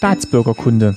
Staatsbürgerkunde. 0.00 0.96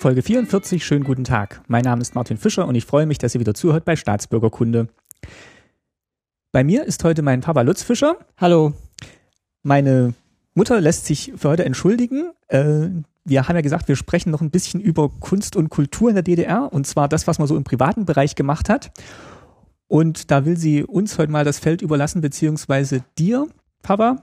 Folge 0.00 0.22
44, 0.22 0.84
schönen 0.84 1.04
guten 1.04 1.22
Tag. 1.22 1.62
Mein 1.68 1.84
Name 1.84 2.02
ist 2.02 2.16
Martin 2.16 2.38
Fischer 2.38 2.66
und 2.66 2.74
ich 2.74 2.84
freue 2.84 3.06
mich, 3.06 3.18
dass 3.18 3.36
ihr 3.36 3.40
wieder 3.40 3.54
zuhört 3.54 3.84
bei 3.84 3.94
Staatsbürgerkunde. 3.94 4.88
Bei 6.50 6.64
mir 6.64 6.84
ist 6.86 7.04
heute 7.04 7.22
mein 7.22 7.40
Papa 7.40 7.62
Lutz 7.62 7.84
Fischer. 7.84 8.16
Hallo. 8.36 8.72
Meine 9.62 10.14
Mutter 10.54 10.80
lässt 10.80 11.06
sich 11.06 11.32
für 11.36 11.50
heute 11.50 11.64
entschuldigen. 11.64 12.32
Äh, 12.48 12.88
wir 13.24 13.46
haben 13.46 13.54
ja 13.54 13.62
gesagt, 13.62 13.86
wir 13.86 13.94
sprechen 13.94 14.32
noch 14.32 14.40
ein 14.40 14.50
bisschen 14.50 14.80
über 14.80 15.08
Kunst 15.08 15.54
und 15.54 15.68
Kultur 15.68 16.08
in 16.08 16.16
der 16.16 16.24
DDR 16.24 16.72
und 16.72 16.84
zwar 16.84 17.06
das, 17.06 17.28
was 17.28 17.38
man 17.38 17.46
so 17.46 17.56
im 17.56 17.62
privaten 17.62 18.06
Bereich 18.06 18.34
gemacht 18.34 18.68
hat. 18.68 18.90
Und 19.90 20.30
da 20.30 20.44
will 20.44 20.56
sie 20.56 20.84
uns 20.84 21.18
heute 21.18 21.32
mal 21.32 21.44
das 21.44 21.58
Feld 21.58 21.82
überlassen, 21.82 22.20
beziehungsweise 22.20 23.02
dir, 23.18 23.48
Papa, 23.82 24.22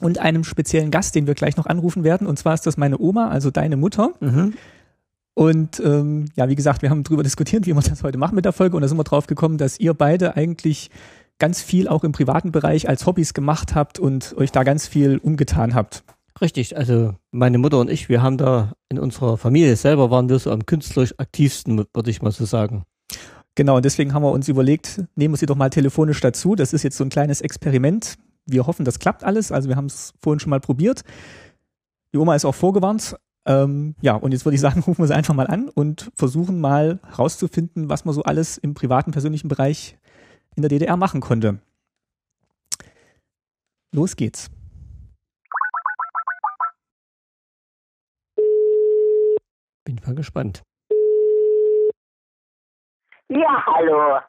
und 0.00 0.18
einem 0.18 0.42
speziellen 0.42 0.90
Gast, 0.90 1.14
den 1.14 1.28
wir 1.28 1.34
gleich 1.34 1.56
noch 1.56 1.66
anrufen 1.66 2.02
werden. 2.02 2.26
Und 2.26 2.36
zwar 2.36 2.54
ist 2.54 2.66
das 2.66 2.76
meine 2.76 2.98
Oma, 2.98 3.28
also 3.28 3.52
deine 3.52 3.76
Mutter. 3.76 4.10
Mhm. 4.18 4.54
Und 5.34 5.80
ähm, 5.84 6.24
ja, 6.34 6.48
wie 6.48 6.56
gesagt, 6.56 6.82
wir 6.82 6.90
haben 6.90 7.04
darüber 7.04 7.22
diskutiert, 7.22 7.64
wie 7.66 7.74
wir 7.76 7.80
das 7.80 8.02
heute 8.02 8.18
machen 8.18 8.34
mit 8.34 8.44
der 8.44 8.52
Folge. 8.52 8.74
Und 8.74 8.82
da 8.82 8.88
sind 8.88 8.98
wir 8.98 9.04
drauf 9.04 9.28
gekommen, 9.28 9.56
dass 9.56 9.78
ihr 9.78 9.94
beide 9.94 10.34
eigentlich 10.34 10.90
ganz 11.38 11.62
viel 11.62 11.86
auch 11.86 12.02
im 12.02 12.10
privaten 12.10 12.50
Bereich 12.50 12.88
als 12.88 13.06
Hobbys 13.06 13.34
gemacht 13.34 13.76
habt 13.76 14.00
und 14.00 14.34
euch 14.36 14.50
da 14.50 14.64
ganz 14.64 14.88
viel 14.88 15.18
umgetan 15.18 15.76
habt. 15.76 16.02
Richtig, 16.40 16.76
also 16.76 17.14
meine 17.30 17.58
Mutter 17.58 17.78
und 17.78 17.88
ich, 17.88 18.08
wir 18.08 18.20
haben 18.20 18.36
da 18.36 18.72
in 18.88 18.98
unserer 18.98 19.36
Familie 19.36 19.76
selber 19.76 20.10
waren 20.10 20.28
wir 20.28 20.40
so 20.40 20.50
am 20.50 20.66
künstlerisch 20.66 21.14
aktivsten, 21.18 21.84
würde 21.94 22.10
ich 22.10 22.20
mal 22.20 22.32
so 22.32 22.46
sagen. 22.46 22.82
Genau, 23.54 23.76
und 23.76 23.84
deswegen 23.84 24.14
haben 24.14 24.22
wir 24.22 24.32
uns 24.32 24.48
überlegt, 24.48 25.02
nehmen 25.14 25.34
wir 25.34 25.38
sie 25.38 25.46
doch 25.46 25.56
mal 25.56 25.68
telefonisch 25.68 26.20
dazu. 26.20 26.54
Das 26.54 26.72
ist 26.72 26.82
jetzt 26.82 26.96
so 26.96 27.04
ein 27.04 27.10
kleines 27.10 27.42
Experiment. 27.42 28.16
Wir 28.46 28.66
hoffen, 28.66 28.84
das 28.84 28.98
klappt 28.98 29.24
alles. 29.24 29.52
Also 29.52 29.68
wir 29.68 29.76
haben 29.76 29.86
es 29.86 30.14
vorhin 30.20 30.40
schon 30.40 30.50
mal 30.50 30.60
probiert. 30.60 31.02
Die 32.12 32.18
Oma 32.18 32.34
ist 32.34 32.44
auch 32.44 32.54
vorgewarnt. 32.54 33.16
Ähm, 33.44 33.94
ja, 34.00 34.14
und 34.14 34.32
jetzt 34.32 34.46
würde 34.46 34.54
ich 34.54 34.60
sagen, 34.60 34.80
rufen 34.86 35.02
wir 35.02 35.06
sie 35.06 35.14
einfach 35.14 35.34
mal 35.34 35.46
an 35.46 35.68
und 35.68 36.10
versuchen 36.14 36.60
mal 36.60 37.00
rauszufinden, 37.18 37.88
was 37.90 38.04
man 38.04 38.14
so 38.14 38.22
alles 38.22 38.56
im 38.56 38.72
privaten, 38.72 39.10
persönlichen 39.10 39.48
Bereich 39.48 39.98
in 40.56 40.62
der 40.62 40.70
DDR 40.70 40.96
machen 40.96 41.20
konnte. 41.20 41.58
Los 43.92 44.16
geht's. 44.16 44.50
Bin 49.84 50.00
mal 50.06 50.14
gespannt. 50.14 50.62
Ja, 53.34 53.64
hallo. 53.66 54.20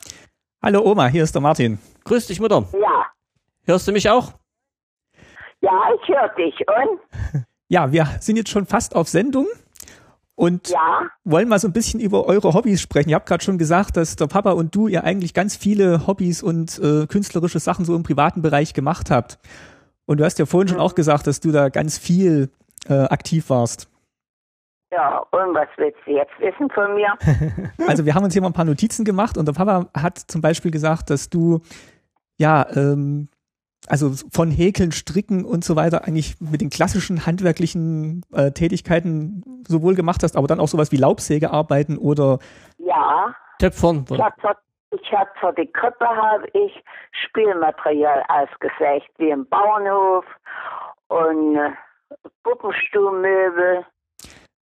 Hallo 0.61 0.81
Oma, 0.89 1.07
hier 1.07 1.23
ist 1.23 1.35
der 1.35 1.41
Martin. 1.41 1.77
Grüß 2.05 2.27
dich, 2.27 2.39
Mutter. 2.39 2.65
Ja, 2.73 3.05
Hörst 3.65 3.87
du 3.87 3.91
mich 3.91 4.09
auch? 4.09 4.31
ja, 5.61 5.71
ich 6.01 6.07
höre 6.07 6.29
dich. 6.35 6.55
Und? 6.67 7.43
Ja, 7.67 7.91
wir 7.91 8.05
sind 8.19 8.37
jetzt 8.37 8.49
schon 8.49 8.65
fast 8.65 8.95
auf 8.95 9.07
Sendung 9.09 9.47
und 10.35 10.69
Ja, 10.69 11.01
wollen 11.25 11.49
mal 11.49 11.59
so 11.59 11.67
ein 11.67 11.73
bisschen 11.73 11.99
über 11.99 12.25
eure 12.27 12.53
Hobbys 12.53 12.81
sprechen. 12.81 13.09
Ihr 13.09 13.15
habt 13.15 13.25
gerade 13.25 13.43
schon 13.43 13.57
gesagt, 13.57 13.97
dass 13.97 14.15
der 14.15 14.27
Papa 14.27 14.51
und 14.51 14.73
du 14.75 14.87
ihr 14.87 15.03
eigentlich 15.03 15.33
ganz 15.33 15.55
viele 15.57 16.07
Hobbys 16.07 16.41
und 16.43 16.79
äh, 16.79 17.05
künstlerische 17.07 17.59
Sachen 17.59 17.83
so 17.85 17.95
im 17.95 18.03
privaten 18.03 18.41
Bereich 18.41 18.73
gemacht 18.73 19.11
habt. 19.11 19.37
Und 20.05 20.19
du 20.19 20.25
hast 20.25 20.39
ja 20.39 20.45
vorhin 20.45 20.67
schon 20.69 20.79
auch 20.79 20.95
gesagt, 20.95 21.27
dass 21.27 21.39
du 21.39 21.51
da 21.51 21.69
ganz 21.69 21.97
viel 21.97 22.51
äh, 22.87 22.93
aktiv 22.93 23.49
warst. 23.49 23.89
Ja, 24.93 25.19
und 25.31 25.53
was 25.55 25.67
willst 25.77 25.99
du 26.05 26.11
jetzt 26.11 26.39
wissen 26.39 26.69
von 26.69 26.95
mir? 26.95 27.13
Also 27.87 28.05
wir 28.05 28.15
haben 28.15 28.23
uns 28.23 28.33
hier 28.33 28.41
mal 28.41 28.49
ein 28.49 28.53
paar 28.53 28.65
Notizen 28.65 29.03
gemacht 29.05 29.37
und 29.37 29.47
der 29.47 29.53
Papa 29.53 29.87
hat 29.95 30.17
zum 30.17 30.41
Beispiel 30.41 30.71
gesagt, 30.71 31.09
dass 31.09 31.29
du 31.29 31.61
ja 32.37 32.65
ähm, 32.75 33.29
also 33.87 34.11
von 34.31 34.49
Häkeln, 34.51 34.91
Stricken 34.91 35.43
und 35.43 35.63
so 35.63 35.75
weiter 35.75 36.05
eigentlich 36.05 36.39
mit 36.39 36.61
den 36.61 36.69
klassischen 36.69 37.25
handwerklichen 37.25 38.23
äh, 38.33 38.51
Tätigkeiten 38.51 39.43
sowohl 39.67 39.95
gemacht 39.95 40.23
hast, 40.23 40.37
aber 40.37 40.47
dann 40.47 40.59
auch 40.59 40.67
sowas 40.67 40.91
wie 40.91 40.97
Laubsägearbeiten 40.97 41.97
oder 41.97 42.39
Ja, 42.77 43.35
Töpfern. 43.59 44.05
ich 44.09 44.19
habe 44.21 44.35
für, 44.39 44.55
ich 44.91 45.13
hab 45.13 45.37
für 45.37 45.53
die 45.53 45.71
Krippe 45.71 46.07
habe 46.07 46.47
ich 46.53 46.83
Spielmaterial 47.11 48.23
ausgesägt, 48.29 49.09
wie 49.17 49.29
im 49.29 49.47
Bauernhof 49.47 50.25
und 51.09 51.57
äh, 51.57 51.71
Puppenstuhlmöbel. 52.43 53.85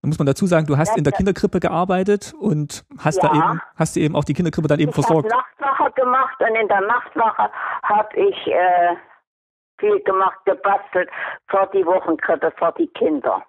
Da 0.01 0.07
muss 0.07 0.17
man 0.17 0.25
dazu 0.27 0.45
sagen, 0.45 0.65
du 0.65 0.77
hast 0.77 0.89
Ja, 0.89 0.95
in 0.97 1.03
der. 1.03 1.11
Kinderkrippe 1.13 1.59
gearbeitet 1.59 2.33
und 2.39 2.85
hast 2.99 3.21
da 3.21 3.27
Ja. 3.27 3.33
eben, 3.51 3.61
hast 3.75 3.95
du 3.95 3.99
eben 3.99 4.15
auch 4.15 4.23
die 4.23 4.33
Kinderkrippe 4.33 4.67
dann 4.69 4.79
eben 4.79 4.91
Ich 4.91 4.95
habe 4.97 5.05
versorgt. 5.05 5.29
Nachtwache 5.29 5.91
gemacht 5.91 6.39
und 6.39 6.55
in 6.55 6.67
der 6.69 6.81
Nachtwache 6.81 7.49
habe 7.83 8.15
ich 8.15 8.47
äh, 8.47 8.95
viel 9.79 9.99
gemacht, 10.03 10.37
gebastelt 10.45 11.09
für 11.47 11.69
die 11.73 11.85
Wochenkrippe, 11.85 12.51
für 12.57 12.73
die 12.77 12.87
Kinder. 12.87 13.43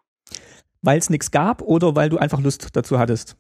Weil 0.83 0.99
es 0.99 1.09
nichts 1.11 1.31
gab 1.31 1.63
oder 1.63 1.95
weil 1.95 2.09
du 2.09 2.19
einfach 2.19 2.41
Lust 2.41 2.75
dazu 2.75 2.99
hattest? 2.99 3.37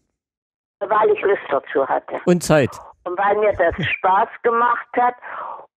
Weil 0.81 1.11
ich 1.11 1.21
Lust 1.23 1.43
dazu 1.51 1.87
hatte. 1.89 2.21
Und 2.27 2.43
Zeit. 2.45 2.71
Und 3.05 3.19
weil 3.19 3.37
mir 3.39 3.53
das 3.55 3.75
Spaß 3.87 4.29
gemacht 4.43 4.87
hat. 4.97 5.15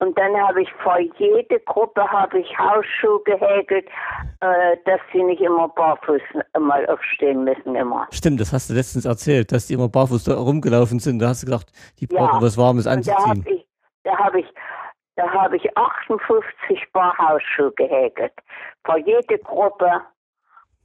Und 0.03 0.19
dann 0.19 0.37
habe 0.37 0.63
ich 0.63 0.69
vor 0.83 0.99
jede 0.99 1.61
Gruppe 1.61 2.03
habe 2.11 2.41
ich 2.41 2.59
Hausschuhe 2.59 3.21
gehäkelt, 3.25 3.87
äh, 4.41 4.77
dass 4.85 4.99
sie 5.13 5.23
nicht 5.23 5.41
immer 5.41 5.69
barfuß 5.69 6.21
mal 6.59 6.85
aufstehen 6.87 7.45
müssen 7.45 7.77
immer. 7.77 8.09
Stimmt, 8.11 8.41
das 8.41 8.53
hast 8.53 8.69
du 8.69 8.75
letztens 8.75 9.05
erzählt, 9.05 9.53
dass 9.53 9.69
die 9.69 9.75
immer 9.75 9.89
barfuß 9.89 10.25
da 10.25 10.35
rumgelaufen 10.35 10.99
sind. 10.99 11.21
Da 11.21 11.29
hast 11.29 11.43
du 11.45 11.47
gesagt, 11.47 11.71
die 12.01 12.09
Ja. 12.11 12.19
brauchen 12.27 12.43
was 12.43 12.59
Warmes 12.59 12.87
Und 12.89 13.07
da 13.07 13.15
anzuziehen. 13.15 13.45
habe 13.45 13.51
ich, 13.55 13.67
da 14.03 14.19
habe 14.19 14.41
ich, 14.41 14.47
da 15.15 15.31
habe 15.31 15.57
ich 15.57 15.77
58 15.77 16.93
Paar 16.93 17.17
Hausschuhe 17.19 17.71
gehäkelt. 17.77 18.33
Vor 18.85 18.99
jede 18.99 19.39
Gruppe 19.39 20.01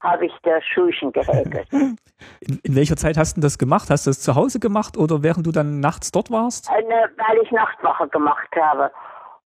habe 0.02 0.28
ich 0.28 0.34
da 0.44 0.62
Schuhchen 0.62 1.12
gehäkelt. 1.12 1.68
In, 1.74 1.98
in 2.64 2.76
welcher 2.76 2.98
Zeit 2.98 3.18
hast 3.18 3.36
du 3.36 3.42
das 3.42 3.58
gemacht? 3.58 3.90
Hast 3.90 4.06
du 4.06 4.12
das 4.12 4.20
zu 4.22 4.36
Hause 4.36 4.60
gemacht 4.60 4.96
oder 4.96 5.24
während 5.24 5.48
du 5.48 5.52
dann 5.52 5.80
nachts 5.80 6.12
dort 6.12 6.30
warst? 6.30 6.70
Eine, 6.70 7.10
weil 7.18 7.42
ich 7.42 7.50
Nachtwache 7.52 8.08
gemacht 8.10 8.48
habe. 8.56 8.92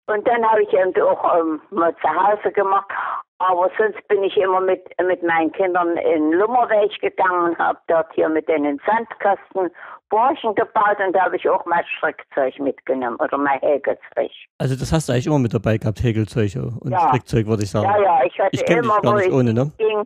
Und 0.06 0.26
dann 0.26 0.44
habe 0.44 0.62
ich 0.62 0.72
eben 0.72 0.92
auch 1.02 1.38
ähm, 1.38 1.60
mal 1.70 1.94
zu 1.96 2.08
Hause 2.08 2.50
gemacht. 2.52 2.90
Aber 3.38 3.70
sonst 3.76 4.06
bin 4.08 4.22
ich 4.22 4.36
immer 4.36 4.60
mit, 4.60 4.82
mit 5.04 5.22
meinen 5.22 5.50
Kindern 5.52 5.96
in 5.96 6.32
Lummerweg 6.32 7.00
gegangen 7.00 7.50
und 7.50 7.58
habe 7.58 7.78
dort 7.88 8.12
hier 8.14 8.28
mit 8.28 8.48
denen 8.48 8.80
Sandkasten 8.86 9.70
Borchen 10.10 10.54
gebaut 10.54 10.98
und 11.04 11.14
da 11.14 11.22
habe 11.24 11.36
ich 11.36 11.48
auch 11.48 11.64
mal 11.64 11.82
Strickzeug 11.96 12.58
mitgenommen 12.60 13.16
oder 13.16 13.38
mal 13.38 13.58
Häkelzeug. 13.60 14.30
Also 14.58 14.76
das 14.76 14.92
hast 14.92 15.08
du 15.08 15.12
eigentlich 15.12 15.26
immer 15.26 15.38
mit 15.38 15.54
dabei 15.54 15.78
gehabt, 15.78 16.02
Häkelzeug 16.02 16.52
und 16.54 16.92
Ja. 16.92 17.08
Strickzeug, 17.08 17.46
würde 17.46 17.62
ich 17.64 17.70
sagen. 17.70 17.86
Ja, 17.86 18.00
ja, 18.00 18.24
ich 18.24 18.38
hatte 18.38 18.50
Ich 18.52 18.62
immer, 18.68 18.94
dich 18.96 19.02
gar 19.02 19.12
wo 19.12 19.16
nicht 19.16 19.28
ich 19.28 19.32
ohne, 19.32 19.54
ne? 19.54 19.72
ging, 19.78 20.02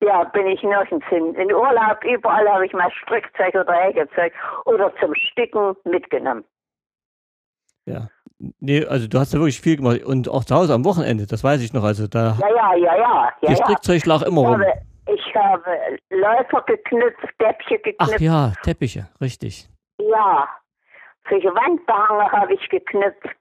ja, 0.00 0.24
bin 0.24 0.46
ich 0.46 0.62
nirgends 0.62 1.06
hin. 1.08 1.34
In 1.34 1.52
Urlaub, 1.52 2.02
überall 2.04 2.48
habe 2.48 2.64
ich 2.64 2.72
mal 2.72 2.90
Strickzeug 2.92 3.54
oder 3.54 3.72
Häkelzeug 3.74 4.32
oder 4.66 4.92
zum 5.00 5.14
Sticken 5.16 5.74
mitgenommen. 5.84 6.44
Ja. 7.86 8.08
Nee, 8.60 8.84
also 8.84 9.06
du 9.08 9.18
hast 9.18 9.32
ja 9.32 9.38
wirklich 9.38 9.60
viel 9.60 9.76
gemacht. 9.76 10.02
Und 10.04 10.28
auch 10.28 10.44
zu 10.44 10.54
Hause 10.54 10.74
am 10.74 10.84
Wochenende, 10.84 11.26
das 11.26 11.42
weiß 11.44 11.60
ich 11.62 11.72
noch. 11.72 11.84
Also 11.84 12.06
da, 12.06 12.36
Ja, 12.40 12.48
ja, 12.48 12.74
ja, 12.76 12.96
ja. 12.96 13.32
ja, 13.42 13.50
ja. 13.50 13.56
Strickzeug 13.56 14.04
lag 14.06 14.22
immer 14.22 14.42
Ich 14.42 14.48
rum. 14.48 14.54
habe, 14.60 14.72
ich 15.06 15.34
habe 15.34 15.98
Läufer 16.10 16.62
geknüpft, 16.66 17.18
Ach 17.42 17.68
geknüpft. 17.68 18.20
ja, 18.20 18.52
Teppiche, 18.62 19.08
richtig. 19.20 19.68
ja. 19.98 20.48
Solche 21.30 21.48
Wandbehange 21.48 22.30
habe 22.32 22.52
ich 22.52 22.68
geknüpft. 22.68 23.38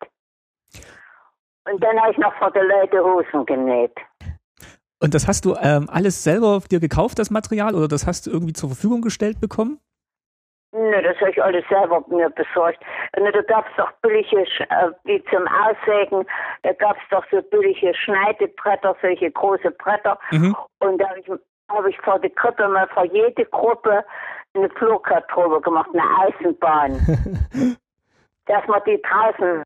Und 1.70 1.84
dann 1.84 2.00
habe 2.00 2.12
ich 2.12 2.18
noch 2.18 2.34
für 2.36 2.52
die 2.52 2.60
Leute 2.60 3.04
Hosen 3.04 3.46
genäht. 3.46 3.96
Und 5.02 5.14
das 5.14 5.28
hast 5.28 5.44
du 5.44 5.56
ähm, 5.62 5.90
alles 5.90 6.24
selber 6.24 6.62
dir 6.72 6.80
gekauft, 6.80 7.20
das 7.20 7.30
Material, 7.30 7.76
oder 7.76 7.90
das 7.90 8.08
hast 8.08 8.26
du 8.26 8.32
irgendwie 8.32 8.54
zur 8.54 8.70
Verfügung 8.70 9.02
gestellt 9.02 9.42
bekommen? 9.42 9.80
Nö, 10.74 11.02
das 11.04 11.16
habe 11.20 11.30
ich 11.30 11.44
alles 11.44 11.64
selber 11.70 12.04
mir 12.08 12.30
besorgt. 12.32 12.80
Und 13.16 13.26
da 13.26 13.42
gab 13.44 13.66
es 13.70 13.76
doch 13.78 13.92
billige, 14.02 14.38
Sch- 14.42 14.70
äh, 14.70 14.92
wie 15.04 15.24
zum 15.26 15.48
Aussägen, 15.48 16.26
da 16.64 16.74
gab 16.74 16.98
es 16.98 17.04
doch 17.12 17.24
so 17.32 17.42
billige 17.44 17.94
Schneidebretter, 17.94 18.96
solche 19.02 19.30
große 19.32 19.70
Bretter. 19.72 20.18
Mhm. 20.32 20.56
Und 20.80 20.98
da 20.98 21.10
habe 21.10 21.20
ich, 21.20 21.30
hab 21.70 21.86
ich 21.86 22.00
vor 22.02 22.20
der 22.20 22.32
Krippe 22.32 22.68
mal 22.68 22.88
vor 22.88 23.06
jede 23.06 23.46
Gruppe 23.46 24.04
eine 24.56 24.70
Flugkartprobe 24.72 25.62
gemacht, 25.62 25.90
eine 25.94 26.04
Eisenbahn. 26.22 26.94
dass 28.46 28.68
wir 28.68 28.80
die 28.82 29.02
draußen 29.02 29.64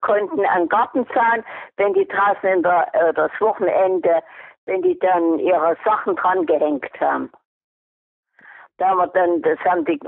konnten 0.00 0.44
an 0.46 0.62
den 0.62 0.68
Gartenzaun, 0.68 1.44
wenn 1.76 1.94
die 1.94 2.06
draußen 2.06 2.48
in 2.48 2.62
der, 2.62 2.88
äh, 2.94 3.12
das 3.14 3.30
Wochenende, 3.40 4.22
wenn 4.66 4.82
die 4.82 4.98
dann 4.98 5.38
ihre 5.38 5.76
Sachen 5.84 6.16
dran 6.16 6.46
gehängt 6.46 7.00
haben. 7.00 7.30
Da 8.78 8.88
haben 8.88 8.98
wir 8.98 9.06
dann, 9.08 9.42
das 9.42 9.58
haben 9.60 9.84
die, 9.84 9.98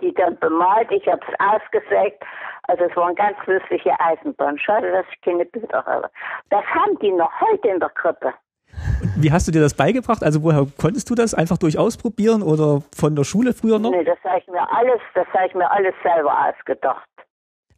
die 0.00 0.12
dann 0.14 0.38
bemalt, 0.38 0.90
ich 0.90 1.06
habe 1.08 1.20
es 1.26 1.34
ausgesägt. 1.40 2.22
Also 2.64 2.84
es 2.84 2.96
waren 2.96 3.14
ganz 3.14 3.36
lustige 3.46 3.98
Eisenbahnen. 4.00 4.58
Schade, 4.58 4.90
dass 4.92 5.06
ich 5.12 5.20
keine 5.22 5.44
Bilder 5.46 5.84
habe. 5.86 6.10
Das 6.50 6.64
haben 6.66 6.98
die 7.00 7.10
noch 7.12 7.30
heute 7.40 7.68
in 7.68 7.80
der 7.80 7.88
Krippe. 7.90 8.32
Wie 9.16 9.32
hast 9.32 9.48
du 9.48 9.52
dir 9.52 9.60
das 9.62 9.74
beigebracht? 9.74 10.22
Also 10.22 10.42
woher 10.42 10.66
konntest 10.80 11.08
du 11.10 11.14
das? 11.14 11.34
Einfach 11.34 11.56
durch 11.58 11.78
Ausprobieren 11.78 12.42
oder 12.42 12.82
von 12.94 13.16
der 13.16 13.24
Schule 13.24 13.52
früher 13.54 13.78
noch? 13.78 13.90
Nee, 13.90 14.04
das 14.04 14.18
habe 14.24 14.38
ich 14.38 14.46
mir 14.48 14.70
alles, 14.70 15.00
das 15.14 15.26
habe 15.28 15.46
ich 15.46 15.54
mir 15.54 15.70
alles 15.70 15.94
selber 16.02 16.32
ausgedacht. 16.48 17.08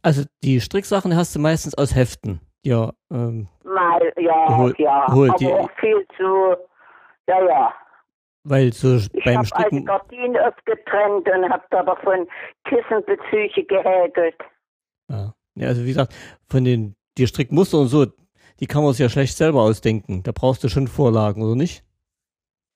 Also 0.03 0.23
die 0.43 0.59
Stricksachen 0.59 1.15
hast 1.15 1.35
du 1.35 1.39
meistens 1.39 1.75
aus 1.77 1.95
Heften. 1.95 2.41
Ja, 2.63 2.89
ähm, 3.11 3.47
Mal, 3.63 4.11
ja, 4.17 4.57
Hol- 4.57 4.75
ja. 4.77 5.07
hol 5.11 5.29
aber 5.29 5.37
die- 5.39 5.47
auch 5.53 5.69
viel 5.79 6.05
zu, 6.17 6.55
ja, 7.27 7.41
ja. 7.43 7.73
Weil 8.43 8.73
so 8.73 8.95
Ich 8.95 9.09
beim 9.23 9.37
habe 9.37 9.37
alte 9.37 9.45
Stricken. 9.47 9.85
Gardinen 9.85 10.37
oft 10.37 10.65
getrennt 10.65 11.29
und 11.29 11.49
habe 11.49 11.63
da 11.69 11.83
davon 11.83 12.27
Kissenbezüge 12.65 13.63
gehäkelt. 13.65 14.35
Ja. 15.09 15.33
ja, 15.55 15.67
also 15.67 15.83
wie 15.83 15.87
gesagt, 15.89 16.13
von 16.49 16.63
den 16.63 16.95
die 17.17 17.27
Strickmuster 17.27 17.79
und 17.79 17.87
so, 17.87 18.05
die 18.59 18.67
kann 18.67 18.83
man 18.83 18.93
sich 18.93 19.01
ja 19.01 19.09
schlecht 19.09 19.35
selber 19.35 19.61
ausdenken. 19.61 20.23
Da 20.23 20.31
brauchst 20.33 20.63
du 20.63 20.69
schon 20.69 20.87
Vorlagen, 20.87 21.41
oder 21.43 21.55
nicht? 21.55 21.83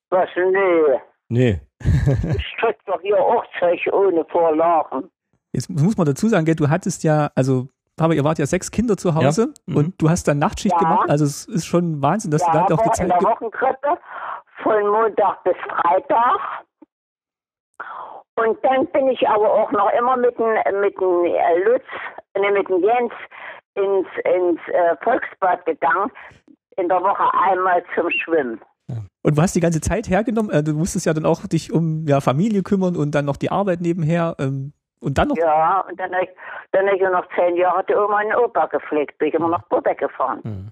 Was, 0.10 0.30
nö. 0.36 0.98
Nee. 1.30 1.62
Ich 1.80 2.46
strick 2.58 2.78
doch 2.86 3.02
hier 3.02 3.18
auch 3.20 3.44
Zeug 3.60 3.80
ohne 3.92 4.24
Vorlagen. 4.26 5.10
Jetzt 5.54 5.70
muss 5.70 5.98
man 5.98 6.06
dazu 6.06 6.28
sagen, 6.28 6.46
gell, 6.46 6.56
du 6.56 6.70
hattest 6.70 7.04
ja, 7.04 7.32
also 7.36 7.68
Papa, 7.98 8.14
ihr 8.14 8.24
wart 8.26 8.40
ja 8.40 8.46
sechs 8.46 8.70
Kinder 8.72 8.98
zu 8.98 9.16
Hause 9.16 9.54
Mhm. 9.66 9.76
und 9.78 10.02
du 10.02 10.10
hast 10.10 10.28
dann 10.28 10.38
Nachtschicht 10.40 10.74
Ja. 10.74 10.80
gemacht. 10.80 11.10
Also 11.10 11.24
es 11.26 11.46
ist 11.46 11.66
schon 11.66 12.02
Wahnsinn, 12.02 12.30
dass 12.32 12.42
ja, 12.42 12.52
du 12.52 12.58
da 12.58 12.64
auch 12.64 12.68
die 12.68 12.74
aber 12.74 12.86
in 12.86 12.94
Zeit 12.94 13.10
der 13.10 13.22
Wochenkrippe 13.30 13.98
von 14.66 14.88
Montag 14.88 15.44
bis 15.44 15.56
Freitag. 15.70 16.40
Und 18.36 18.58
dann 18.64 18.88
bin 18.88 19.08
ich 19.10 19.28
aber 19.30 19.50
auch 19.50 19.72
noch 19.72 19.92
immer 19.94 20.18
mit 20.18 20.38
dem 20.38 20.82
mit 20.82 21.00
dem 21.00 21.26
äh, 21.26 21.58
Lutz, 21.64 21.86
ne, 22.38 22.52
mit 22.52 22.68
dem 22.68 22.84
Jens 22.84 23.14
ins, 23.76 24.08
ins 24.26 24.60
äh, 24.68 24.96
Volksbad 25.04 25.66
gegangen. 25.66 26.12
In 26.78 26.90
der 26.90 27.02
Woche 27.02 27.24
einmal 27.50 27.84
zum 27.96 28.10
Schwimmen. 28.10 28.60
Und 29.24 29.38
du 29.38 29.42
hast 29.42 29.56
die 29.56 29.62
ganze 29.62 29.80
Zeit 29.80 30.10
hergenommen. 30.10 30.52
Äh, 30.52 30.64
du 30.64 30.74
musstest 30.74 31.06
ja 31.06 31.14
dann 31.14 31.26
auch 31.26 31.48
dich 31.48 31.72
um 31.72 32.06
ja, 32.08 32.20
Familie 32.20 32.64
kümmern 32.64 32.98
und 32.98 33.16
dann 33.16 33.26
noch 33.26 33.38
die 33.38 33.50
Arbeit 33.50 33.80
nebenher. 33.80 34.36
Ähm, 34.40 34.74
und 35.00 35.18
dann 35.18 35.30
noch. 35.30 35.38
Ja, 35.38 35.86
und 35.90 36.00
dann 36.00 36.14
habe 36.14 36.26
ich, 36.26 36.30
dann 36.72 36.88
hab 36.88 36.94
ich 36.96 37.02
noch 37.02 37.28
zehn 37.36 37.56
Jahre 37.56 37.86
die 37.88 37.96
Oma 37.96 38.22
und 38.22 38.36
Opa 38.36 38.66
gepflegt. 38.68 39.18
Bin 39.18 39.30
ich 39.30 39.34
immer 39.34 39.50
nach 39.50 39.64
Burbeck 39.70 40.00
gefahren. 40.00 40.42
Hm. 40.44 40.72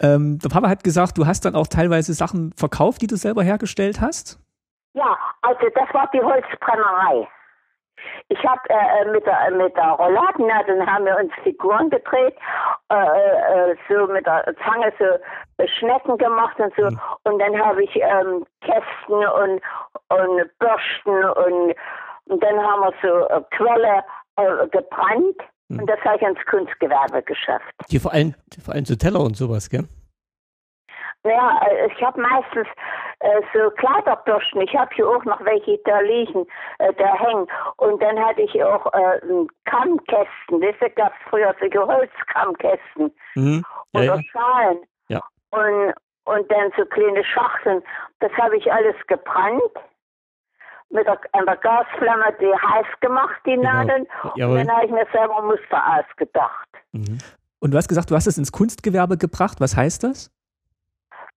Ähm, 0.00 0.38
der 0.38 0.48
Papa 0.48 0.68
hat 0.68 0.84
gesagt, 0.84 1.18
du 1.18 1.26
hast 1.26 1.44
dann 1.44 1.54
auch 1.54 1.66
teilweise 1.66 2.12
Sachen 2.14 2.52
verkauft, 2.52 3.02
die 3.02 3.06
du 3.06 3.16
selber 3.16 3.42
hergestellt 3.42 4.00
hast. 4.00 4.38
Ja, 4.94 5.16
also 5.42 5.66
das 5.74 5.92
war 5.92 6.08
die 6.12 6.20
Holzbrennerei. 6.20 7.28
Ich 8.28 8.44
habe 8.44 8.60
äh, 8.68 9.10
mit 9.10 9.26
der 9.26 9.50
mit 9.50 9.76
der 9.76 9.90
Rolladenadel 9.90 10.86
haben 10.86 11.04
wir 11.04 11.16
uns 11.16 11.32
Figuren 11.42 11.90
gedreht, 11.90 12.36
äh, 12.90 13.70
äh, 13.70 13.76
so 13.88 14.06
mit 14.06 14.26
der 14.26 14.54
Zange 14.64 14.92
so 14.98 15.04
äh, 15.62 15.68
Schnecken 15.68 16.16
gemacht 16.18 16.58
und 16.60 16.72
so. 16.76 16.84
Mhm. 16.84 17.00
Und 17.24 17.38
dann 17.40 17.58
habe 17.58 17.82
ich 17.82 17.96
ähm, 17.96 18.46
Kästen 18.60 19.26
und 19.26 19.60
und 20.10 20.58
Bürsten 20.58 21.24
und 21.24 21.74
und 22.26 22.42
dann 22.42 22.58
haben 22.62 22.82
wir 22.82 22.92
so 23.02 23.28
äh, 23.28 23.42
Quelle 23.50 24.04
äh, 24.36 24.68
gebrannt. 24.68 25.40
Und 25.68 25.86
das 25.86 26.00
habe 26.00 26.16
ich 26.16 26.22
ins 26.22 26.44
Kunstgewerbe 26.46 27.22
geschafft. 27.22 27.74
Die 27.90 27.98
vor 27.98 28.12
allem, 28.12 28.34
vor 28.64 28.74
allem 28.74 28.84
so 28.84 28.96
Teller 28.96 29.20
und 29.20 29.36
sowas, 29.36 29.68
gell? 29.68 29.86
Naja, 31.24 31.60
äh, 31.68 31.88
ich 31.92 32.02
habe 32.02 32.20
meistens 32.20 32.68
äh, 33.20 33.42
so 33.52 33.70
Kleiderbürsten. 33.72 34.60
Ich 34.62 34.74
habe 34.74 34.90
hier 34.94 35.08
auch 35.08 35.24
noch 35.24 35.44
welche 35.44 35.78
da 35.84 36.00
liegen, 36.00 36.46
äh, 36.78 36.92
da 36.94 37.14
hängen. 37.16 37.46
Und 37.76 38.00
dann 38.02 38.18
hatte 38.18 38.42
ich 38.42 38.62
auch 38.62 38.86
äh, 38.94 39.20
Kammkästen. 39.64 40.60
Das 40.60 40.94
gab 40.94 41.12
es 41.12 41.28
früher 41.28 41.54
solche 41.58 41.84
Holzkammkästen 41.86 43.12
Mhm. 43.34 43.64
Ja, 43.92 44.00
oder 44.00 44.14
ja. 44.16 44.22
Schalen. 44.32 44.78
Ja. 45.08 45.22
Und, 45.50 45.94
und 46.24 46.50
dann 46.50 46.72
so 46.76 46.84
kleine 46.86 47.24
Schachteln. 47.24 47.82
Das 48.20 48.32
habe 48.32 48.56
ich 48.56 48.72
alles 48.72 48.96
gebrannt. 49.06 49.62
Mit 50.90 51.06
der, 51.06 51.18
an 51.32 51.44
der 51.46 51.56
Gasflamme 51.56 52.34
die 52.40 52.46
heiß 52.46 52.86
gemacht, 53.00 53.36
die 53.44 53.56
Genau. 53.56 53.72
Nadeln. 53.72 54.06
Jawohl. 54.36 54.58
Und 54.58 54.66
dann 54.66 54.76
habe 54.76 54.86
ich 54.86 54.92
mir 54.92 55.06
selber 55.12 55.42
Muster 55.42 55.82
ausgedacht. 55.98 56.68
Mhm. 56.92 57.18
Und 57.60 57.72
du 57.72 57.76
hast 57.76 57.88
gesagt, 57.88 58.10
du 58.10 58.14
hast 58.14 58.26
es 58.26 58.38
ins 58.38 58.52
Kunstgewerbe 58.52 59.18
gebracht. 59.18 59.60
Was 59.60 59.76
heißt 59.76 60.04
das? 60.04 60.30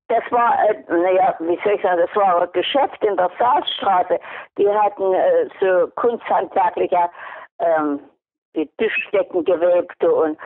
Das 0.09 0.23
war, 0.31 0.55
äh, 0.69 0.75
naja, 0.89 1.35
wie 1.41 1.59
soll 1.65 1.75
ich 1.75 1.83
sagen, 1.83 2.01
das 2.01 2.15
war 2.17 2.43
ein 2.43 2.49
Geschäft 2.53 3.03
in 3.05 3.17
der 3.17 3.31
Saalstraße. 3.39 4.19
Die 4.59 4.69
hatten 4.69 5.15
äh, 5.15 5.49
so 5.61 5.89
kunsthandwerkliche 5.97 7.09
ähm, 7.61 8.01
die 8.57 8.69
Tischdecken 8.79 9.45
gewebt 9.45 10.03
und, 10.03 10.37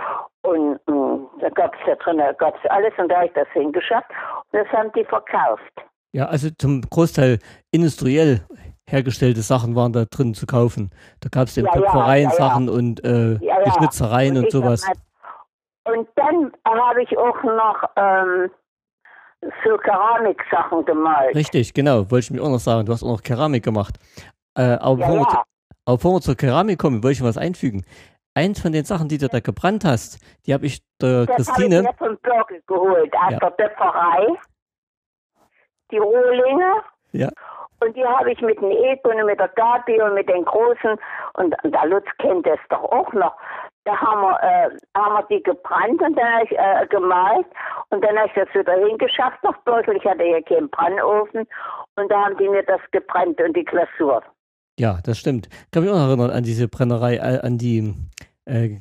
und 0.43 0.79
mh, 0.87 1.21
da 1.41 1.49
gab 1.49 1.75
es 1.75 1.81
da 1.87 1.95
drin, 1.95 2.19
da 2.19 2.33
gab 2.33 2.55
es 2.63 2.71
alles 2.71 2.93
und 2.99 3.09
da 3.09 3.17
habe 3.17 3.27
ich 3.27 3.33
das 3.33 3.49
hingeschafft 3.55 4.11
und 4.53 4.59
das 4.61 4.69
haben 4.69 4.93
die 4.93 5.05
verkauft. 5.05 5.73
Ja, 6.13 6.27
also 6.27 6.49
zum 6.59 6.83
Großteil 6.83 7.39
industriell 7.71 8.43
hergestellte 8.89 9.43
Sachen 9.43 9.75
waren 9.75 9.93
da 9.93 10.05
drin 10.05 10.35
zu 10.35 10.47
kaufen. 10.47 10.91
Da 11.21 11.29
gab 11.31 11.49
es 11.49 11.55
den 11.55 11.65
Ja, 11.67 11.73
Töpfereien 11.73 12.31
ja, 12.31 12.31
ja. 12.31 12.37
Sachen 12.37 12.69
und 12.69 13.03
äh, 13.05 13.39
Schnitzereien 13.79 14.37
und, 14.37 14.45
ich 14.47 14.53
sowas. 14.53 14.87
hab 14.87 14.95
halt- 15.87 15.99
Und 15.99 16.09
dann 16.17 16.53
habe 16.65 17.03
ich 17.03 17.17
auch 17.19 17.43
noch 17.43 17.85
ähm, 17.97 18.51
so 19.65 19.77
Keramiksachen 19.77 20.85
gemalt. 20.85 21.35
Richtig, 21.35 21.75
genau, 21.75 22.11
wollte 22.11 22.25
ich 22.25 22.31
mir 22.31 22.43
auch 22.43 22.49
noch 22.51 22.59
sagen. 22.61 22.87
Du 22.87 22.93
hast 22.93 23.03
auch 23.03 23.09
noch 23.09 23.23
Keramik 23.23 23.63
gemacht. 23.65 23.99
Äh, 24.57 24.63
aber, 24.81 24.97
bevor 24.97 25.15
wir 25.21 25.43
bevor 25.87 26.13
wir 26.15 26.21
zur 26.21 26.37
Keramik 26.37 26.79
kommen, 26.79 27.03
wollte 27.03 27.13
ich 27.19 27.23
was 27.25 27.37
einfügen. 27.37 27.85
Eins 28.37 28.61
von 28.61 28.73
den 28.73 28.85
Sachen, 28.85 29.09
die 29.09 29.19
du 29.19 29.29
da 29.29 29.41
gebrannt 29.41 29.85
hast, 29.85 30.19
die 30.47 30.55
habe 30.55 30.67
ich 30.67 30.83
der 31.01 31.27
Das 31.27 31.31
habe 31.31 31.41
ich 31.43 31.47
Christine. 31.47 31.83
mir 31.83 31.93
vom 31.95 32.17
Bürger 32.19 32.47
geholt, 32.67 33.15
aus 33.15 33.31
Ja. 33.33 33.39
der 33.39 33.57
Töpferei. 33.57 34.27
Die 35.91 35.99
Rohlinge. 35.99 36.73
Ja. 37.13 37.29
Und 37.85 37.97
die 37.97 38.05
habe 38.05 38.33
ich 38.33 38.41
mit 38.41 38.61
dem 38.61 38.71
Ego 38.71 39.11
und 39.11 39.27
mit 39.27 39.39
der 39.39 39.49
Gabi 39.49 40.01
und 40.01 40.15
mit 40.15 40.29
den 40.29 40.45
Großen, 40.45 40.99
und, 41.35 41.55
und 41.65 41.75
der 41.75 41.87
Lutz 41.87 42.07
kennt 42.19 42.47
das 42.47 42.59
doch 42.71 42.85
auch 42.85 43.13
noch, 43.13 43.35
da 43.85 43.97
haben 44.01 44.23
wir, 44.23 44.43
äh, 44.43 44.71
haben 44.97 45.15
wir 45.15 45.27
die 45.31 45.43
gebrannt 45.43 46.01
und 46.01 46.17
dann 46.17 46.35
habe 46.35 46.45
ich 46.45 46.53
äh, 46.53 46.87
gemalt 46.89 47.47
und 47.91 48.03
dann 48.03 48.17
habe 48.17 48.29
ich 48.29 48.35
das 48.35 48.49
wieder 48.55 48.73
hingeschafft 48.75 49.43
nach 49.43 49.57
Beutel. 49.65 49.97
Ich 49.97 50.05
hatte 50.05 50.25
ja 50.25 50.41
keinen 50.41 50.71
Brannofen 50.71 51.47
und 51.97 52.11
da 52.11 52.25
haben 52.25 52.37
die 52.39 52.49
mir 52.49 52.63
das 52.63 52.81
gebrannt 52.93 53.41
und 53.41 53.55
die 53.55 53.65
Glasur. 53.65 54.23
Ja, 54.79 54.99
das 55.05 55.19
stimmt. 55.19 55.49
Ich 55.51 55.71
kann 55.71 55.83
mich 55.83 55.93
auch 55.93 55.97
noch 55.97 56.09
erinnern 56.09 56.31
an 56.31 56.43
diese 56.43 56.67
Brennerei, 56.67 57.17
äh, 57.17 57.41
an 57.43 57.59
die 57.59 57.95
äh, 58.47 58.79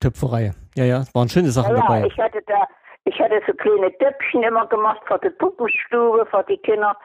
Töpferei. 0.00 0.52
Ja, 0.74 0.84
ja, 0.84 1.00
es 1.00 1.14
waren 1.14 1.28
schöne 1.28 1.50
Sachen 1.50 1.76
ja, 1.76 1.82
dabei. 1.82 2.06
ich 2.06 2.18
hatte 2.18 2.42
da, 2.46 2.66
ich 3.04 3.18
hatte 3.20 3.40
so 3.46 3.52
kleine 3.54 3.96
Töpfchen 3.98 4.42
immer 4.42 4.66
gemacht 4.66 5.00
für 5.06 5.18
die 5.20 5.30
Puppenstube, 5.30 6.26
für 6.26 6.44
die 6.48 6.58
Kinder, 6.58 6.96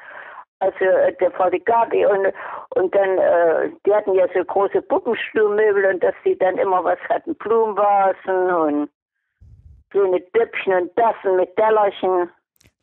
also 0.61 0.85
äh, 0.85 1.13
der- 1.19 1.31
Gabi 1.65 2.05
und 2.05 2.27
und 2.75 2.95
dann, 2.95 3.17
äh, 3.17 3.69
die 3.85 3.93
hatten 3.93 4.13
ja 4.13 4.25
so 4.33 4.43
große 4.43 4.81
Puppenstuhlmöbel 4.83 5.85
und 5.93 6.03
dass 6.03 6.15
die 6.25 6.37
dann 6.37 6.57
immer 6.57 6.83
was 6.83 6.99
hatten, 7.09 7.35
Blumenvasen 7.35 8.51
und 8.53 8.89
kleine 9.89 10.21
Töpfchen 10.31 10.73
und 10.73 10.95
Tassen 10.95 11.35
mit 11.35 11.55
Tellerchen. 11.55 12.29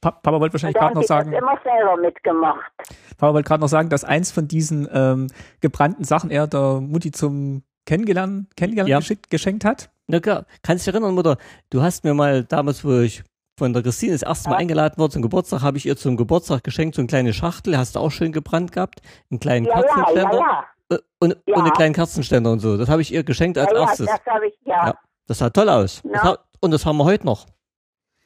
Pa 0.00 0.10
Papa 0.12 0.40
wollte 0.40 0.54
wahrscheinlich 0.54 0.76
gerade 0.78 0.94
noch 0.94 1.02
sagen, 1.02 1.32
das 1.32 1.40
immer 1.40 1.58
selber 1.64 1.96
mitgemacht. 1.96 2.70
Papa 3.18 3.34
wollte 3.34 3.48
gerade 3.48 3.60
noch 3.62 3.68
sagen, 3.68 3.88
dass 3.88 4.04
eins 4.04 4.30
von 4.30 4.46
diesen 4.46 4.88
ähm, 4.92 5.28
gebrannten 5.60 6.04
Sachen 6.04 6.30
er 6.30 6.46
der 6.46 6.80
Mutti 6.80 7.10
zum 7.10 7.62
Kennengelernt, 7.86 8.54
Kennengelernt 8.56 9.08
Ja. 9.08 9.16
geschenkt 9.30 9.64
hat. 9.64 9.90
Na 10.06 10.20
klar, 10.20 10.44
kannst 10.62 10.86
du 10.86 10.90
dich 10.90 10.94
erinnern, 10.94 11.14
Mutter, 11.14 11.36
du 11.70 11.82
hast 11.82 12.04
mir 12.04 12.14
mal 12.14 12.44
damals, 12.44 12.84
wo 12.84 13.00
ich 13.00 13.24
von 13.58 13.72
der 13.72 13.82
Christine 13.82 14.12
das 14.12 14.22
erste 14.22 14.48
Mal 14.48 14.56
Ja. 14.56 14.60
eingeladen 14.60 14.94
wurde 14.98 15.12
zum 15.14 15.22
Geburtstag, 15.22 15.62
habe 15.62 15.76
ich 15.76 15.86
ihr 15.86 15.96
zum 15.96 16.16
Geburtstag 16.16 16.64
geschenkt, 16.64 16.94
so 16.94 17.02
eine 17.02 17.08
kleine 17.08 17.32
Schachtel, 17.32 17.76
hast 17.76 17.96
du 17.96 18.00
auch 18.00 18.10
schön 18.10 18.32
gebrannt 18.32 18.72
gehabt, 18.72 19.00
einen 19.30 19.40
kleinen 19.40 19.66
Ja, 19.66 19.74
Kerzenständer 19.82 20.38
ja. 20.38 20.64
äh, 20.90 20.98
und, 21.20 21.36
und 21.46 21.54
einen 21.54 21.72
kleinen 21.72 21.94
Kerzenständer 21.94 22.52
und 22.52 22.60
so. 22.60 22.76
Das 22.76 22.88
habe 22.88 23.02
ich 23.02 23.12
ihr 23.12 23.24
geschenkt 23.24 23.58
als 23.58 23.72
erstes. 23.72 24.06
das 24.06 24.34
habe 24.34 24.46
ich, 24.48 24.58
ja. 24.64 24.94
Das 25.26 25.38
sah 25.38 25.50
toll 25.50 25.68
aus. 25.68 26.00
Das 26.04 26.22
ha 26.22 26.38
und 26.60 26.70
das 26.72 26.86
haben 26.86 26.96
wir 26.96 27.04
heute 27.04 27.26
noch. 27.26 27.46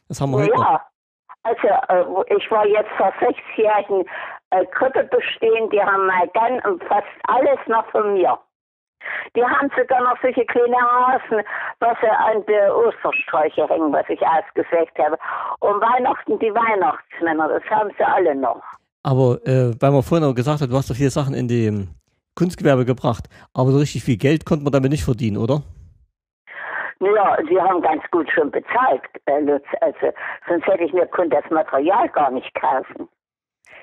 Das 0.09 0.21
haben 0.21 0.31
wir 0.31 0.39
heute 0.39 0.55
noch. 0.55 0.61
Ja, 0.63 0.87
also 1.43 1.67
äh, 1.67 2.37
ich 2.37 2.51
war 2.51 2.67
jetzt 2.67 2.91
vor 2.97 3.13
sechsjährigen 3.21 4.05
äh, 4.51 4.65
Krippe 4.67 5.05
bestehen, 5.05 5.69
die 5.71 5.81
haben 5.83 6.07
mal 6.07 6.29
und 6.71 6.83
fast 6.85 7.07
alles 7.25 7.59
noch 7.67 7.87
von 7.91 8.15
mir. 8.15 8.39
Die 9.35 9.43
haben 9.43 9.71
sogar 9.77 10.03
noch 10.03 10.21
solche 10.21 10.45
kleine 10.45 10.77
Hasen, 10.77 11.43
was 11.81 11.97
sie 12.01 12.09
an 12.09 12.45
die 12.47 12.71
Ostersträuche 12.71 13.69
hängen, 13.69 13.93
was 13.93 14.09
ich 14.09 14.21
ausgesägt 14.23 14.99
habe. 14.99 15.17
Und 15.61 15.81
Weihnachten 15.81 16.39
die 16.39 16.55
Weihnachtsmänner, 16.55 17.49
das 17.49 17.65
haben 17.71 17.91
sie 17.97 18.05
alle 18.05 18.35
noch. 18.35 18.63
Aber 19.03 19.39
äh, 19.47 19.75
weil 19.81 19.91
man 19.91 20.03
vorhin 20.03 20.29
auch 20.29 20.35
gesagt 20.35 20.61
hat, 20.61 20.71
du 20.71 20.77
hast 20.77 20.91
doch 20.91 20.97
viele 20.97 21.11
Sachen 21.11 21.35
in 21.35 21.49
dem 21.49 21.89
Kunstgewerbe 22.35 22.85
gebracht, 22.85 23.29
aber 23.53 23.71
so 23.71 23.79
richtig 23.79 24.05
viel 24.05 24.17
Geld 24.17 24.47
konnte 24.47 24.65
man 24.65 24.73
damit 24.73 24.91
nicht 24.91 25.05
verdienen, 25.05 25.37
oder? 25.37 25.63
Ja, 27.01 27.37
sie 27.49 27.61
haben 27.61 27.83
ganz 27.83 28.03
gut 28.13 28.31
schon 28.31 28.51
bezahlt, 28.51 29.03
äh, 29.27 29.41
Lutz. 29.41 29.65
Also, 29.81 30.13
sonst 30.49 30.67
hätte 30.67 30.85
ich 30.85 30.93
mir 30.93 31.07
das 31.07 31.51
Material 31.51 32.09
gar 32.11 32.31
nicht 32.31 32.55
kaufen. 32.55 33.09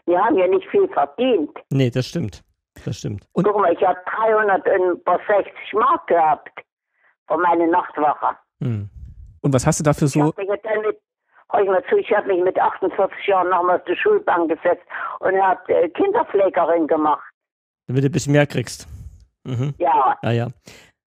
Wir 0.05 0.23
haben 0.23 0.37
ja 0.37 0.47
nicht 0.47 0.67
viel 0.69 0.87
verdient. 0.87 1.51
Nee, 1.69 1.89
das 1.89 2.07
stimmt. 2.07 2.43
Das 2.85 2.97
stimmt. 2.97 3.25
Und- 3.33 3.43
Guck 3.45 3.57
mal, 3.59 3.73
ich 3.73 3.83
habe 3.85 3.99
360 4.05 5.73
Mark 5.73 6.07
gehabt 6.07 6.49
für 7.27 7.37
meine 7.37 7.67
Nachtwache. 7.67 8.35
Hm. 8.61 8.89
Und 9.41 9.53
was 9.53 9.65
hast 9.65 9.79
du 9.79 9.83
dafür 9.83 10.07
Ich 10.07 10.13
so? 10.13 10.21
habe 10.23 10.33
mich 10.45 10.49
hör 11.51 11.61
ich 11.61 11.67
mal 11.69 11.83
zu, 11.89 11.97
ich 11.97 12.11
habe 12.11 12.27
mich 12.27 12.43
mit 12.43 12.59
48 12.59 13.25
Jahren 13.27 13.49
nochmal 13.49 13.77
auf 13.77 13.83
die 13.85 13.95
Schulbank 13.95 14.49
gesetzt 14.49 14.83
und 15.19 15.35
habe 15.41 15.73
äh, 15.73 15.89
Kinderpflegerin 15.89 16.85
gemacht. 16.87 17.23
Damit 17.87 18.03
du 18.03 18.07
ein 18.09 18.11
bisschen 18.11 18.33
mehr 18.33 18.45
kriegst. 18.45 18.87
Mhm. 19.45 19.73
Ja, 19.79 20.15
Ja, 20.21 20.31
ja. 20.31 20.47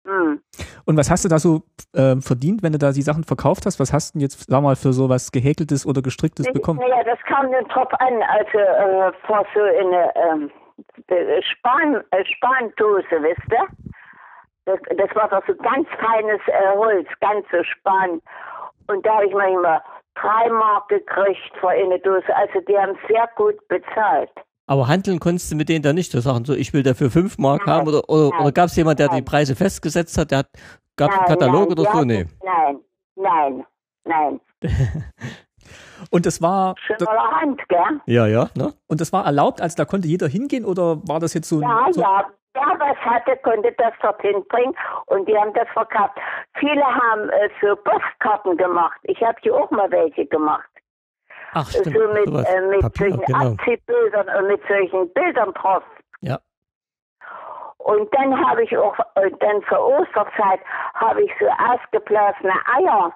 hm. 0.05 0.41
Und 0.85 0.97
was 0.97 1.11
hast 1.11 1.25
du 1.25 1.29
da 1.29 1.39
so 1.39 1.63
äh, 1.95 2.17
verdient, 2.17 2.63
wenn 2.65 2.73
du 2.73 2.79
da 2.79 2.91
die 2.91 3.03
Sachen 3.03 3.23
verkauft 3.23 3.67
hast? 3.67 3.79
Was 3.79 3.93
hast 3.93 4.15
du 4.15 4.19
denn 4.19 4.23
jetzt, 4.23 4.51
sag 4.51 4.63
mal, 4.63 4.75
für 4.75 4.93
so 4.93 5.09
was 5.09 5.31
gehäkeltes 5.31 5.87
oder 5.87 6.03
gestricktes 6.03 6.51
bekommen? 6.53 6.81
Naja, 6.81 7.05
das 7.05 7.21
kam 7.29 7.53
dann 7.53 7.65
drauf 7.67 7.93
an, 8.01 8.23
also 8.23 8.59
äh, 8.59 9.13
vor 9.27 9.47
so 9.55 9.61
eine 9.61 10.13
ähm, 10.17 10.51
Span, 11.43 12.03
äh, 12.11 12.25
Spandose, 12.25 13.23
wisst 13.23 13.53
ihr? 13.53 13.67
Das, 14.65 14.79
das 14.97 15.15
war 15.17 15.29
doch 15.29 15.45
so 15.47 15.55
ganz 15.57 15.89
feines 15.99 16.41
äh, 16.47 16.77
Holz, 16.77 17.09
ganz 17.21 17.45
so 17.51 17.63
Span. 17.65 18.21
Und 18.87 19.05
da 19.05 19.17
habe 19.17 19.27
ich 19.27 19.35
manchmal 19.35 19.83
drei 20.15 20.49
Mark 20.51 20.89
gekriegt 20.89 21.53
für 21.61 21.71
eine 21.71 21.99
Dose. 22.01 22.35
Also 22.35 22.61
die 22.69 22.77
haben 22.77 22.97
sehr 23.09 23.29
gut 23.37 23.57
bezahlt. 23.69 24.31
Aber 24.67 24.87
handeln 24.89 25.19
konntest 25.19 25.51
du 25.51 25.57
mit 25.57 25.69
denen 25.69 25.83
da 25.83 25.93
nicht? 25.93 26.15
Da 26.15 26.21
sagen 26.21 26.45
so, 26.45 26.55
ich 26.55 26.73
will 26.73 26.83
dafür 26.83 27.11
fünf 27.11 27.39
Mark 27.39 27.67
Nein, 27.67 27.77
haben 27.77 27.89
oder, 27.89 28.09
oder, 28.09 28.31
nein, 28.31 28.41
oder 28.41 28.53
gab 28.53 28.67
es 28.67 28.77
jemand, 28.77 28.99
der 28.99 29.09
die 29.09 29.17
nein. 29.17 29.25
Preise 29.25 29.57
festgesetzt 29.57 30.17
hat? 30.17 30.31
Der 30.31 30.39
hat, 30.39 30.49
gab 30.97 31.11
es 31.11 31.19
einen 31.19 31.27
Katalog 31.27 31.71
oder 31.71 31.83
die 31.83 31.91
so? 31.91 32.05
Nee. 32.05 32.27
Nein, 32.45 32.81
nein, 33.17 33.67
nein. 34.05 34.41
Und 36.11 36.27
das 36.27 36.41
war 36.43 36.75
Schön 36.79 37.07
aller 37.07 37.41
Hand, 37.41 37.69
gell? 37.69 38.01
Ja, 38.07 38.27
ja, 38.27 38.49
ne? 38.57 38.73
und 38.89 39.01
das 39.01 39.13
war 39.13 39.25
erlaubt, 39.25 39.61
also 39.61 39.77
da 39.77 39.85
konnte 39.85 40.09
jeder 40.09 40.29
hingehen 40.29 40.65
oder 40.65 40.97
war 41.07 41.21
das 41.21 41.35
jetzt 41.35 41.49
so, 41.49 41.57
ein- 41.57 41.63
Ja, 41.63 41.87
so 41.91 42.01
ja. 42.01 42.27
Wer 42.55 42.79
was 42.79 42.97
hatte, 42.99 43.35
konnte 43.43 43.73
das 43.79 43.95
dorthin 44.03 44.45
bringen 44.49 44.75
und 45.07 45.27
die 45.27 45.35
haben 45.35 45.55
das 45.55 45.67
verkauft. 45.73 46.13
Viele 46.59 46.85
haben 46.85 47.31
äh, 47.31 47.49
so 47.63 47.75
Postkarten 47.77 48.59
gemacht. 48.59 48.99
Ich 49.05 49.23
habe 49.23 49.39
hier 49.41 49.55
auch 49.55 49.71
mal 49.71 49.91
welche 49.91 50.27
gemacht. 50.27 50.69
Ach, 51.55 51.67
stimmt. 51.71 51.97
so 51.97 52.13
mit, 52.13 52.27
sowas. 52.27 52.45
äh, 52.55 52.61
mit 52.69 52.81
Papier, 52.83 53.09
solchen 53.11 53.25
genau. 53.25 53.53
Abziehbildern 53.53 54.29
und 54.39 54.47
mit 54.49 54.61
solchen 54.69 55.09
Bildern 55.15 55.53
drauf. 55.55 55.83
Ja. 56.21 56.39
Und 57.79 58.09
dann 58.15 58.39
habe 58.47 58.63
ich 58.65 58.77
auch, 58.77 58.97
dann 59.15 59.63
zur 59.69 59.87
Osterzeit 59.87 60.61
habe 60.95 61.23
ich 61.23 61.33
so 61.41 61.47
ausgeblasene 61.47 62.53
Eier 62.77 63.15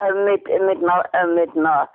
äh, 0.00 0.12
mit, 0.24 0.44
mit 0.46 0.82
einer, 0.82 1.04
äh, 1.12 1.26
mit 1.26 1.56
einer, 1.56 1.88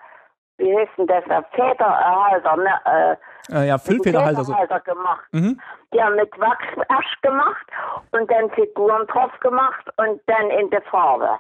wie 0.57 0.75
heißt 0.77 0.91
denn 0.97 1.07
das, 1.07 1.23
Federhalter, 1.51 2.57
ne, 2.57 2.79
äh, 2.85 3.15
äh, 3.51 3.67
ja, 3.67 3.77
Füllfederhalter 3.77 4.43
so. 4.43 4.53
Federhalter 4.53 4.79
gemacht. 4.81 5.25
Mhm. 5.31 5.59
Die 5.93 6.01
haben 6.01 6.15
mit 6.15 6.31
Wachsasch 6.39 7.21
gemacht 7.21 7.65
und 8.11 8.31
dann 8.31 8.49
Figuren 8.51 9.05
drauf 9.07 9.31
gemacht 9.41 9.85
und 9.97 10.21
dann 10.27 10.49
in 10.51 10.69
der 10.69 10.81
Farbe. 10.83 11.39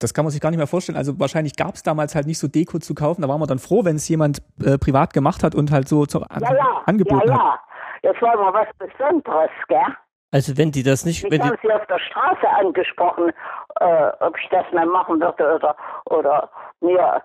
Das 0.00 0.12
kann 0.12 0.24
man 0.24 0.32
sich 0.32 0.40
gar 0.40 0.50
nicht 0.50 0.58
mehr 0.58 0.66
vorstellen. 0.66 0.98
Also 0.98 1.18
wahrscheinlich 1.18 1.56
gab 1.56 1.74
es 1.74 1.82
damals 1.82 2.14
halt 2.14 2.26
nicht 2.26 2.38
so 2.38 2.48
Deko 2.48 2.78
zu 2.78 2.94
kaufen. 2.94 3.22
Da 3.22 3.28
war 3.28 3.38
man 3.38 3.48
dann 3.48 3.58
froh, 3.58 3.84
wenn 3.84 3.96
es 3.96 4.08
jemand 4.08 4.42
äh, 4.62 4.76
privat 4.76 5.12
gemacht 5.14 5.42
hat 5.42 5.54
und 5.54 5.70
halt 5.70 5.88
so 5.88 6.04
zu, 6.04 6.20
an, 6.22 6.40
Ja, 6.42 6.54
ja, 6.54 6.82
angeboten 6.84 7.28
ja, 7.28 7.34
hat. 7.34 7.60
ja. 8.02 8.12
Das 8.12 8.20
war 8.20 8.36
mal 8.36 8.52
was 8.52 8.68
Besonderes, 8.76 9.50
gell? 9.68 9.78
Also 10.34 10.58
wenn 10.58 10.72
die 10.72 10.82
das 10.82 11.04
nicht, 11.04 11.22
die, 11.32 11.40
haben 11.40 11.56
sie 11.62 11.72
auf 11.72 11.86
der 11.86 12.00
Straße 12.00 12.48
angesprochen, 12.58 13.30
äh, 13.78 14.10
ob 14.18 14.36
ich 14.36 14.48
das 14.50 14.64
mal 14.72 14.84
machen 14.84 15.20
würde 15.20 15.54
oder, 15.54 15.76
oder 16.06 16.50
mir. 16.80 17.22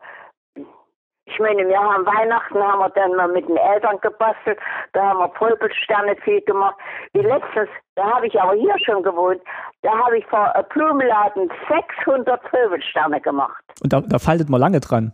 Ich 1.26 1.40
meine, 1.40 1.68
wir 1.68 1.80
haben 1.80 2.06
Weihnachten, 2.06 2.60
haben 2.62 2.80
wir 2.80 2.90
dann 2.90 3.16
mal 3.16 3.28
mit 3.30 3.50
den 3.50 3.58
Eltern 3.58 4.00
gebastelt, 4.02 4.60
da 4.94 5.08
haben 5.08 5.20
wir 5.22 5.28
Pulpelsterne 5.30 6.18
viel 6.24 6.42
gemacht. 6.42 6.76
Wie 7.14 7.22
letztens, 7.22 7.70
da 7.96 8.04
habe 8.14 8.28
ich 8.28 8.40
aber 8.40 8.54
hier 8.54 8.76
schon 8.86 9.02
gewohnt, 9.02 9.42
da 9.82 9.90
habe 10.06 10.20
ich 10.20 10.26
vor 10.28 10.54
äh, 10.54 10.64
Blumenladen 10.72 11.50
600 11.68 12.44
Pulpelsterne 12.44 13.20
gemacht. 13.22 13.64
Und 13.82 13.92
da, 13.92 14.02
da 14.02 14.20
faltet 14.20 14.50
man 14.50 14.62
lange 14.62 14.82
dran. 14.82 15.14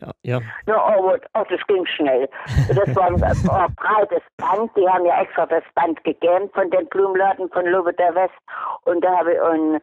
Ja, 0.00 0.12
ja. 0.22 0.40
Ja, 0.66 0.82
aber 0.82 1.18
oh, 1.34 1.44
das 1.48 1.60
ging 1.66 1.86
schnell. 1.86 2.28
Das 2.68 2.94
war 2.96 3.06
ein 3.06 3.14
oh, 3.48 3.72
breites 3.76 4.22
Band. 4.36 4.70
Die 4.76 4.88
haben 4.88 5.04
ja 5.04 5.22
extra 5.22 5.46
das 5.46 5.64
Band 5.74 6.02
gegeben 6.04 6.50
von 6.54 6.70
den 6.70 6.86
Blumenladen 6.88 7.48
von 7.50 7.66
Lobe 7.66 7.92
der 7.94 8.14
West. 8.14 8.34
Und 8.84 9.04
da 9.04 9.18
habe 9.18 9.34
ich, 9.34 9.40
und 9.40 9.80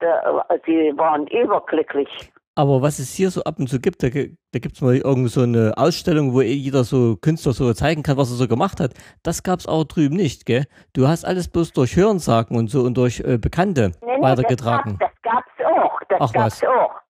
da, 0.00 0.44
die 0.66 0.92
waren 0.96 1.26
überglücklich. 1.28 2.08
Aber 2.56 2.82
was 2.82 3.00
es 3.00 3.12
hier 3.12 3.30
so 3.30 3.42
ab 3.42 3.58
und 3.58 3.68
zu 3.68 3.80
gibt, 3.80 4.02
da, 4.04 4.08
da 4.08 4.58
gibt 4.60 4.76
es 4.76 4.80
mal 4.80 4.96
irgend 4.96 5.28
so 5.28 5.42
eine 5.42 5.72
Ausstellung, 5.76 6.34
wo 6.34 6.40
jeder 6.40 6.84
so 6.84 7.16
Künstler 7.16 7.52
so 7.52 7.72
zeigen 7.72 8.04
kann, 8.04 8.16
was 8.16 8.30
er 8.30 8.36
so 8.36 8.46
gemacht 8.46 8.78
hat. 8.78 8.94
Das 9.24 9.42
gab 9.42 9.58
es 9.58 9.66
auch 9.66 9.82
drüben 9.82 10.14
nicht, 10.14 10.46
gell? 10.46 10.64
Du 10.92 11.08
hast 11.08 11.24
alles 11.24 11.48
bloß 11.48 11.72
durch 11.72 11.96
Hörensagen 11.96 12.56
und 12.56 12.68
so 12.68 12.82
und 12.82 12.96
durch 12.96 13.18
äh, 13.20 13.38
Bekannte 13.38 13.90
Nee, 14.00 14.16
nee, 14.16 14.22
weitergetragen. 14.22 14.98
Das 15.00 15.10
gab 15.22 15.44
es 15.58 15.66
auch. 15.66 16.00
Das 16.08 16.34
was. 16.34 16.62
auch. 16.62 17.03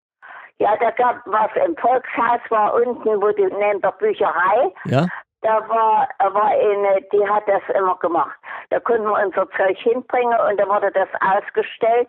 Ja, 0.58 0.76
da 0.76 0.90
gab 0.90 1.22
was 1.26 1.50
im 1.66 1.76
Volkshaus 1.76 2.40
war 2.48 2.74
unten, 2.74 3.20
wo 3.20 3.30
die 3.32 3.42
neben 3.42 3.80
der 3.80 3.92
Bücherei. 3.92 4.72
Ja? 4.84 5.06
Da 5.42 5.68
war, 5.68 6.08
war 6.18 6.46
eine, 6.46 7.02
die 7.12 7.28
hat 7.28 7.46
das 7.46 7.62
immer 7.76 7.96
gemacht. 7.96 8.38
Da 8.70 8.80
konnten 8.80 9.04
wir 9.04 9.24
unser 9.24 9.48
Zeug 9.50 9.76
hinbringen 9.78 10.38
und 10.48 10.58
da 10.58 10.66
wurde 10.66 10.90
das 10.92 11.08
ausgestellt 11.20 12.08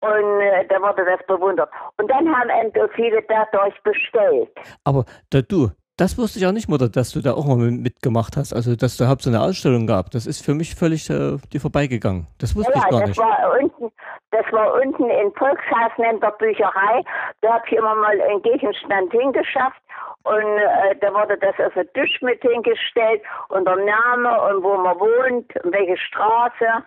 und 0.00 0.40
äh, 0.40 0.66
da 0.68 0.80
wurde 0.80 1.04
das 1.04 1.26
bewundert. 1.26 1.70
Und 1.96 2.08
dann 2.08 2.28
haben 2.32 2.50
eben 2.50 2.88
viele 2.94 3.22
dadurch 3.22 3.74
bestellt. 3.82 4.50
Aber 4.84 5.04
da, 5.30 5.40
du, 5.40 5.70
das 5.98 6.16
wusste 6.16 6.38
ich 6.38 6.46
auch 6.46 6.52
nicht, 6.52 6.68
Mutter, 6.68 6.88
dass 6.88 7.10
du 7.12 7.20
da 7.20 7.34
auch 7.34 7.44
mal 7.44 7.56
mit- 7.56 7.82
mitgemacht 7.82 8.36
hast. 8.38 8.54
Also, 8.54 8.74
dass 8.76 8.96
da 8.96 9.04
überhaupt 9.04 9.22
so 9.22 9.28
eine 9.30 9.42
Ausstellung 9.42 9.86
gab. 9.86 10.10
Das 10.12 10.26
ist 10.26 10.42
für 10.44 10.54
mich 10.54 10.74
völlig 10.74 11.10
äh, 11.10 11.36
dir 11.52 11.60
vorbeigegangen. 11.60 12.26
Das 12.38 12.56
wusste 12.56 12.72
Ja, 12.74 12.78
ich 12.84 12.90
gar 12.90 13.00
das 13.00 13.08
nicht. 13.10 13.18
war 13.18 13.58
unten, 13.60 13.92
das 14.30 14.46
war 14.52 14.74
unten 14.80 15.10
in 15.10 15.32
Volkshaus 15.34 15.92
neben 15.98 16.20
der 16.20 16.30
Bücherei. 16.38 17.02
Da 17.42 17.54
habe 17.54 17.64
ich 17.66 17.72
immer 17.76 17.94
mal 17.94 18.18
einen 18.20 18.40
Gegenstand 18.42 19.12
hingeschafft 19.12 19.80
und 20.22 20.42
äh, 20.58 20.96
da 21.00 21.12
wurde 21.12 21.36
das 21.38 21.54
auf 21.66 21.74
den 21.74 21.92
Tisch 21.94 22.20
mit 22.22 22.40
hingestellt 22.42 23.22
und 23.50 23.64
der 23.66 23.76
Name 23.76 24.40
und 24.48 24.62
wo 24.62 24.76
man 24.76 24.98
wohnt 24.98 25.52
und 25.64 25.72
welche 25.72 25.96
Straße. 25.98 26.84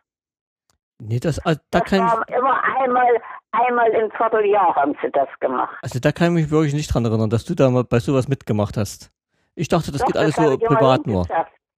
Nee, 1.00 1.20
das, 1.20 1.38
äh, 1.39 1.56
da 1.72 1.80
Das 1.80 1.84
kann 1.89 2.00
ich, 2.00 2.13
war 2.13 2.30
immer 2.30 2.63
einmal, 2.80 3.22
einmal 3.51 3.89
im 3.89 4.12
Vierteljahr 4.12 4.75
haben 4.75 4.96
sie 5.01 5.12
das 5.12 5.27
gemacht. 5.39 5.77
also 5.81 6.00
da 6.00 6.12
kann 6.12 6.27
ich 6.27 6.43
mich 6.43 6.51
wirklich 6.51 6.74
nicht 6.74 6.93
dran 6.93 7.05
erinnern, 7.05 7.29
dass 7.29 7.46
du 7.46 7.55
da 7.55 7.70
mal 7.70 7.84
bei 7.84 8.00
sowas 8.00 8.27
mitgemacht 8.27 8.77
hast. 8.77 9.12
Ich 9.55 9.67
dachte, 9.67 9.91
das 9.91 10.01
Doch, 10.01 10.08
geht 10.08 10.17
alles 10.17 10.38
hab 10.38 10.46
so 10.46 10.58
privat 10.58 11.05
nur. 11.05 11.25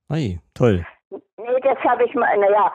Ei, 0.10 0.40
toll. 0.54 0.86
Nee, 1.10 1.60
das 1.64 1.78
habe 1.84 2.06
ich 2.06 2.14
mal, 2.14 2.38
naja, 2.38 2.72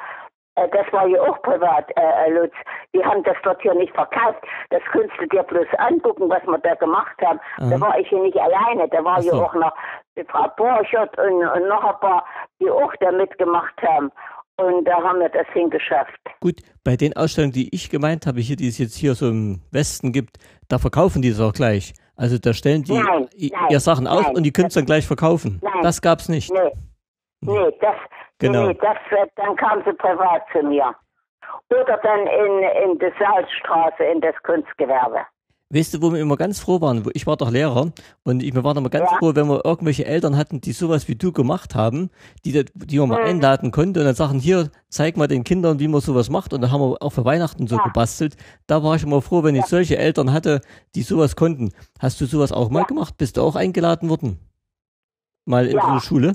äh, 0.59 0.69
das 0.71 0.93
war 0.93 1.07
ja 1.07 1.21
auch 1.23 1.41
privat, 1.43 1.91
äh, 1.97 2.27
äh, 2.27 2.31
Lutz. 2.31 2.55
Die 2.95 3.05
haben 3.05 3.23
das 3.23 3.37
dort 3.43 3.61
hier 3.63 3.75
nicht 3.75 3.95
verkauft. 3.95 4.45
Das 4.71 4.83
könntest 4.93 5.21
du 5.21 5.27
dir 5.27 5.43
bloß 5.43 5.67
angucken, 5.79 6.29
was 6.29 6.45
wir 6.47 6.59
da 6.59 6.75
gemacht 6.75 7.17
haben. 7.25 7.41
Da 7.59 7.77
Aha. 7.77 7.81
war 7.81 7.99
ich 7.99 8.09
hier 8.09 8.21
nicht 8.21 8.37
alleine. 8.37 8.89
Da 8.89 9.05
war 9.05 9.19
Ach 9.19 9.23
ja 9.23 9.33
so. 9.33 9.45
auch 9.45 9.55
noch 9.55 9.73
die 10.17 10.25
Frau 10.25 10.49
Borchert 10.57 11.17
und, 11.19 11.47
und 11.47 11.69
noch 11.69 11.85
ein 11.85 12.01
paar, 12.01 12.25
die 12.61 12.71
auch 12.71 12.93
da 13.01 13.13
mitgemacht 13.13 13.81
haben. 13.83 14.11
Und 14.59 14.85
da 14.85 15.03
haben 15.03 15.21
wir 15.21 15.29
das 15.29 15.47
hingeschafft. 15.53 16.19
Gut, 16.41 16.61
bei 16.83 16.97
den 16.97 17.17
Ausstellungen, 17.17 17.53
die 17.53 17.73
ich 17.75 17.91
gemeint 17.91 18.27
habe, 18.27 18.41
hier, 18.41 18.57
die 18.57 18.69
es 18.69 18.79
jetzt 18.79 18.97
hier 18.97 19.15
so 19.15 19.29
im 19.29 19.63
Westen 19.71 20.13
gibt, 20.13 20.39
da 20.69 20.79
verkaufen 20.79 21.23
die 21.23 21.29
es 21.29 21.41
auch 21.41 21.53
gleich. 21.53 21.95
Also 22.17 22.39
da 22.39 22.53
stellen 22.53 22.83
die 22.83 22.95
Nein, 22.95 23.29
nein, 23.39 23.67
ihr 23.71 23.79
Sachen 23.81 24.09
aus 24.09 24.25
nein, 24.27 24.37
und 24.37 24.43
die 24.43 24.53
können 24.53 24.67
es 24.67 24.75
dann 24.75 24.87
gleich 24.87 25.07
verkaufen. 25.07 25.61
Nein. 25.63 25.83
Das 25.83 26.03
gab's 26.03 26.29
nicht. 26.29 26.53
Nee, 26.53 26.73
nee, 27.41 27.71
das, 27.81 27.95
Genau. 28.41 28.69
nee, 28.69 28.75
das, 28.75 28.97
äh, 29.11 29.27
dann 29.37 29.57
kam 29.57 29.83
sie 29.85 29.93
privat 29.93 30.43
zu 30.53 30.63
mir. 30.63 30.95
Oder 31.71 31.99
dann 32.03 32.21
in, 32.27 32.63
in 32.91 32.99
die 32.99 33.13
Salzstraße, 33.19 34.03
in 34.05 34.21
das 34.21 34.35
Kunstgewerbe. 34.43 35.21
Weißt 35.71 35.93
du, 35.93 36.01
wo 36.01 36.11
wir 36.15 36.21
immer 36.21 36.39
ganz 36.39 36.61
froh 36.61 36.81
waren? 36.81 37.05
Ich 37.13 37.27
war 37.27 37.37
doch 37.37 37.51
Lehrer 37.51 37.93
und 38.25 38.43
ich, 38.43 38.55
wir 38.55 38.65
waren 38.65 38.79
immer 38.79 38.89
ganz 38.89 39.11
Ja. 39.11 39.19
froh, 39.19 39.33
wenn 39.35 39.49
wir 39.49 39.67
irgendwelche 39.67 40.07
Eltern 40.07 40.35
hatten, 40.39 40.63
die 40.63 40.73
sowas 40.73 41.09
wie 41.09 41.15
du 41.15 41.31
gemacht 41.31 41.75
haben, 41.75 42.09
die, 42.47 42.65
die 42.75 42.99
man 42.99 43.11
mal 43.11 43.21
Mhm. 43.21 43.27
einladen 43.29 43.71
konnte 43.71 44.01
und 44.01 44.07
dann 44.07 44.15
sagen, 44.15 44.39
hier, 44.39 44.71
zeig 44.89 45.19
mal 45.19 45.27
den 45.29 45.45
Kindern, 45.45 45.79
wie 45.79 45.89
man 45.89 46.01
sowas 46.01 46.31
macht. 46.31 46.55
Und 46.55 46.63
da 46.63 46.71
haben 46.71 46.81
wir 46.81 46.97
auch 47.03 47.11
für 47.13 47.27
Weihnachten 47.27 47.67
so 47.67 47.77
Ja. 47.77 47.83
gebastelt. 47.83 48.37
Da 48.67 48.83
war 48.83 48.97
ich 48.97 49.03
immer 49.03 49.21
froh, 49.21 49.43
wenn 49.45 49.57
ich 49.57 49.67
solche 49.67 49.99
Eltern 49.99 50.33
hatte, 50.33 50.63
die 50.95 51.03
sowas 51.03 51.37
konnten. 51.37 51.71
Hast 52.01 52.19
du 52.23 52.25
sowas 52.25 52.51
auch 52.51 52.71
mal 52.71 52.87
gemacht? 52.87 53.19
Bist 53.19 53.37
du 53.37 53.43
auch 53.43 53.55
eingeladen 53.55 54.09
worden? 54.09 54.39
Mal 55.45 55.67
in 55.67 55.77
Ja. 55.77 55.83
so 55.83 55.89
eine 55.91 56.01
Schule? 56.01 56.33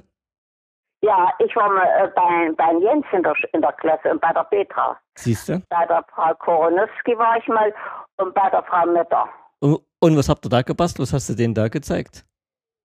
Ja, 1.02 1.34
ich 1.40 1.54
war 1.56 1.70
mal 1.70 1.86
äh, 1.86 2.08
bei, 2.16 2.52
bei 2.56 2.80
Jens 2.80 3.06
in 3.12 3.24
der, 3.24 3.34
in 3.52 3.62
der 3.62 3.74
Klasse 3.74 4.12
und 4.12 4.22
bei 4.22 4.32
der 4.32 4.44
Petra. 4.46 4.96
Siehst 5.16 5.50
du? 5.50 5.60
Bei 5.70 5.86
der 5.88 6.06
Frau 6.14 6.34
Koronowski 6.36 7.18
war 7.18 7.36
ich 7.38 7.48
mal 7.48 7.74
und 8.18 8.34
bei 8.34 8.50
der 8.50 8.64
Frau 8.64 8.86
Mütter. 8.86 9.30
Und, 9.60 10.18
was 10.18 10.28
habt 10.28 10.46
ihr 10.46 10.50
da 10.50 10.62
gebastelt? 10.62 11.08
Was 11.08 11.14
hast 11.14 11.30
du 11.30 11.34
denen 11.34 11.54
da 11.54 11.68
gezeigt? 11.70 12.26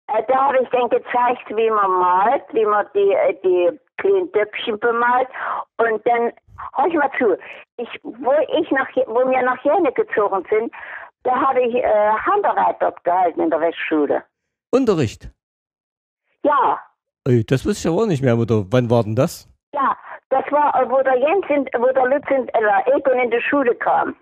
Äh, 0.07 0.23
da 0.27 0.47
habe 0.47 0.59
ich 0.61 0.69
dann 0.69 0.89
gezeigt, 0.89 1.47
wie 1.49 1.69
man 1.69 1.91
malt, 1.91 2.43
wie 2.51 2.65
man 2.65 2.85
die, 2.93 3.13
äh, 3.13 3.33
die 3.43 3.79
kleinen 3.97 4.31
Töpfchen 4.33 4.79
bemalt. 4.79 5.27
Und 5.77 6.05
dann, 6.05 6.33
hör 6.75 6.87
ich 6.87 6.93
mal 6.95 7.11
zu, 7.17 7.37
ich, 7.77 7.89
wo, 8.03 8.33
ich 8.59 8.71
nach, 8.71 8.89
wo 9.07 9.29
wir 9.29 9.41
nach 9.43 9.63
Jena 9.63 9.89
gezogen 9.91 10.45
sind, 10.49 10.73
da 11.23 11.35
habe 11.35 11.61
ich 11.61 11.75
äh, 11.75 12.11
Handarbeit 12.11 12.77
dort 12.81 13.03
gehalten 13.03 13.41
in 13.41 13.49
der 13.49 13.61
Westschule. 13.61 14.23
Unterricht. 14.71 15.29
Ja, 16.43 16.79
Ey, 17.25 17.43
das 17.45 17.65
wusste 17.65 17.87
ich 17.87 17.93
aber 17.93 18.03
auch 18.03 18.07
nicht 18.07 18.23
mehr, 18.23 18.37
Mutter. 18.37 18.63
Wann 18.69 18.89
war 18.89 19.03
denn 19.03 19.15
das? 19.15 19.49
ja, 19.73 19.97
das 20.29 20.43
war, 20.51 20.73
wo 20.89 21.01
der 21.03 21.17
Jens, 21.17 21.45
in, 21.49 21.65
wo 21.79 21.91
der 21.91 22.05
Lutz 22.05 22.25
in, 22.29 22.47
äh, 22.49 22.95
Egon 22.95 23.19
in 23.19 23.31
die 23.31 23.41
Schule 23.41 23.75
kam. 23.75 24.15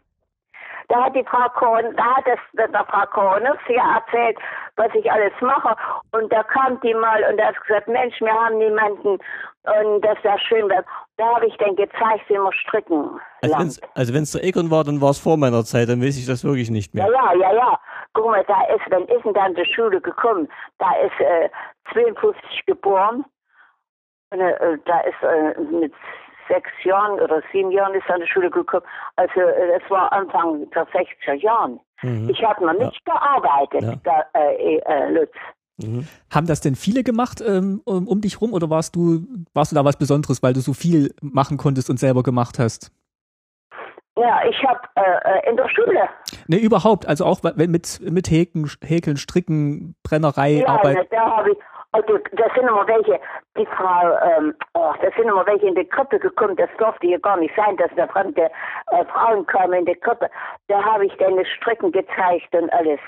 Da 0.87 1.05
hat 1.05 1.15
die 1.15 1.23
Frau 1.23 1.49
Korn, 1.49 1.95
da 1.95 2.15
hat 2.15 2.25
das 2.27 2.39
der 2.53 2.85
Frau 2.85 3.05
Kornowski 3.07 3.75
erzählt, 3.75 4.37
was 4.75 4.93
ich 4.93 5.11
alles 5.11 5.33
mache. 5.41 5.75
Und 6.11 6.31
da 6.31 6.43
kam 6.43 6.79
die 6.81 6.93
mal 6.93 7.23
und 7.29 7.37
da 7.37 7.47
hat 7.47 7.59
gesagt, 7.65 7.87
Mensch, 7.87 8.19
wir 8.21 8.31
haben 8.33 8.57
niemanden 8.57 9.17
und 9.63 10.01
das 10.01 10.23
wäre 10.23 10.37
schön. 10.39 10.69
wenn- 10.69 10.83
Da 11.17 11.33
habe 11.35 11.47
ich 11.47 11.55
dann 11.57 11.75
gezeigt, 11.75 12.27
wie 12.29 12.37
man 12.37 12.51
stricken 12.53 13.19
Also 13.41 13.53
wenn 13.55 13.67
lernt. 13.67 13.71
es 13.71 13.81
also 13.95 14.13
der 14.39 14.43
Egon 14.43 14.69
war, 14.69 14.83
dann 14.83 15.01
war 15.01 15.09
es 15.11 15.19
vor 15.19 15.37
meiner 15.37 15.63
Zeit, 15.63 15.89
dann 15.89 16.01
weiß 16.01 16.17
ich 16.17 16.27
das 16.27 16.43
wirklich 16.43 16.69
nicht 16.69 16.93
Ja, 16.93 17.05
mehr. 17.07 17.13
ja, 17.13 17.33
ja, 17.33 17.53
ja. 17.55 17.79
Guck 18.13 18.25
mal, 18.27 18.43
da 18.47 18.61
ist, 18.75 18.81
wann 18.89 19.05
ist 19.07 19.23
denn 19.25 19.33
dann 19.33 19.55
zur 19.55 19.65
Schule 19.65 19.99
gekommen? 20.01 20.47
Da 20.77 20.91
ist 21.05 21.19
äh, 21.19 21.49
52 21.93 22.65
geboren. 22.65 23.25
Und, 24.31 24.39
äh, 24.41 24.77
da 24.85 24.99
ist 25.01 25.21
äh, 25.23 25.59
mit 25.61 25.93
sechs 26.47 26.69
Jahren 26.83 27.19
oder 27.19 27.41
sieben 27.51 27.71
Jahren 27.71 27.93
ist 27.93 28.03
er 28.07 28.15
an 28.15 28.21
die 28.21 28.27
Schule 28.27 28.49
gekommen. 28.49 28.85
Also 29.15 29.39
äh, 29.39 29.79
das 29.79 29.89
war 29.89 30.11
Anfang 30.13 30.69
der 30.71 30.87
60er 30.87 31.33
Jahren. 31.33 31.79
Mhm. 32.01 32.29
Ich 32.29 32.43
habe 32.43 32.65
noch 32.65 32.73
nicht 32.73 33.03
gearbeitet, 33.05 33.81
Ja. 33.83 33.95
da, 34.03 34.39
äh, 34.39 34.77
äh, 34.77 35.09
Lutz. 35.11 35.33
Mhm. 35.77 36.07
Haben 36.33 36.47
das 36.47 36.61
denn 36.61 36.75
viele 36.75 37.03
gemacht 37.03 37.41
ähm, 37.45 37.81
um, 37.85 38.07
um 38.07 38.21
dich 38.21 38.39
rum 38.41 38.53
oder 38.53 38.69
warst 38.69 38.95
du, 38.95 39.25
warst 39.53 39.71
du 39.71 39.75
da 39.75 39.83
was 39.83 39.97
Besonderes, 39.97 40.41
weil 40.41 40.53
du 40.53 40.61
so 40.61 40.73
viel 40.73 41.13
machen 41.21 41.57
konntest 41.57 41.89
und 41.89 41.97
selber 41.99 42.23
gemacht 42.23 42.59
hast? 42.59 42.91
Ja, 44.17 44.39
ich 44.49 44.55
habe 44.63 44.79
äh, 44.95 45.01
äh, 45.39 45.49
in 45.49 45.57
der 45.57 45.67
Schule, 45.69 46.07
Ne, 46.47 46.57
überhaupt, 46.57 47.05
also 47.07 47.25
auch 47.25 47.39
wenn 47.43 47.69
mit, 47.71 47.99
mit 48.01 48.29
Häkeln, 48.31 48.69
Häkeln, 48.81 49.17
Stricken, 49.17 49.95
Brennerei, 50.03 50.59
ja, 50.61 50.67
Arbeit. 50.67 50.95
ne, 50.95 51.07
da 51.11 51.37
habe 51.37 51.51
ich, 51.51 51.57
also, 51.95 52.17
das 52.33 52.53
sind 52.55 52.67
immer 52.67 52.87
welche, 52.87 53.19
die 53.57 53.65
Frau, 53.65 54.17
ähm, 54.37 54.53
oh, 54.73 54.93
das 55.01 55.13
sind 55.15 55.25
immer 55.29 55.45
welche 55.45 55.67
in 55.67 55.75
die 55.75 55.85
Krippe 55.85 56.19
gekommen, 56.19 56.55
das 56.55 56.69
durfte 56.77 57.07
hier 57.07 57.19
gar 57.19 57.37
nicht 57.37 57.53
sein, 57.55 57.75
dass 57.77 57.89
da 57.95 58.07
fremde 58.07 58.43
äh, 58.91 59.05
Frauen 59.05 59.45
kamen 59.47 59.73
in 59.79 59.85
die 59.85 59.95
Krippe. 59.95 60.29
Da 60.67 60.83
habe 60.83 61.05
ich 61.05 61.13
das 61.17 61.47
Stricken 61.57 61.91
gezeigt 61.91 62.53
und 62.53 62.71
alles. 62.73 62.99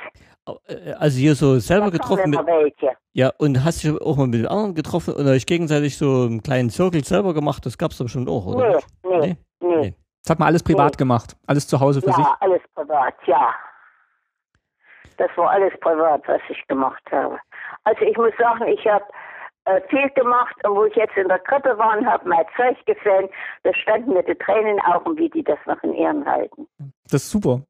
Äh, 0.67 0.94
Also 1.00 1.17
hier 1.20 1.36
so 1.36 1.60
selber 1.60 1.86
Da 1.86 1.91
getroffen 1.98 2.29
mit, 2.32 2.39
immer 2.39 2.48
welche. 2.48 2.91
ja, 3.13 3.32
und 3.38 3.63
hast 3.63 3.84
dich 3.84 3.91
auch 4.01 4.17
mal 4.17 4.27
mit 4.27 4.39
den 4.41 4.48
anderen 4.48 4.75
getroffen 4.75 5.13
und 5.15 5.27
euch 5.27 5.46
gegenseitig 5.46 5.98
so 5.98 6.24
einen 6.25 6.41
kleinen 6.41 6.70
Zirkel 6.70 7.03
selber 7.03 7.34
gemacht, 7.34 7.65
das 7.65 7.77
gab's 7.77 7.98
doch 7.98 8.06
bestimmt 8.06 8.29
auch, 8.29 8.46
oder? 8.46 8.79
Nee, 9.03 9.20
nee, 9.20 9.38
Nee? 9.60 9.77
nee. 9.82 9.96
Das 10.24 10.32
hat 10.32 10.39
man 10.39 10.48
alles 10.50 10.63
privat 10.63 10.91
Nee. 10.94 10.98
gemacht, 10.98 11.36
alles 11.48 11.67
zu 11.67 11.79
Hause 11.79 12.01
für 12.01 12.12
sich. 12.12 12.25
Ja, 12.25 12.36
alles 12.41 12.62
privat, 12.75 13.13
ja. 13.25 13.53
Das 15.17 15.29
war 15.36 15.50
alles 15.50 15.74
privat, 15.79 16.22
was 16.27 16.41
ich 16.50 16.67
gemacht 16.67 17.01
habe. 17.12 17.39
Also 17.88 18.01
ich 18.03 18.17
muss 18.17 18.34
sagen, 18.38 18.67
ich 18.67 18.86
habe 18.86 19.06
äh, 19.63 19.79
viel 19.89 20.10
gemacht 20.10 20.56
und 20.65 20.75
wo 20.75 20.84
ich 20.86 20.96
jetzt 20.96 21.15
in 21.15 21.29
der 21.29 21.39
Krippe 21.39 21.77
war 21.77 21.98
und 21.98 22.06
habe 22.06 22.27
mein 22.27 22.46
Zeug 22.58 22.77
gefällt, 22.86 23.32
da 23.63 23.74
standen 23.74 24.13
mir 24.13 24.24
die 24.24 24.36
Tränen 24.36 24.67
in 24.72 24.75
den 24.75 24.86
Augen, 24.86 25.17
wie 25.17 25.29
die 25.29 25.44
das 25.44 25.60
noch 25.65 25.82
in 25.84 25.94
Ehren 25.94 26.25
halten. 26.25 26.67
Das 27.06 27.24
ist 27.24 27.32
super. 27.32 27.62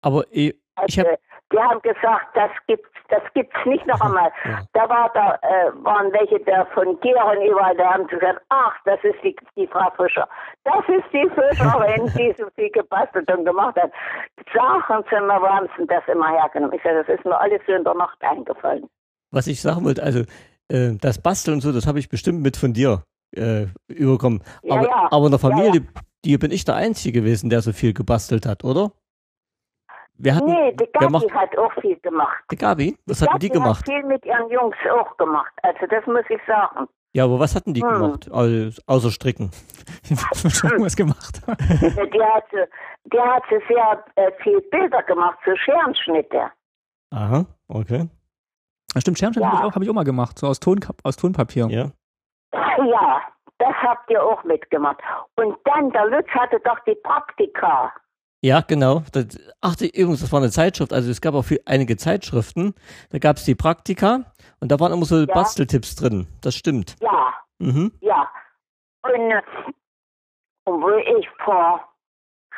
Aber 0.00 0.24
ich 0.30 0.54
Also, 0.76 1.02
habe 1.02 1.18
die 1.52 1.58
haben 1.58 1.80
gesagt, 1.82 2.28
das 2.34 2.50
gibt's, 2.66 2.88
das 3.08 3.22
gibt's 3.34 3.56
nicht 3.64 3.86
noch 3.86 4.00
einmal. 4.00 4.30
Ja. 4.44 4.60
Da 4.74 4.88
war 4.88 5.10
da, 5.14 5.38
äh, 5.42 5.72
waren 5.84 6.12
welche 6.12 6.40
da 6.40 6.64
von 6.66 6.98
Geren 7.00 7.42
überall, 7.42 7.76
da 7.76 7.94
haben 7.94 8.04
sie 8.08 8.16
gesagt, 8.16 8.40
ach, 8.50 8.74
das 8.84 9.02
ist 9.02 9.16
die, 9.22 9.36
die 9.56 9.66
Frau 9.66 9.90
Fischer. 9.96 10.28
Das 10.64 10.86
ist 10.88 11.06
die 11.12 11.28
Fischerin, 11.30 12.06
die 12.18 12.34
so 12.38 12.48
viel 12.54 12.70
gebastelt 12.70 13.30
und 13.30 13.44
gemacht 13.44 13.76
hat. 13.76 13.92
Sachen 14.54 15.04
sind 15.10 15.26
wir, 15.26 15.40
wo 15.40 15.48
haben 15.48 15.68
sie 15.78 15.86
das 15.86 16.06
immer 16.06 16.28
hergenommen? 16.28 16.74
Ich 16.76 16.82
sage, 16.82 17.04
das 17.04 17.18
ist 17.18 17.24
mir 17.24 17.38
alles 17.38 17.60
so 17.66 17.72
in 17.72 17.84
der 17.84 17.94
Nacht 17.94 18.22
eingefallen. 18.22 18.88
Was 19.30 19.46
ich 19.46 19.60
sagen 19.60 19.84
wollte, 19.84 20.02
also 20.02 20.20
äh, 20.68 20.94
das 21.00 21.20
Basteln 21.20 21.54
und 21.54 21.60
so, 21.60 21.72
das 21.72 21.86
habe 21.86 21.98
ich 21.98 22.08
bestimmt 22.08 22.40
mit 22.42 22.56
von 22.56 22.72
dir 22.72 23.02
äh, 23.36 23.66
überkommen. 23.88 24.42
Ja, 24.62 24.76
aber, 24.76 24.88
ja. 24.88 25.08
aber 25.10 25.26
in 25.26 25.32
der 25.32 25.40
Ja, 25.40 25.48
Familie, 25.50 25.86
die 26.24 26.38
bin 26.38 26.50
ich 26.50 26.64
der 26.64 26.74
Einzige 26.76 27.20
gewesen, 27.20 27.50
der 27.50 27.60
so 27.62 27.72
viel 27.72 27.92
gebastelt 27.92 28.46
hat, 28.46 28.64
oder? 28.64 28.92
Wir 30.20 30.34
hatten, 30.34 30.46
nee, 30.50 30.72
die 30.72 30.86
Gabi 30.92 31.12
macht, 31.12 31.30
hat 31.32 31.56
auch 31.58 31.72
viel 31.80 31.96
gemacht. 32.00 32.42
die 32.50 32.56
Gabi, 32.56 32.96
was 33.06 33.22
hatten 33.22 33.38
die 33.38 33.50
gemacht? 33.50 33.86
hat 33.86 33.94
viel 33.94 34.02
mit 34.04 34.24
ihren 34.26 34.50
Jungs 34.50 34.74
auch 34.92 35.16
gemacht. 35.16 35.52
Also 35.62 35.86
das 35.88 36.04
muss 36.06 36.24
ich 36.28 36.40
sagen. 36.46 36.88
Ja, 37.14 37.24
aber 37.24 37.38
was 37.38 37.54
hatten 37.54 37.72
die 37.72 37.82
Hm. 37.82 37.88
gemacht? 37.92 38.30
Au- 38.32 38.70
Außer 38.86 39.10
Stricken. 39.12 39.50
Irgendwas 40.64 40.96
gemacht. 40.96 41.40
Die 41.46 42.22
hat, 42.22 42.44
die 43.04 43.18
hat 43.18 43.42
so 43.48 43.56
sehr 43.68 44.04
äh, 44.16 44.32
viel 44.42 44.60
Bilder 44.72 45.02
gemacht, 45.04 45.38
so 45.46 45.54
Scherenschnitte. 45.56 46.50
Aha, 47.10 47.46
okay. 47.68 48.08
Ja, 48.94 49.00
stimmt, 49.00 49.18
Schermstein 49.18 49.42
Ja. 49.42 49.48
habe 49.50 49.58
ich, 49.58 49.64
auch- 49.70 49.74
hab 49.74 49.82
ich 49.82 49.90
auch 49.90 49.94
mal 49.94 50.04
gemacht, 50.04 50.38
so 50.38 50.46
aus, 50.46 50.60
Ton, 50.60 50.80
aus 51.04 51.16
Tonpapier. 51.16 51.66
Ja. 51.70 51.90
Ja, 52.52 53.20
das 53.58 53.74
habt 53.82 54.10
ihr 54.10 54.22
auch 54.22 54.42
mitgemacht. 54.44 54.98
Und 55.36 55.56
dann, 55.64 55.90
der 55.90 56.06
Lutz 56.06 56.28
hatte 56.28 56.58
doch 56.64 56.78
die 56.86 56.94
Praktika. 56.94 57.92
Ja, 58.40 58.60
genau. 58.60 59.02
Das, 59.12 59.26
ach, 59.60 59.74
die, 59.74 59.88
übrigens, 59.90 60.20
das 60.20 60.32
war 60.32 60.38
eine 60.40 60.50
Zeitschrift. 60.50 60.92
Also 60.92 61.10
es 61.10 61.20
gab 61.20 61.34
auch 61.34 61.42
viel, 61.42 61.60
einige 61.66 61.96
Zeitschriften. 61.96 62.72
Da 63.10 63.18
gab 63.18 63.36
es 63.36 63.44
die 63.44 63.56
Praktika 63.56 64.20
und 64.60 64.70
da 64.70 64.78
waren 64.78 64.92
immer 64.92 65.04
so 65.04 65.26
Basteltipps 65.26 65.96
drin. 65.96 66.28
Das 66.40 66.54
stimmt. 66.54 66.94
Ja, 67.00 67.34
Mhm. 67.58 67.92
ja. 68.00 68.28
Und, 69.02 69.12
und 70.66 70.82
wo 70.82 70.90
ich 71.18 71.28
vor 71.44 71.80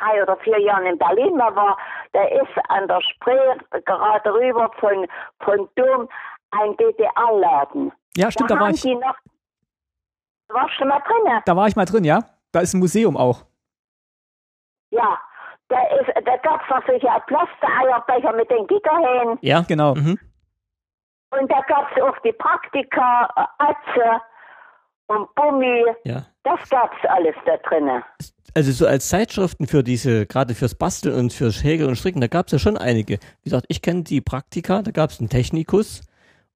drei 0.01 0.23
oder 0.23 0.37
vier 0.37 0.59
Jahren 0.59 0.85
in 0.85 0.97
Berlin 0.97 1.35
mal 1.37 1.55
war, 1.55 1.77
da 2.13 2.23
ist 2.23 2.69
an 2.69 2.87
der 2.87 3.01
Spree 3.01 3.81
gerade 3.85 4.33
rüber 4.33 4.71
von, 4.79 5.07
von 5.43 5.69
Dom 5.75 6.09
ein 6.51 6.75
DDR-Laden. 6.77 7.91
Ja, 8.17 8.31
stimmt, 8.31 8.51
da 8.51 8.55
war 8.55 8.67
haben 8.67 8.75
ich, 8.75 8.83
noch. 8.83 9.15
Warst 10.49 10.79
du 10.79 10.85
mal 10.85 10.99
drinne? 10.99 11.41
da 11.45 11.55
war 11.55 11.67
ich 11.67 11.75
mal 11.75 11.85
drin, 11.85 12.03
ja? 12.03 12.19
Da 12.51 12.59
ist 12.59 12.73
ein 12.73 12.79
Museum 12.79 13.15
auch. 13.15 13.43
Ja. 14.89 15.17
Da, 15.69 15.79
ist, 15.99 16.11
da 16.25 16.35
gab 16.37 16.61
es 16.63 16.69
noch 16.69 16.85
solche 16.85 17.07
Plastereierbecher 17.27 18.33
mit 18.33 18.51
den 18.51 18.67
Gitterhähnen. 18.67 19.37
Ja, 19.41 19.61
Genau. 19.61 19.95
Mhm. 19.95 20.19
Und 21.31 21.49
da 21.49 21.61
gab 21.61 21.89
es 21.95 22.03
auch 22.03 22.17
die 22.25 22.33
Praktika, 22.33 23.29
äh, 23.37 23.45
Atze 23.57 24.21
und 25.11 25.33
Bummi. 25.35 25.83
Ja. 26.03 26.25
Das 26.43 26.67
gab's 26.69 26.97
alles 27.09 27.35
da 27.45 27.57
drinnen. 27.57 28.03
Also 28.53 28.71
so 28.71 28.85
als 28.87 29.07
Zeitschriften 29.07 29.67
für 29.67 29.83
diese, 29.83 30.25
gerade 30.25 30.53
fürs 30.55 30.75
Basteln 30.75 31.15
und 31.17 31.31
fürs 31.33 31.63
Häkeln 31.63 31.87
und 31.89 31.95
Stricken, 31.95 32.19
da 32.21 32.27
gab 32.27 32.47
es 32.47 32.51
ja 32.51 32.59
schon 32.59 32.77
einige. 32.77 33.13
Wie 33.43 33.49
gesagt, 33.49 33.65
ich 33.69 33.81
kenne 33.81 34.03
die 34.03 34.19
Praktika, 34.21 34.81
da 34.81 34.91
gab 34.91 35.09
es 35.11 35.19
einen 35.19 35.29
Technikus 35.29 36.01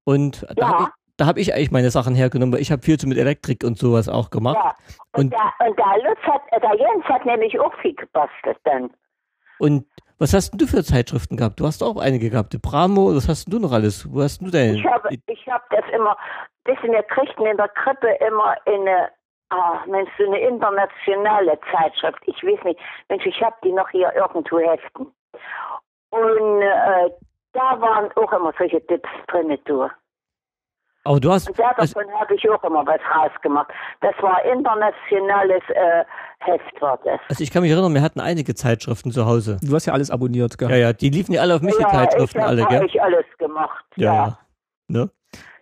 und 0.04 0.42
da 0.42 0.54
Ja. 0.60 0.68
habe 0.68 0.82
ich, 0.82 0.88
da 1.16 1.26
hab 1.26 1.36
ich 1.38 1.54
eigentlich 1.54 1.70
meine 1.70 1.90
Sachen 1.90 2.14
hergenommen, 2.14 2.52
weil 2.52 2.60
ich 2.60 2.70
habe 2.70 2.82
viel 2.82 3.00
so 3.00 3.06
mit 3.08 3.16
Elektrik 3.16 3.64
und 3.64 3.78
sowas 3.78 4.08
auch 4.10 4.28
gemacht. 4.30 4.58
Ja. 4.62 4.74
Und, 5.12 5.24
Und- 5.24 5.32
der, 5.32 5.66
und 5.66 5.78
der 5.78 6.08
Lutz 6.08 6.20
hat, 6.22 6.42
der 6.52 6.74
Jens 6.76 7.04
hat 7.06 7.24
nämlich 7.24 7.58
auch 7.58 7.72
viel 7.80 7.94
gebastelt 7.94 8.58
dann. 8.64 8.90
Und 9.58 9.86
was 10.18 10.32
hast 10.32 10.50
denn 10.50 10.58
du 10.58 10.66
für 10.66 10.82
Zeitschriften 10.82 11.36
gehabt? 11.36 11.60
Du 11.60 11.66
hast 11.66 11.82
auch 11.82 11.98
einige 11.98 12.30
gehabt. 12.30 12.52
Die 12.52 12.58
Bramo, 12.58 13.14
was 13.14 13.28
hast 13.28 13.46
denn 13.46 13.52
du 13.52 13.58
noch 13.58 13.72
alles? 13.72 14.10
Wo 14.10 14.22
hast 14.22 14.40
denn 14.40 14.46
du 14.46 14.52
deine? 14.52 14.78
Ich 14.78 14.84
habe 14.86 15.10
ich 15.10 15.46
hab 15.48 15.68
das 15.70 15.84
immer, 15.92 16.16
wissen 16.64 16.90
wir 16.92 17.02
kriegten 17.02 17.46
in 17.46 17.56
der 17.56 17.68
Krippe 17.68 18.08
immer 18.26 18.56
eine, 18.64 19.10
ah, 19.50 19.80
Mensch, 19.86 20.10
so 20.16 20.24
eine 20.24 20.38
internationale 20.40 21.58
Zeitschrift. 21.70 22.22
Ich 22.26 22.42
weiß 22.42 22.64
nicht, 22.64 22.80
Mensch, 23.08 23.26
ich 23.26 23.42
habe 23.42 23.56
die 23.62 23.72
noch 23.72 23.90
hier 23.90 24.12
irgendwo 24.14 24.58
heften. 24.58 25.12
Und 26.10 26.62
äh, 26.62 27.10
da 27.52 27.80
waren 27.80 28.10
auch 28.16 28.32
immer 28.32 28.52
solche 28.56 28.84
Tipps 28.86 29.08
drin, 29.28 29.58
du. 29.66 29.88
Aber 31.06 31.20
du 31.20 31.30
hast, 31.32 31.48
Und 31.48 31.58
da 31.58 31.72
davon 31.74 32.04
habe 32.20 32.34
ich 32.34 32.50
auch 32.50 32.62
immer 32.64 32.84
was 32.86 33.00
rausgemacht. 33.14 33.70
Das 34.00 34.14
war 34.20 34.44
internationales 34.44 35.62
äh, 35.68 36.04
Heft, 36.40 36.80
war 36.82 36.98
das. 37.04 37.20
also 37.28 37.42
ich 37.42 37.50
kann 37.50 37.62
mich 37.62 37.70
erinnern, 37.72 37.94
wir 37.94 38.02
hatten 38.02 38.20
einige 38.20 38.54
Zeitschriften 38.54 39.10
zu 39.12 39.24
Hause. 39.26 39.58
Du 39.62 39.74
hast 39.74 39.86
ja 39.86 39.92
alles 39.94 40.10
abonniert, 40.10 40.58
gell? 40.58 40.70
Ja, 40.70 40.76
ja, 40.76 40.92
die 40.92 41.08
liefen 41.10 41.32
ja 41.32 41.40
alle 41.40 41.54
auf 41.54 41.62
mich, 41.62 41.76
die 41.76 41.84
Zeitschriften 41.84 42.38
ich 42.40 42.44
alle, 42.44 42.62
habe 42.64 42.74
gell? 42.78 42.86
ich 42.86 43.02
alles 43.02 43.24
gemacht. 43.38 43.84
Ja, 43.96 44.12
Ja. 44.14 44.26
ja. 44.26 44.38
Ne? 44.88 45.10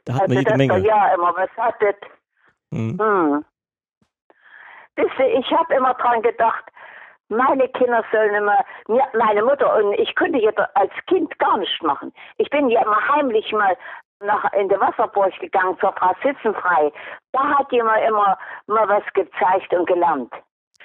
Da 0.04 0.14
hat 0.14 0.22
Also 0.22 0.34
man 0.34 0.38
jede 0.42 0.50
das 0.50 0.58
Menge. 0.58 0.78
ja 0.86 1.14
immer 1.14 1.32
was 1.36 1.50
hattet. 1.56 1.96
Hm. 2.72 2.98
Hm. 3.00 3.44
Wisst 4.96 5.18
ihr, 5.18 5.38
ich 5.38 5.50
habe 5.50 5.74
immer 5.74 5.94
dran 5.94 6.22
gedacht, 6.22 6.64
meine 7.28 7.66
Kinder 7.70 8.04
sollen 8.12 8.34
immer, 8.34 8.58
meine 9.18 9.42
Mutter 9.42 9.74
und 9.76 9.94
ich 9.94 10.14
könnte 10.14 10.38
jetzt 10.38 10.58
als 10.74 10.92
Kind 11.06 11.36
gar 11.38 11.56
nicht 11.56 11.82
machen. 11.82 12.12
Ich 12.36 12.50
bin 12.50 12.68
ja 12.68 12.82
immer 12.82 12.98
heimlich 13.16 13.50
mal 13.52 13.76
nach 14.20 14.52
in 14.52 14.68
die 14.68 14.80
Wasserburg 14.80 15.38
gegangen 15.40 15.78
zur 15.78 15.92
Frau 15.92 16.12
Sitzenfrei. 16.22 16.92
Da 17.32 17.58
hat 17.58 17.70
mir 17.70 18.06
immer 18.06 18.38
mal 18.66 18.88
was 18.88 19.04
gezeigt 19.14 19.72
und 19.72 19.86
gelernt. 19.86 20.32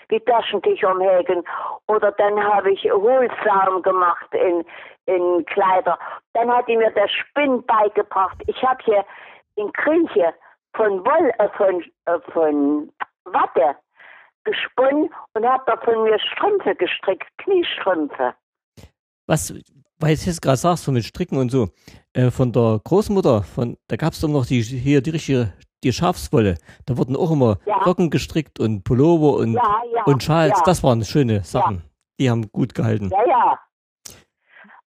Wie 0.09 0.19
Taschentücher 0.21 0.91
umhägen. 0.91 1.43
Oder 1.87 2.11
dann 2.13 2.43
habe 2.43 2.71
ich 2.71 2.83
Hohlsaum 2.91 3.81
gemacht 3.83 4.27
in, 4.33 4.65
in 5.05 5.45
Kleider. 5.45 5.99
Dann 6.33 6.51
hat 6.51 6.67
die 6.67 6.77
mir 6.77 6.91
das 6.91 7.11
Spinn 7.11 7.63
beigebracht. 7.65 8.37
Ich 8.47 8.61
habe 8.63 8.83
hier 8.83 9.05
in 9.55 9.71
Grieche 9.73 10.33
von 10.73 11.05
Woll, 11.05 11.31
äh, 11.37 11.49
von, 11.49 11.83
äh, 12.05 12.19
von 12.31 12.91
Watte 13.25 13.75
gesponnen 14.43 15.13
und 15.33 15.45
habe 15.45 15.63
da 15.67 15.77
von 15.77 16.03
mir 16.03 16.17
Strümpfe 16.19 16.75
gestrickt, 16.75 17.27
Kniestrümpfe. 17.37 18.33
Was, 19.27 19.53
weil 19.99 20.15
du 20.15 20.21
jetzt 20.23 20.41
gerade 20.41 20.57
sagst, 20.57 20.85
so 20.85 20.91
mit 20.91 21.03
Stricken 21.03 21.37
und 21.37 21.49
so, 21.51 21.69
äh, 22.13 22.31
von 22.31 22.51
der 22.51 22.79
Großmutter, 22.83 23.43
von, 23.43 23.77
da 23.87 23.95
gab 23.95 24.13
es 24.13 24.21
doch 24.21 24.29
noch 24.29 24.45
die, 24.45 24.61
hier 24.61 25.01
die 25.01 25.09
richtige, 25.11 25.53
die 25.83 25.93
Schafswolle. 25.93 26.55
Da 26.85 26.97
wurden 26.97 27.15
auch 27.15 27.31
immer 27.31 27.57
Ja. 27.65 27.77
Rocken 27.83 28.09
gestrickt 28.09 28.59
und 28.59 28.83
Pullover 28.83 29.37
und, 29.37 29.53
Ja, 29.53 29.81
ja. 29.95 30.03
und 30.05 30.23
Schals. 30.23 30.61
Das 30.65 30.83
waren 30.83 31.03
schöne 31.03 31.43
Sachen. 31.43 31.83
Die 32.19 32.29
haben 32.29 32.49
gut 32.51 32.73
gehalten. 32.75 33.09
Ja, 33.11 33.25
ja. 33.27 33.59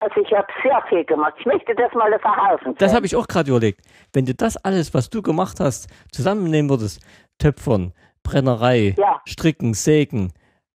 Also 0.01 0.21
ich 0.21 0.33
habe 0.33 0.47
sehr 0.62 0.81
viel 0.88 1.05
gemacht. 1.05 1.35
Ich 1.40 1.47
möchte 1.47 1.75
das 1.75 1.92
mal 1.92 2.16
verhausen. 2.21 2.75
Das 2.79 2.94
habe 2.94 3.05
ich 3.07 3.16
auch 3.16 3.27
gerade 3.27 3.51
überlegt. 3.51 3.81
Wenn 4.12 4.27
du 4.27 4.35
das 4.35 4.57
alles, 4.57 4.94
was 4.94 5.11
du 5.11 5.23
gemacht 5.23 5.59
hast, 5.59 5.88
zusammennehmen 6.12 6.71
würdest, 6.71 7.01
Töpfern, 7.38 7.92
Brennerei. 8.23 8.94
Stricken, 9.27 9.75
Sägen, 9.75 10.33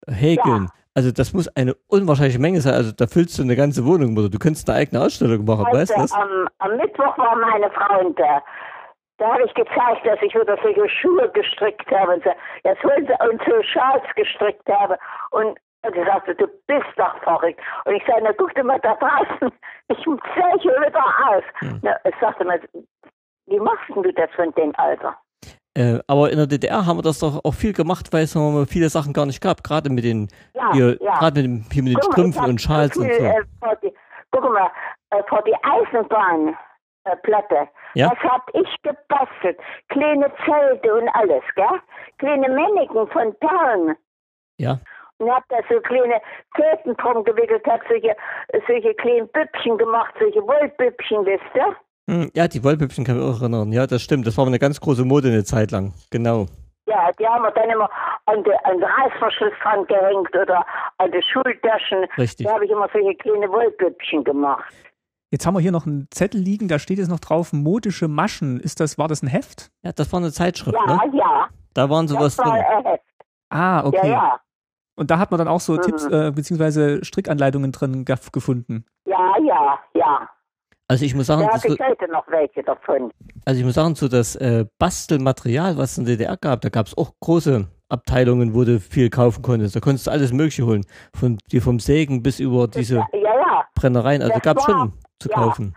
Häkeln. 0.07 0.69
Also 0.95 1.11
das 1.11 1.33
muss 1.33 1.47
eine 1.55 1.73
unwahrscheinliche 1.87 2.39
Menge 2.39 2.61
sein. 2.61 2.75
Also 2.75 2.91
da 2.91 3.07
füllst 3.07 3.37
du 3.39 3.43
eine 3.43 3.55
ganze 3.55 3.85
Wohnung, 3.85 4.15
oder 4.17 4.29
du 4.29 4.37
könntest 4.37 4.69
eine 4.69 4.79
eigene 4.79 5.01
Ausstellung 5.01 5.43
machen, 5.45 5.65
weißt 5.71 5.91
du 5.95 6.01
das? 6.01 6.13
am, 6.13 6.47
am 6.59 6.77
Mittwoch 6.77 7.17
war 7.17 7.35
meine 7.35 7.69
Frau 7.71 8.09
da. 8.11 8.43
Da 9.17 9.33
habe 9.33 9.43
ich 9.43 9.53
gezeigt, 9.53 10.05
dass 10.05 10.21
ich 10.21 10.33
wieder 10.35 10.57
solche 10.61 10.89
Schuhe 10.89 11.29
gestrickt 11.31 11.89
habe 11.91 12.13
und 12.13 12.23
so, 12.23 12.31
jetzt 12.63 12.83
holen 12.83 13.07
sie 13.07 13.29
und 13.29 13.41
so 13.47 13.61
Schals 13.63 14.03
gestrickt 14.15 14.67
habe. 14.69 14.97
Und, 15.31 15.57
und 15.83 15.93
sie 15.93 16.03
sagte, 16.03 16.35
du 16.35 16.47
bist 16.67 16.93
doch 16.97 17.17
verrückt. 17.23 17.59
Und 17.85 17.95
ich 17.95 18.03
sagte, 18.05 18.21
na 18.23 18.33
guck 18.33 18.53
dir 18.53 18.63
mal 18.63 18.79
da 18.79 18.95
draußen, 18.95 19.51
ich 19.87 19.97
hier 19.97 20.71
wieder 20.71 21.05
aus. 21.27 21.43
Hm. 21.59 21.79
Na, 21.81 21.95
ich 22.03 22.15
sagte 22.19 22.45
mal, 22.45 22.59
wie 23.47 23.59
machst 23.59 23.89
du 23.89 24.11
das 24.11 24.29
von 24.35 24.51
dem 24.53 24.73
Alter? 24.77 25.15
Äh, 25.75 25.99
aber 26.07 26.29
in 26.29 26.37
der 26.37 26.47
DDR 26.47 26.85
haben 26.85 26.97
wir 26.97 27.01
das 27.03 27.19
doch 27.19 27.43
auch 27.43 27.53
viel 27.53 27.73
gemacht, 27.73 28.13
weil 28.13 28.23
es 28.23 28.35
noch 28.35 28.51
mal 28.51 28.65
viele 28.67 28.89
Sachen 28.89 29.11
gar 29.13 29.25
nicht 29.25 29.41
gab. 29.41 29.63
Gerade 29.63 29.89
mit 29.89 30.03
den, 30.03 30.27
Ja, 30.53 30.71
hier, 30.73 31.01
ja. 31.01 31.17
gerade 31.17 31.41
mit, 31.41 31.45
dem, 31.45 31.65
hier 31.71 31.83
mit 31.83 31.93
den 31.93 31.99
Guck 31.99 32.13
Strümpfen 32.13 32.45
und 32.45 32.61
Schals 32.61 32.95
und 32.95 33.11
so. 33.11 33.23
Äh, 33.23 33.41
vor 33.59 33.75
die, 33.81 33.93
guck 34.31 34.43
mal, 34.43 34.69
äh, 35.09 35.23
vor 35.27 35.41
die 35.43 35.55
Eisenbahnplatte. 35.63 36.57
Platte. 37.23 37.67
Ja. 37.95 38.09
Das 38.09 38.19
hab 38.19 38.49
ich 38.53 38.67
gebastelt. 38.81 39.59
Kleine 39.89 40.31
Zelte 40.45 40.93
und 40.95 41.09
alles, 41.09 41.43
gell? 41.55 41.81
Kleine 42.17 42.47
Männchen 42.47 43.07
von 43.09 43.35
Perlen. 43.39 43.97
Ja. 44.57 44.79
Und 45.17 45.29
hab 45.29 45.43
da 45.49 45.57
so 45.69 45.81
kleine 45.81 46.21
Zelten 46.55 46.95
drum 46.97 47.23
gewickelt, 47.25 47.65
hab 47.67 47.81
solche, 47.89 48.15
solche 48.67 48.93
kleinen 48.95 49.27
Büppchen 49.29 49.77
gemacht, 49.77 50.13
solche 50.17 50.41
Wollbüppchen, 50.47 51.25
wisst 51.25 51.43
ihr? 51.55 51.75
Hm, 52.09 52.29
ja, 52.35 52.47
die 52.47 52.63
Wollpüppchen 52.63 53.05
kann 53.05 53.17
ich 53.17 53.23
mich 53.23 53.33
auch 53.35 53.41
erinnern. 53.41 53.71
Ja, 53.71 53.87
das 53.87 54.01
stimmt. 54.01 54.27
Das 54.27 54.37
war 54.37 54.45
eine 54.45 54.59
ganz 54.59 54.79
große 54.81 55.05
Mode 55.05 55.29
eine 55.29 55.43
Zeit 55.43 55.71
lang. 55.71 55.93
Genau. 56.11 56.47
Ja, 56.85 57.09
die 57.17 57.25
haben 57.25 57.43
wir 57.43 57.51
dann 57.51 57.69
immer 57.69 57.89
an 58.25 58.43
den 58.43 58.53
an 58.65 58.73
den 58.77 58.83
Reißverschluss 58.83 59.53
dran 59.63 59.85
gehängt 59.87 60.35
oder 60.35 60.65
an 60.97 61.11
die 61.11 61.21
Schultaschen. 61.31 62.05
Richtig. 62.17 62.45
Da 62.45 62.53
habe 62.53 62.65
ich 62.65 62.71
immer 62.71 62.89
solche 62.91 63.15
kleine 63.15 63.49
Wollbüppchen 63.49 64.23
gemacht. 64.25 64.73
Jetzt 65.31 65.47
haben 65.47 65.53
wir 65.55 65.61
hier 65.61 65.71
noch 65.71 65.87
einen 65.87 66.07
Zettel 66.11 66.41
liegen, 66.41 66.67
da 66.67 66.77
steht 66.77 66.97
jetzt 66.99 67.07
noch 67.09 67.21
drauf, 67.21 67.53
modische 67.53 68.07
Maschen. 68.07 68.59
Ist 68.59 68.79
das, 68.81 68.97
war 68.99 69.07
das 69.07 69.23
ein 69.23 69.27
Heft? 69.27 69.71
Ja, 69.81 69.91
das 69.93 70.11
war 70.11 70.19
eine 70.19 70.31
Zeitschrift, 70.31 70.77
Ja, 70.87 70.95
ne? 71.05 71.17
ja. 71.17 71.47
Da 71.73 71.89
waren 71.89 72.07
sowas 72.07 72.35
das 72.35 72.45
war 72.45 72.51
drin. 72.53 72.85
äh, 72.85 72.89
Heft. 72.91 73.03
Ah, 73.49 73.83
okay. 73.85 73.97
Ja, 74.03 74.13
ja. 74.13 74.39
Und 74.95 75.09
da 75.09 75.17
hat 75.17 75.31
man 75.31 75.39
dann 75.39 75.47
auch 75.47 75.61
so 75.61 75.73
Mhm. 75.73 75.81
Tipps 75.81 76.05
äh, 76.05 76.31
beziehungsweise 76.35 77.03
Strickanleitungen 77.03 77.71
drin 77.71 78.05
gef- 78.05 78.31
gefunden. 78.31 78.85
Ja, 79.05 79.33
ja, 79.43 79.79
ja. 79.95 80.29
Also 80.93 81.05
ich 81.05 81.15
muss 81.15 81.25
sagen, 81.25 81.47
habe 81.47 81.57
ich 81.57 81.79
heute 81.79 82.07
noch 82.11 82.27
welche 82.27 82.61
davon. 82.61 83.11
also 83.47 83.59
ich 83.59 83.65
muss 83.65 83.73
sagen, 83.73 83.95
so 83.95 84.07
das 84.07 84.35
äh, 84.35 84.65
Bastelmaterial, 84.77 85.75
was 85.75 85.93
es 85.93 85.97
in 85.97 86.05
der 86.05 86.17
DDR 86.17 86.37
gab, 86.37 86.61
da 86.61 86.69
gab 86.69 86.85
es 86.85 86.95
auch 86.95 87.13
große 87.19 87.67
Abteilungen, 87.89 88.53
wo 88.53 88.63
du 88.63 88.79
viel 88.79 89.09
kaufen 89.09 89.41
konntest. 89.41 89.75
Da 89.75 89.79
konntest 89.79 90.05
du 90.05 90.11
alles 90.11 90.31
Mögliche 90.31 90.67
holen. 90.67 90.85
Von 91.19 91.39
die 91.51 91.61
vom 91.61 91.79
Sägen 91.79 92.21
bis 92.21 92.39
über 92.39 92.67
diese 92.67 92.97
Ja, 92.97 93.07
ja. 93.11 93.35
ja. 93.35 93.67
Brennereien. 93.73 94.21
Also 94.21 94.39
gab 94.39 94.57
es 94.57 94.65
schon 94.65 94.93
zu 95.19 95.29
ja. 95.29 95.35
kaufen. 95.35 95.75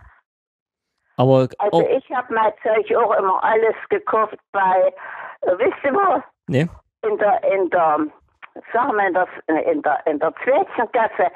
Aber 1.15 1.47
Also 1.57 1.77
auch, 1.77 1.81
ich 1.81 2.07
habe 2.15 2.31
mein 2.31 2.53
Zeug 2.61 2.95
auch 2.95 3.17
immer 3.17 3.43
alles 3.43 3.75
gekauft 3.89 4.37
bei, 4.51 4.93
äh, 5.41 5.51
wisst 5.57 5.83
ihr 5.83 5.93
wo? 5.93 6.21
ne? 6.45 6.69
In 7.01 7.17
der, 7.17 7.43
in 7.55 7.71
der, 7.71 7.97
sagen 8.71 8.95
wir 8.95 9.07
in 9.07 9.13
der, 9.15 9.27
in 9.65 9.81
der, 9.81 10.05
in 10.05 10.19
der 10.19 10.31
Zwetschgengasse, 10.43 11.31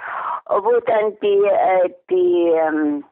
wo 0.49 0.79
dann 0.81 1.17
die, 1.19 1.45
äh, 1.47 1.89
die, 2.11 2.51
ähm, 2.55 3.03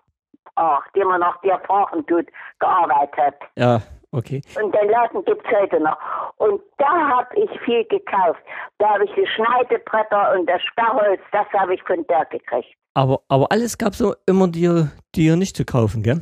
ach, 0.55 0.83
die 0.95 1.03
man 1.03 1.19
nach 1.21 1.39
der 1.41 1.59
Sprachen 1.63 2.05
tut, 2.07 2.27
gearbeitet 2.59 3.17
hat. 3.17 3.35
Ja, 3.55 3.81
okay. 4.11 4.41
Und 4.61 4.73
den 4.75 4.89
Laden 4.89 5.23
gibt's 5.25 5.49
heute 5.51 5.79
noch. 5.79 5.97
Und 6.37 6.61
da 6.77 6.87
habe 6.87 7.35
ich 7.35 7.59
viel 7.61 7.85
gekauft. 7.85 8.41
Da 8.77 8.89
habe 8.89 9.05
ich 9.05 9.11
die 9.13 9.27
Schneidebretter 9.27 10.33
und 10.33 10.47
das 10.47 10.61
Sperrholz, 10.63 11.21
das 11.31 11.47
habe 11.53 11.75
ich 11.75 11.83
von 11.83 12.05
der 12.07 12.25
gekriegt. 12.25 12.75
Aber, 12.93 13.21
aber 13.27 13.51
alles 13.51 13.77
gab 13.77 13.93
es 13.93 14.03
immer 14.25 14.47
dir, 14.47 14.91
dir 15.15 15.35
nicht 15.35 15.55
zu 15.55 15.65
kaufen, 15.65 16.03
gell? 16.03 16.21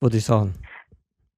Würde 0.00 0.16
ich 0.16 0.24
sagen. 0.24 0.54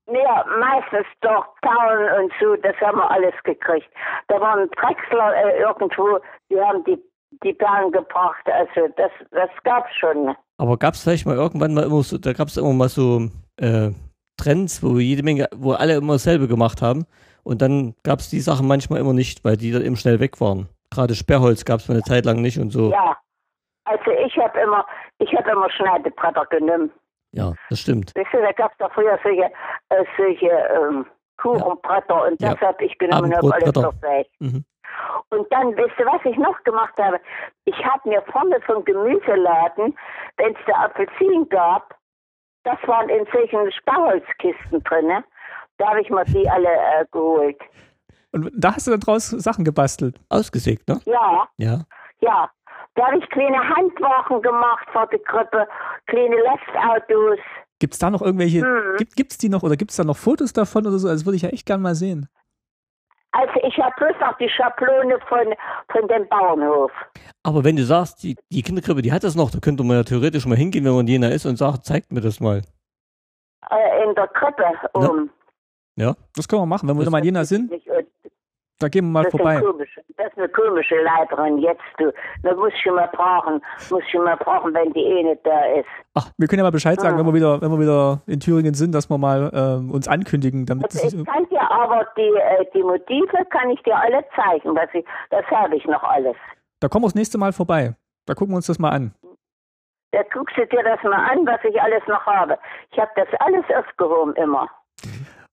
Ja, 0.06 0.44
meistens 0.58 1.06
doch 1.22 1.46
Taulen 1.62 2.24
und 2.24 2.32
so, 2.38 2.56
das 2.56 2.76
haben 2.80 2.98
wir 2.98 3.10
alles 3.10 3.34
gekriegt. 3.42 3.88
Da 4.28 4.38
waren 4.40 4.70
Drechsler 4.70 5.34
äh, 5.34 5.60
irgendwo, 5.60 6.18
die 6.50 6.60
haben 6.60 6.84
die, 6.84 7.02
die 7.42 7.54
Perlen 7.54 7.90
gebracht. 7.90 8.46
Also 8.46 8.88
das, 8.96 9.10
das 9.30 9.50
gab's 9.64 9.94
schon. 9.94 10.36
Aber 10.56 10.76
gab 10.78 10.94
es 10.94 11.02
vielleicht 11.02 11.26
mal 11.26 11.36
irgendwann 11.36 11.74
mal 11.74 11.84
immer 11.84 12.02
so, 12.02 12.18
da 12.18 12.32
gab 12.32 12.48
es 12.48 12.56
immer 12.56 12.72
mal 12.72 12.88
so 12.88 13.28
äh, 13.56 13.90
Trends, 14.36 14.82
wo 14.82 14.98
jede 14.98 15.22
Menge, 15.22 15.48
wo 15.54 15.72
alle 15.72 15.96
immer 15.96 16.14
dasselbe 16.14 16.48
gemacht 16.48 16.82
haben. 16.82 17.06
Und 17.42 17.60
dann 17.60 17.94
gab 18.04 18.20
es 18.20 18.30
die 18.30 18.40
Sachen 18.40 18.66
manchmal 18.66 19.00
immer 19.00 19.12
nicht, 19.12 19.44
weil 19.44 19.56
die 19.56 19.70
dann 19.70 19.82
eben 19.84 19.96
schnell 19.96 20.20
weg 20.20 20.40
waren. 20.40 20.68
Gerade 20.90 21.14
Sperrholz 21.14 21.64
gab 21.64 21.80
es 21.80 21.90
eine 21.90 22.02
Zeit 22.02 22.24
lang 22.24 22.40
nicht 22.40 22.58
und 22.58 22.70
so. 22.70 22.90
Ja. 22.90 23.16
Also 23.84 24.10
ich 24.26 24.36
habe 24.38 24.58
immer, 24.60 24.86
ich 25.18 25.32
habe 25.34 25.50
immer 25.50 25.70
Schneidebretter 25.70 26.46
genommen. 26.46 26.90
Ja, 27.32 27.52
das 27.68 27.80
stimmt. 27.80 28.12
Weißt 28.16 28.32
du, 28.32 28.38
da 28.40 28.52
gab's 28.52 28.76
doch 28.78 28.90
früher 28.92 29.18
solche, 29.22 29.50
äh, 29.90 30.04
solche 30.16 30.46
ähm, 30.46 31.04
Kuchenbretter 31.36 32.26
und 32.26 32.40
das 32.40 32.58
Ja. 32.60 32.68
habe 32.68 32.84
ich 32.84 32.96
genommen 32.98 33.24
und 33.24 33.36
habe 33.36 33.54
alles 33.54 33.74
noch 33.74 34.02
weg. 34.02 34.28
Mhm. 34.38 34.64
Und 35.30 35.50
dann, 35.52 35.76
weißt 35.76 35.98
du, 35.98 36.04
was 36.04 36.24
ich 36.24 36.36
noch 36.36 36.62
gemacht 36.64 36.94
habe? 36.98 37.20
Ich 37.64 37.76
habe 37.84 38.08
mir 38.08 38.22
vorne 38.32 38.60
vom 38.66 38.84
Gemüseladen, 38.84 39.96
wenn 40.36 40.52
es 40.54 40.58
da 40.66 40.84
Apfelsinen 40.84 41.48
gab, 41.48 41.94
das 42.64 42.78
waren 42.86 43.08
in 43.08 43.26
solchen 43.32 43.70
Sparholzkisten 43.72 44.82
drin, 44.84 45.06
ne? 45.06 45.24
Da 45.78 45.88
habe 45.88 46.00
ich 46.00 46.10
mir 46.10 46.24
die 46.24 46.48
alle 46.48 46.68
äh, 46.68 47.04
geholt. 47.10 47.60
Und 48.32 48.50
da 48.56 48.74
hast 48.74 48.86
du 48.86 48.90
dann 48.92 49.00
draus 49.00 49.28
Sachen 49.30 49.64
gebastelt. 49.64 50.18
Ausgesägt, 50.28 50.88
ne? 50.88 51.00
Ja, 51.04 51.48
Ja. 51.58 51.80
ja. 52.20 52.50
Da 52.96 53.06
habe 53.06 53.18
ich 53.18 53.28
kleine 53.30 53.58
Handwachen 53.58 54.40
gemacht 54.40 54.86
vor 54.92 55.06
der 55.08 55.18
Krippe, 55.18 55.66
kleine 56.06 56.36
Lastautos. 56.42 57.38
Gibt 57.80 57.94
es 57.94 57.98
da 57.98 58.08
noch 58.08 58.22
irgendwelche, 58.22 58.64
Mhm. 58.64 58.96
gibt 58.98 59.16
gibt's 59.16 59.36
die 59.36 59.48
noch 59.48 59.64
oder 59.64 59.74
gibt 59.76 59.90
es 59.90 59.96
da 59.96 60.04
noch 60.04 60.16
Fotos 60.16 60.52
davon 60.52 60.86
oder 60.86 60.98
so? 60.98 61.08
Also 61.08 61.26
würde 61.26 61.34
ich 61.36 61.42
ja 61.42 61.48
echt 61.48 61.66
gern 61.66 61.82
mal 61.82 61.96
sehen. 61.96 62.28
Also 63.36 63.52
ich 63.66 63.76
habe 63.78 63.92
bloß 63.98 64.14
noch 64.20 64.36
die 64.38 64.48
Schablone 64.48 65.18
von, 65.28 65.54
von 65.90 66.08
dem 66.08 66.28
Bauernhof. 66.28 66.92
Aber 67.42 67.64
wenn 67.64 67.74
du 67.76 67.84
sagst, 67.84 68.22
die, 68.22 68.36
die 68.52 68.62
Kinderkrippe, 68.62 69.02
die 69.02 69.12
hat 69.12 69.24
das 69.24 69.34
noch, 69.34 69.50
da 69.50 69.58
könnte 69.58 69.82
man 69.82 69.96
ja 69.96 70.02
theoretisch 70.04 70.46
mal 70.46 70.56
hingehen, 70.56 70.84
wenn 70.84 70.92
man 70.92 71.00
in 71.00 71.08
Jena 71.08 71.28
ist 71.28 71.44
und 71.44 71.56
sagt, 71.56 71.84
zeigt 71.84 72.12
mir 72.12 72.20
das 72.20 72.38
mal. 72.40 72.62
Äh, 73.70 74.04
in 74.08 74.14
der 74.14 74.28
Krippe 74.28 74.64
um. 74.92 75.30
Ja? 75.96 76.14
Das 76.36 76.46
können 76.46 76.62
wir 76.62 76.66
machen. 76.66 76.88
Wenn 76.88 76.96
wir 76.96 77.04
Das- 77.04 77.10
mal 77.10 77.18
in 77.18 77.24
Jena 77.24 77.44
sind, 77.44 77.70
Nicht- 77.70 77.88
da 78.84 78.88
gehen 78.90 79.06
wir 79.06 79.10
mal 79.12 79.22
Das 79.24 79.30
vorbei. 79.30 79.60
komische, 79.60 80.00
das 80.16 80.26
ist 80.32 80.38
eine 80.38 80.48
komische 80.50 81.02
Leiterin 81.02 81.58
jetzt, 81.58 81.80
du. 81.98 82.12
Da 82.42 82.54
muss 82.54 82.72
ich 82.74 82.84
mal 82.92 83.08
brauchen, 83.12 83.60
muss 83.90 84.02
ich 84.06 84.14
mal 84.14 84.36
brauchen, 84.36 84.74
wenn 84.74 84.92
die 84.92 85.00
eh 85.00 85.22
nicht 85.22 85.40
da 85.44 85.64
ist. 85.74 85.88
Ach, 86.14 86.30
wir 86.36 86.46
können 86.48 86.58
ja 86.58 86.64
mal 86.64 86.70
Bescheid 86.70 87.00
sagen, 87.00 87.16
Ah. 87.16 87.18
wenn 87.18 87.26
wir 87.26 87.34
wieder, 87.34 87.60
wenn 87.62 87.70
wir 87.70 87.80
wieder 87.80 88.20
in 88.26 88.40
Thüringen 88.40 88.74
sind, 88.74 88.94
dass 88.94 89.08
wir 89.08 89.18
mal 89.18 89.50
ähm, 89.54 89.90
uns 89.90 90.06
ankündigen, 90.06 90.66
damit 90.66 90.84
Also 90.84 91.18
ich 91.18 91.24
kann 91.26 91.48
dir 91.48 91.70
aber 91.70 92.06
die, 92.16 92.22
äh, 92.22 92.64
die 92.74 92.82
Motive 92.82 93.44
kann 93.50 93.70
ich 93.70 93.82
dir 93.82 93.96
alle 93.96 94.22
zeigen, 94.36 94.74
was 94.76 94.88
ich, 94.92 95.04
das 95.30 95.44
habe 95.46 95.74
ich 95.76 95.84
noch 95.86 96.02
alles. 96.02 96.36
da 96.80 96.88
kommen 96.88 97.04
wir 97.04 97.08
das 97.08 97.14
nächste 97.14 97.38
Mal 97.38 97.52
vorbei. 97.52 97.94
Da 98.26 98.34
gucken 98.34 98.52
wir 98.52 98.56
uns 98.56 98.66
das 98.66 98.78
mal 98.78 98.90
an. 98.90 99.14
Da 100.12 100.22
guckst 100.32 100.56
du 100.56 100.64
dir 100.66 100.82
das 100.84 101.02
mal 101.02 101.30
an, 101.32 101.44
was 101.46 101.58
ich 101.64 101.80
alles 101.82 102.02
noch 102.06 102.24
habe. 102.26 102.56
Ich 102.92 102.98
habe 102.98 103.10
das 103.16 103.26
alles 103.40 103.64
aufgehoben 103.76 104.34
immer. 104.36 104.68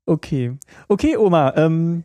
Okay. 0.06 0.58
Okay, 0.88 1.18
Oma, 1.18 1.54
ähm, 1.56 2.04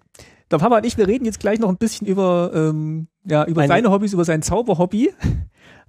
der 0.50 0.58
Papa 0.58 0.76
und 0.78 0.86
ich, 0.86 0.96
wir 0.98 1.06
reden 1.08 1.24
jetzt 1.24 1.40
gleich 1.40 1.58
noch 1.58 1.68
ein 1.68 1.76
bisschen 1.76 2.06
über, 2.06 2.50
ähm, 2.54 3.08
ja, 3.24 3.44
über 3.44 3.62
Meine- 3.62 3.68
seine 3.68 3.90
Hobbys, 3.90 4.12
über 4.12 4.24
sein 4.24 4.42
Zauberhobby. 4.42 5.10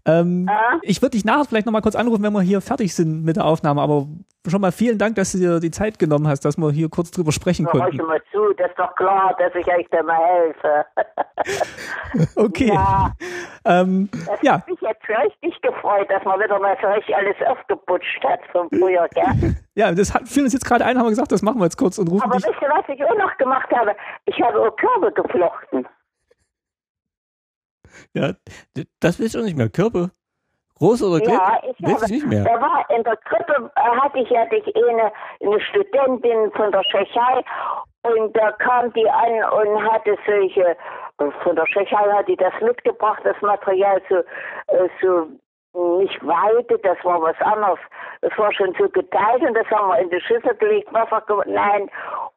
Ähm, 0.07 0.47
Ah? 0.49 0.77
ich 0.81 1.01
würde 1.01 1.11
dich 1.11 1.25
nachher 1.25 1.45
vielleicht 1.45 1.65
nochmal 1.65 1.81
kurz 1.81 1.95
anrufen, 1.95 2.23
wenn 2.23 2.33
wir 2.33 2.41
hier 2.41 2.61
fertig 2.61 2.95
sind 2.95 3.23
mit 3.25 3.35
der 3.35 3.45
Aufnahme, 3.45 3.81
aber 3.81 4.07
schon 4.47 4.61
mal 4.61 4.71
vielen 4.71 4.97
Dank, 4.97 5.15
dass 5.15 5.33
du 5.33 5.39
dir 5.39 5.59
die 5.59 5.71
Zeit 5.71 5.99
genommen 5.99 6.27
hast, 6.27 6.45
dass 6.45 6.57
wir 6.57 6.71
hier 6.71 6.87
kurz 6.89 7.11
drüber 7.11 7.33
sprechen 7.33 7.65
hör 7.65 7.73
konnten. 7.81 7.95
ich 7.95 8.01
mal 8.01 8.21
zu, 8.31 8.53
das 8.57 8.69
ist 8.69 8.79
doch 8.79 8.95
klar, 8.95 9.35
dass 9.37 9.53
ich 9.55 9.67
euch 9.67 9.85
da 9.91 10.01
mal 10.03 10.17
helfe. 10.17 10.85
Okay. 12.35 12.67
Ja, 12.73 13.11
Ähm, 13.65 14.09
das 14.25 14.41
ja, 14.41 14.53
hat 14.53 14.67
mich 14.69 14.79
jetzt 14.81 15.01
richtig 15.09 15.61
gefreut, 15.61 16.09
dass 16.09 16.23
man 16.23 16.39
wieder 16.39 16.57
mal 16.59 16.75
so 16.81 16.87
richtig 16.87 17.15
alles 17.15 17.35
aufgeputscht 17.47 18.23
hat 18.23 18.39
von 18.51 18.69
früher, 18.69 19.07
gell? 19.13 19.55
ja, 19.75 19.91
das 19.91 20.13
hat, 20.13 20.27
fiel 20.27 20.43
uns 20.43 20.53
jetzt 20.53 20.65
gerade 20.65 20.85
ein, 20.85 20.97
haben 20.97 21.05
wir 21.05 21.09
gesagt, 21.09 21.31
das 21.31 21.41
machen 21.41 21.59
wir 21.59 21.65
jetzt 21.65 21.77
kurz 21.77 21.97
und 21.97 22.09
rufen 22.09 22.23
Aber 22.23 22.37
dich. 22.37 22.45
wisst 22.47 22.61
ihr, 22.61 22.69
was 22.69 22.85
ich 22.87 23.03
auch 23.03 23.17
noch 23.17 23.35
gemacht 23.37 23.69
habe? 23.75 23.95
Ich 24.25 24.41
habe 24.41 24.59
auch 24.59 24.75
Körbe 24.77 25.11
geflochten. 25.11 25.85
Ja, 28.13 28.33
das 28.99 29.19
willst 29.19 29.35
du 29.35 29.41
nicht 29.41 29.57
mehr. 29.57 29.69
Körper? 29.69 30.11
Groß 30.77 31.01
oder 31.03 31.19
klein? 31.21 31.39
Ja, 31.39 31.59
ich 31.63 31.95
habe, 31.95 32.13
nicht 32.13 32.27
mehr? 32.27 32.43
da 32.43 32.61
war 32.61 32.85
in 32.95 33.03
der 33.03 33.17
Krippe, 33.17 33.71
äh, 33.75 33.81
hatte 33.81 34.19
ich, 34.19 34.29
hatte 34.29 34.57
ich 34.57 34.75
eine, 34.75 35.11
eine 35.41 35.59
Studentin 35.61 36.51
von 36.51 36.71
der 36.71 36.83
Tschechei 36.83 37.43
und 38.03 38.35
da 38.37 38.51
kam 38.53 38.93
die 38.93 39.09
an 39.09 39.43
und 39.53 39.91
hatte 39.91 40.15
solche, 40.27 40.77
äh, 41.17 41.31
von 41.43 41.55
der 41.55 41.65
Tschechei 41.65 42.11
hat 42.13 42.27
die 42.27 42.35
das 42.35 42.53
mitgebracht, 42.61 43.21
das 43.23 43.41
Material 43.41 43.99
so, 44.07 44.17
äh, 44.17 44.89
so 45.01 45.27
nicht 45.77 46.25
weite, 46.25 46.77
das 46.79 46.97
war 47.03 47.21
was 47.21 47.39
anderes. 47.41 47.79
Das 48.21 48.37
war 48.37 48.51
schon 48.53 48.73
so 48.79 48.87
geteilt 48.89 49.41
und 49.41 49.53
das 49.53 49.67
haben 49.67 49.89
wir 49.89 49.99
in 49.99 50.09
die 50.09 50.21
Schüssel 50.21 50.55
gelegt, 50.55 50.91
Wasser 50.93 51.23
nein. 51.45 51.89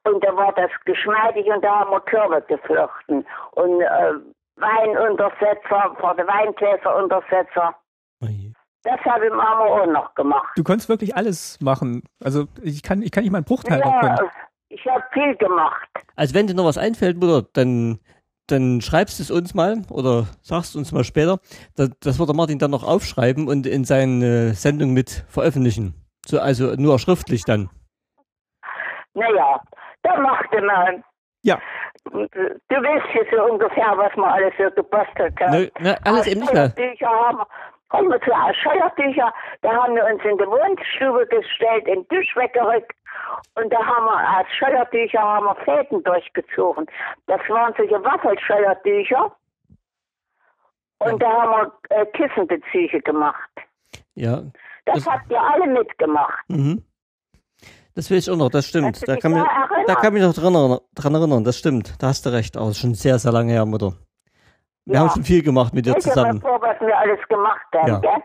und 0.04 0.24
da 0.24 0.34
war 0.36 0.52
das 0.54 0.70
geschmeidig 0.84 1.46
und 1.46 1.62
da 1.62 1.80
haben 1.80 1.90
wir 1.90 2.00
Körbe 2.00 2.42
geflochten 2.42 3.26
und 3.52 3.80
äh, 3.80 4.14
Weinuntersetzer, 4.60 5.96
vor 5.98 6.14
der 6.14 6.26
Weingläseruntersetzer. 6.26 7.74
Oje. 8.22 8.52
Das 8.82 9.00
habe 9.00 9.26
ich 9.26 9.32
Mama 9.32 9.64
auch 9.64 9.86
noch 9.86 10.14
gemacht. 10.14 10.52
Du 10.56 10.64
konntest 10.64 10.88
wirklich 10.88 11.14
alles 11.14 11.60
machen. 11.60 12.02
Also 12.22 12.46
ich 12.62 12.82
kann, 12.82 13.02
ich 13.02 13.10
kann 13.10 13.24
nicht 13.24 13.32
mal 13.32 13.38
einen 13.38 13.44
Bruchteil 13.44 13.78
davon. 13.78 14.08
Ja, 14.08 14.30
ich 14.70 14.86
habe 14.86 15.04
viel 15.12 15.36
gemacht. 15.36 15.88
Also 16.16 16.34
wenn 16.34 16.46
dir 16.46 16.54
noch 16.54 16.64
was 16.64 16.78
einfällt, 16.78 17.18
Mutter, 17.18 17.46
dann, 17.52 18.00
dann 18.46 18.80
schreibst 18.80 19.18
du 19.18 19.22
es 19.22 19.30
uns 19.30 19.52
mal 19.52 19.82
oder 19.90 20.26
sagst 20.40 20.76
uns 20.76 20.92
mal 20.92 21.04
später. 21.04 21.40
Das, 21.76 21.90
das 22.00 22.18
wird 22.18 22.28
der 22.30 22.36
Martin 22.36 22.58
dann 22.58 22.70
noch 22.70 22.84
aufschreiben 22.84 23.48
und 23.48 23.66
in 23.66 23.84
seine 23.84 24.54
Sendung 24.54 24.94
mit 24.94 25.26
veröffentlichen. 25.28 25.94
So, 26.26 26.40
also 26.40 26.74
nur 26.76 26.98
schriftlich 26.98 27.44
dann. 27.44 27.68
Naja, 29.12 29.60
da 30.02 30.16
machte 30.20 30.62
man. 30.62 31.04
Ja. 31.42 31.58
Du 32.04 32.18
weißt 32.18 33.14
jetzt 33.14 33.30
so 33.34 33.42
ungefähr, 33.44 33.92
was 33.96 34.14
man 34.16 34.30
alles 34.30 34.52
so 34.58 34.70
gebastelt 34.70 35.38
hat. 35.40 35.50
Ne, 35.50 35.70
ne, 35.80 35.98
alles 36.04 36.26
eben 36.26 36.40
nicht 36.40 36.52
mehr. 36.52 36.72
Haben 37.02 37.38
wir. 37.38 37.46
Kommen 37.88 38.08
wir 38.08 38.20
zu 38.20 38.30
Scheuertücher. 38.62 39.32
Da 39.62 39.72
haben 39.72 39.96
wir 39.96 40.04
uns 40.04 40.22
in 40.24 40.38
die 40.38 40.46
Wohnstube 40.46 41.26
gestellt, 41.26 41.86
den 41.88 42.06
Tisch 42.08 42.36
weggerückt. 42.36 42.92
Und 43.56 43.72
da 43.72 43.78
haben 43.84 44.04
wir 44.06 44.28
als 44.38 44.48
Scheuertücher 44.58 45.20
haben 45.20 45.46
wir 45.46 45.56
Fäden 45.64 46.02
durchgezogen. 46.04 46.86
Das 47.26 47.40
waren 47.48 47.74
solche 47.76 48.02
Waffelscheuertücher. 48.04 49.34
Und 51.00 51.20
da 51.22 51.28
haben 51.28 51.72
wir 51.90 51.96
äh, 51.96 52.06
Kissenbezüge 52.06 53.00
gemacht. 53.02 53.50
Ja. 54.14 54.42
Das, 54.84 55.04
Das- 55.04 55.06
habt 55.06 55.30
ihr 55.30 55.42
alle 55.42 55.66
mitgemacht. 55.66 56.44
Mhm. 56.48 56.84
Das 58.00 58.08
will 58.10 58.16
ich 58.16 58.30
auch 58.30 58.36
noch, 58.36 58.48
das 58.48 58.66
stimmt. 58.66 59.06
Da 59.06 59.16
kann, 59.16 59.32
mich, 59.34 59.42
da 59.42 59.48
erinnern? 59.50 59.84
da 59.86 59.94
kann 59.96 60.14
mich 60.14 60.22
noch 60.22 60.32
dran 60.32 60.54
erinnern, 60.54 60.78
dran 60.94 61.14
erinnern, 61.14 61.44
das 61.44 61.58
stimmt. 61.58 62.02
Da 62.02 62.06
hast 62.06 62.24
du 62.24 62.30
recht. 62.32 62.56
Aber 62.56 62.68
das 62.68 62.76
ist 62.76 62.80
schon 62.80 62.94
sehr, 62.94 63.18
sehr 63.18 63.30
lange 63.30 63.52
her, 63.52 63.66
Mutter. 63.66 63.92
Wir 64.86 64.94
Ja. 64.94 65.00
haben 65.00 65.10
schon 65.10 65.22
viel 65.22 65.42
gemacht 65.42 65.74
mit 65.74 65.84
dir 65.84 65.92
mal 65.92 66.00
zusammen. 66.00 66.40
vor, 66.40 66.58
was 66.62 66.80
wir 66.80 66.96
alles 66.96 67.18
gemacht 67.28 67.60
haben, 67.74 67.88
Ja. 67.88 67.98
gell? 67.98 68.22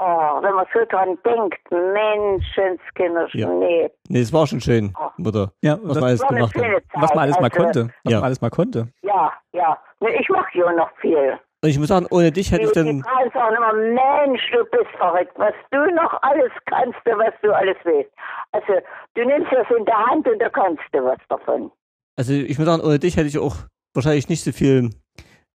Oh, 0.00 0.42
wenn 0.42 0.54
man 0.54 0.66
so 0.74 0.80
dran 0.90 1.16
denkt, 1.24 1.58
Menschenskinder, 1.70 3.26
Ja. 3.32 3.48
nee. 3.48 3.90
Nee, 4.10 4.20
es 4.20 4.34
war 4.34 4.46
schon 4.46 4.60
schön, 4.60 4.94
Oh. 5.00 5.08
Mutter, 5.16 5.50
Ja, 5.62 5.78
was 5.82 5.94
das, 5.94 6.02
wir 6.02 6.06
alles 6.08 6.26
gemacht 6.28 6.52
Zeit. 6.58 6.82
was 6.92 7.14
man 7.14 7.18
alles 7.20 7.36
mal 7.40 7.44
also, 7.50 7.56
konnte. 7.62 7.84
Was 8.04 8.12
Ja. 8.12 8.18
man 8.18 8.24
alles 8.26 8.40
mal 8.42 8.50
konnte. 8.50 8.88
Ja, 9.00 9.32
ja. 9.52 9.78
Nee, 10.00 10.14
ich 10.20 10.28
mache 10.28 10.58
ja 10.58 10.70
noch 10.72 10.90
viel. 11.00 11.40
Und 11.60 11.70
ich 11.70 11.78
muss 11.78 11.88
sagen, 11.88 12.06
ohne 12.10 12.30
dich 12.30 12.52
hätte 12.52 12.64
ich 12.64 12.72
dann, 12.72 13.02
Frauen 13.02 13.30
sagen 13.32 13.56
immer, 13.56 13.72
Mensch, 13.72 14.42
du 14.52 14.64
bist 14.66 14.90
verrückt, 14.96 15.32
was 15.36 15.54
du 15.72 15.92
noch 15.92 16.22
alles 16.22 16.52
kannst, 16.66 16.98
und 17.04 17.18
was 17.18 17.34
du 17.42 17.52
alles 17.52 17.76
willst. 17.82 18.12
Also, 18.52 18.74
du 19.14 19.24
nimmst 19.24 19.50
das 19.52 19.66
in 19.76 19.84
der 19.84 20.06
Hand 20.06 20.28
und 20.28 20.38
da 20.38 20.48
kannst 20.50 20.82
du 20.92 21.04
was 21.04 21.18
davon. 21.28 21.72
also 22.16 22.32
ich 22.32 22.58
muss 22.58 22.66
sagen, 22.68 22.82
ohne 22.82 23.00
dich 23.00 23.16
hätte 23.16 23.26
ich 23.26 23.38
auch 23.38 23.56
wahrscheinlich 23.92 24.28
nicht 24.28 24.44
so 24.44 24.52
viel 24.52 24.90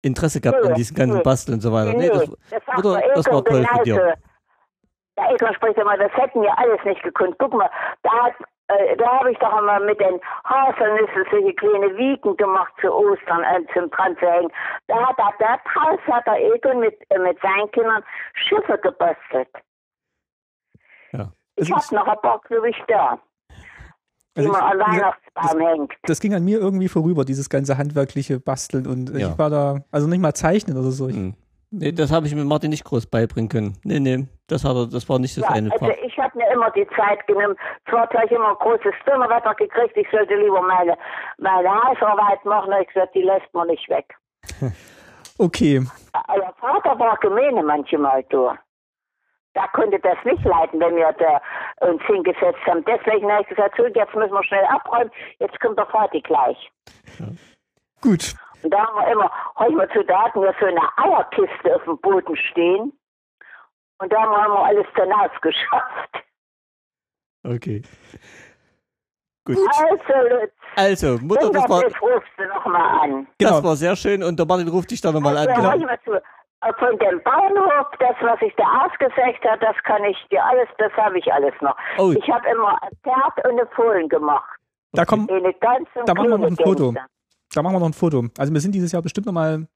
Interesse 0.03 0.41
gehabt 0.41 0.59
Nö, 0.63 0.71
an 0.71 0.75
diesem 0.75 0.97
ganzen 0.97 1.19
nö. 1.19 1.23
Basteln 1.23 1.55
und 1.55 1.61
so 1.61 1.73
weiter. 1.73 1.95
Nee, 1.95 2.09
das, 2.09 2.29
das 2.51 2.65
sagt 2.65 2.77
Mutter, 2.77 3.01
der 3.01 3.15
das 3.15 3.27
war 3.27 3.45
toll 3.45 3.65
von 3.65 3.85
dir. 3.85 4.15
Der 5.17 5.31
Egon 5.35 5.55
spricht 5.55 5.79
immer, 5.79 5.97
das 5.97 6.13
hätten 6.15 6.43
wir 6.43 6.59
alles 6.59 6.81
nicht 6.85 7.03
gekonnt. 7.05 7.37
Guck 7.39 7.55
mal, 7.55 7.71
da 8.03 8.11
hat 8.25 8.35
äh, 8.79 8.97
da 8.97 9.19
habe 9.21 9.33
ich 9.33 9.39
doch 9.39 9.53
einmal 9.53 9.81
mit 9.85 9.99
den 10.01 10.21
Haselnüssen 10.45 11.25
solche 11.31 11.55
kleine 11.55 11.97
Wiegen 11.97 12.37
gemacht 12.37 12.73
zu 12.81 12.93
Ostern 12.93 13.43
äh, 13.45 13.65
zum 13.73 13.91
dran 13.91 14.17
zu 14.19 14.27
hängen. 14.27 14.51
Da 14.89 15.09
hat 15.09 15.19
er, 15.19 15.33
da 15.39 15.57
draus 15.73 16.01
hat 16.11 16.27
der 16.27 16.41
Egon 16.55 16.81
mit, 16.81 16.95
äh, 17.11 17.19
mit 17.19 17.39
seinen 17.41 17.71
Kindern 17.73 18.03
Schiffe 18.35 18.79
gebastelt. 18.79 19.49
Ja. 21.13 21.33
Ich 21.57 21.71
habe 21.71 21.95
noch 21.95 22.07
ein 22.09 22.19
paar, 22.23 22.41
glaube 22.49 22.71
ich, 22.71 22.77
da, 22.89 23.19
Also 24.37 24.51
man 24.51 24.63
ich, 24.65 24.71
gesagt, 24.73 24.89
Weihnachtsbaum 25.35 25.61
hängt. 25.67 25.93
das 26.05 26.21
ging 26.21 26.35
an 26.35 26.45
mir 26.45 26.59
irgendwie 26.59 26.89
vorüber, 26.89 27.25
dieses 27.25 27.51
ganze 27.51 27.77
handwerkliche 27.77 28.41
Basteln 28.41 28.87
und 28.87 29.11
Ja. 29.11 29.29
ich 29.29 29.39
war 29.39 29.51
da, 29.51 29.81
also 29.91 30.09
nicht 30.09 30.21
mal 30.21 30.35
zeichnen 30.35 30.77
oder 30.79 30.91
so. 30.91 31.09
Ich, 31.09 31.17
Hm. 31.17 31.35
Nee, 31.75 31.91
das 31.93 32.13
habe 32.13 32.27
ich 32.27 32.35
mit 32.35 32.45
Martin 32.45 32.69
nicht 32.69 32.85
groß 32.85 33.07
beibringen 33.07 33.49
können. 33.49 33.79
Nee, 33.83 33.99
nee, 33.99 34.27
das 34.47 34.63
hat 34.63 34.77
er, 34.77 34.87
das 34.87 35.09
war 35.09 35.19
nicht 35.19 35.33
so 35.33 35.41
Ja, 35.41 35.49
seine 35.49 35.73
also 35.73 35.87
Fach. 35.87 35.95
ich 36.05 36.19
habe 36.19 36.37
mir 36.37 36.47
immer 36.53 36.71
die 36.73 36.87
Zeit 36.95 37.27
genommen. 37.27 37.57
Zwar 37.89 38.07
gleich 38.09 38.31
immer 38.31 38.51
ein 38.51 38.57
großes 38.57 38.93
Donnerwetter 39.07 39.55
gekriegt, 39.55 39.97
ich 39.97 40.07
sollte 40.11 40.35
lieber 40.35 40.61
meine, 40.61 40.99
meine 41.39 41.69
Hausarbeit 41.71 42.45
machen. 42.45 42.73
Ich 42.83 42.89
gesagt, 42.89 43.15
die 43.15 43.23
lässt 43.23 43.53
man 43.55 43.69
nicht 43.69 43.89
weg. 43.89 44.15
Okay, 45.39 45.81
Euer 46.29 46.55
Vater 46.61 46.99
war 47.01 47.17
gemeine 47.17 47.63
manchmal 47.63 48.23
durch. 48.25 48.57
Da 49.55 49.67
konnte 49.69 49.99
das 50.01 50.19
nicht 50.25 50.45
leiden, 50.45 50.79
wenn 50.79 50.95
wir 50.95 51.11
da 51.15 51.41
uns 51.89 52.03
hingesetzt 52.03 52.61
haben. 52.67 52.85
Deswegen 52.85 53.33
habe 53.33 53.43
ich 53.43 53.49
gesagt, 53.49 53.75
so, 53.77 53.87
jetzt 53.87 54.15
müssen 54.15 54.33
wir 54.33 54.45
schnell 54.45 54.65
abräumen, 54.67 55.11
jetzt 55.41 55.59
kommt 55.61 55.79
der 55.79 55.87
Vati 55.87 56.21
gleich. 56.21 56.71
gut. 58.03 58.35
Und 58.63 58.71
da 58.73 58.87
haben 58.87 58.97
wir 58.97 59.13
immer, 59.13 59.31
heutzutage 59.59 60.05
da 60.07 60.23
hatten 60.25 60.43
wir 60.43 60.55
so 60.61 60.67
eine 60.67 60.81
Eierkiste 60.97 61.77
auf 61.77 61.85
dem 61.85 61.99
Boden 61.99 62.37
stehen. 62.37 62.93
Und 63.99 64.13
da 64.13 64.21
haben 64.21 64.53
wir 64.53 64.65
alles 64.65 64.87
dann 64.97 65.13
ausgeschafft. 65.13 66.25
Okay. 67.45 67.83
Gut. 69.45 69.57
Also, 69.59 70.29
Lutz, 70.29 70.53
Also, 70.77 71.19
Mutter, 71.25 71.51
das 71.51 71.69
war, 71.69 71.85
ist, 71.85 72.01
rufst 72.01 72.31
du 72.37 72.45
nochmal 72.47 73.01
an. 73.01 73.27
Genau. 73.39 73.51
das 73.53 73.65
war 73.65 73.77
sehr 73.77 73.97
schön 73.97 74.23
und 74.23 74.39
der 74.39 74.47
Martin 74.47 74.69
ruft 74.69 74.91
dich 74.91 75.01
dann 75.01 75.15
nochmal 75.15 75.37
an. 75.37 75.49
Also, 75.49 75.61
Genau. 75.61 75.87
mal 75.87 76.01
zu. 76.05 76.13
Äh, 76.15 76.73
Von 76.79 76.97
dem 76.99 77.21
Bauernhof, 77.25 77.89
das, 77.99 78.15
was 78.21 78.41
ich 78.41 78.55
da 78.55 78.87
ausgesägt 78.87 79.45
habe, 79.45 79.59
das 79.59 79.75
kann 79.83 80.05
ich 80.05 80.17
dir 80.31 80.45
alles, 80.45 80.69
das 80.79 80.93
habe 80.93 81.19
ich 81.19 81.33
alles 81.33 81.55
noch. 81.61 81.77
Oh. 81.99 82.13
Ich 82.13 82.29
habe 82.31 82.49
immer 82.51 82.81
ein 82.83 82.91
Pferd 83.03 83.45
und 83.45 83.59
eine 83.59 83.67
Fohlen 83.75 84.09
gemacht. 84.09 84.61
Da 84.93 85.05
kommen, 85.05 85.29
Eine 85.29 85.53
Da 85.61 86.15
machen 86.15 86.31
wir 86.31 86.39
noch 86.39 86.47
ein 86.47 86.57
Foto. 86.57 86.95
Da 87.55 87.63
machen 87.63 87.75
wir 87.75 87.81
noch 87.81 87.87
ein 87.89 87.93
Foto. 87.93 88.25
Also 88.39 88.53
wir 88.53 88.61
sind 88.61 88.75
dieses 88.75 88.93
Jahr 88.93 89.03
bestimmt 89.03 89.27
noch 89.27 89.33
mal 89.33 89.67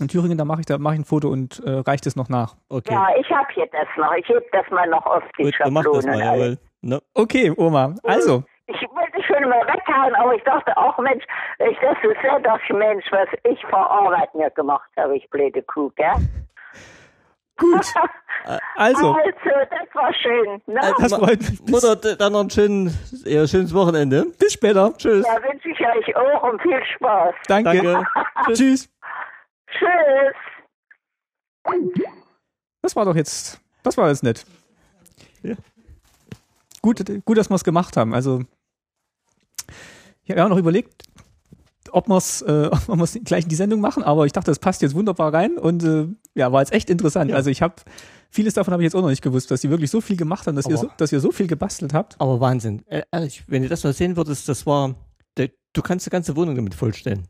in 0.00 0.08
Thüringen, 0.08 0.36
da 0.38 0.44
mache 0.44 0.60
ich 0.60 0.66
da 0.66 0.76
mache 0.78 0.94
ich 0.94 1.00
ein 1.00 1.04
Foto 1.04 1.28
und 1.28 1.60
äh, 1.64 1.70
reicht 1.70 2.06
es 2.06 2.16
noch 2.16 2.28
nach. 2.28 2.56
Okay. 2.68 2.92
Ja, 2.92 3.06
ich 3.18 3.30
habe 3.30 3.46
hier 3.54 3.66
das 3.72 3.86
noch. 3.96 4.12
Ich 4.14 4.28
heb 4.28 4.44
das 4.52 4.68
mal 4.70 4.88
noch 4.88 5.06
auf 5.06 5.22
die 5.38 5.44
Gut, 5.44 5.54
mach 5.60 5.70
mal, 5.70 5.82
Schablonen. 5.84 6.10
alles. 6.10 6.24
jawohl. 6.24 6.58
Ne? 6.82 7.00
Okay, 7.14 7.52
Oma. 7.56 7.94
Also, 8.02 8.42
Ich 8.66 8.80
wollte 8.90 9.22
schon 9.22 9.48
mal 9.48 9.60
weghauen, 9.66 10.14
aber 10.16 10.34
ich 10.34 10.42
dachte 10.42 10.76
auch, 10.76 10.98
Mensch, 10.98 11.24
ich 11.70 11.78
das 11.80 11.96
ist 12.02 12.22
ja 12.24 12.38
doch 12.40 12.58
Mensch, 12.76 13.04
was 13.10 13.28
ich 13.44 13.60
vor 13.70 13.90
Arbeit 13.90 14.34
mir 14.34 14.50
gemacht 14.50 14.90
habe, 14.96 15.16
ich 15.16 15.28
blöde 15.30 15.62
Kuh, 15.62 15.90
gell? 15.96 16.12
gut. 17.56 17.86
Also, 18.76 19.14
Also, 19.14 19.16
das 19.70 19.94
war 19.94 20.12
schön. 20.12 20.60
Ne? 20.66 20.78
Also, 20.78 20.94
das 21.00 21.14
freut 21.14 21.40
mich. 21.40 21.60
Mutter, 21.66 21.96
dann 21.96 22.32
noch 22.34 22.40
ein 22.40 22.50
schön, 22.50 22.92
ja, 23.24 23.46
schönes 23.46 23.72
Wochenende. 23.72 24.26
bis 24.38 24.52
später. 24.52 24.92
Tschüss. 24.98 25.24
Da 25.24 25.42
wünsche 25.42 25.70
ich 25.70 25.80
euch 25.80 26.14
auch 26.14 26.42
und 26.42 26.60
viel 26.60 26.78
Spaß. 26.94 27.34
Danke. 27.46 27.82
Danke. 27.82 28.06
Tschüss. 28.52 28.90
Tschüss. 29.68 30.34
Das 32.82 32.94
war 32.94 33.06
doch 33.06 33.16
jetzt, 33.16 33.60
das 33.82 33.96
war 33.96 34.08
jetzt 34.08 34.22
nett. 34.22 34.44
Ja. 35.42 35.54
Gut, 36.82 37.02
gut, 37.24 37.38
dass 37.38 37.48
wir 37.48 37.54
es 37.54 37.64
gemacht 37.64 37.96
haben. 37.96 38.14
Also, 38.14 38.42
ich 40.24 40.30
habe 40.30 40.50
noch 40.50 40.58
überlegt, 40.58 41.04
ob 41.90 42.08
wir 42.08 42.16
es 42.18 42.42
äh, 42.42 42.68
ob 42.88 42.98
wir's 42.98 43.18
gleich 43.24 43.44
in 43.44 43.48
die 43.48 43.54
Sendung 43.54 43.80
machen, 43.80 44.02
aber 44.02 44.26
ich 44.26 44.32
dachte, 44.32 44.50
das 44.50 44.58
passt 44.58 44.82
jetzt 44.82 44.94
wunderbar 44.94 45.32
rein 45.32 45.56
und 45.56 45.82
äh, 45.82 46.08
ja, 46.34 46.50
war 46.52 46.60
jetzt 46.60 46.72
echt 46.72 46.90
interessant. 46.90 47.30
Ja. 47.30 47.36
Also 47.36 47.50
ich 47.50 47.62
habe 47.62 47.74
vieles 48.30 48.54
davon 48.54 48.72
habe 48.72 48.82
ich 48.82 48.86
jetzt 48.86 48.94
auch 48.96 49.02
noch 49.02 49.08
nicht 49.10 49.22
gewusst, 49.22 49.50
dass 49.50 49.60
sie 49.60 49.70
wirklich 49.70 49.90
so 49.90 50.00
viel 50.00 50.16
gemacht 50.16 50.46
haben, 50.46 50.56
dass 50.56 50.66
ihr 50.66 50.72
Aber- 50.78 50.88
so, 50.88 50.90
dass 50.96 51.12
ihr 51.12 51.20
so 51.20 51.30
viel 51.30 51.46
gebastelt 51.46 51.94
habt. 51.94 52.20
Aber 52.20 52.40
Wahnsinn. 52.40 52.82
Äh, 52.86 53.02
Ehrlich, 53.12 53.44
wenn 53.46 53.62
du 53.62 53.68
das 53.68 53.84
mal 53.84 53.92
sehen 53.92 54.16
würdest, 54.16 54.48
das 54.48 54.66
war, 54.66 54.94
du 55.36 55.82
kannst 55.82 56.06
die 56.06 56.10
ganze 56.10 56.36
Wohnung 56.36 56.54
damit 56.56 56.74
vollstellen. 56.74 57.26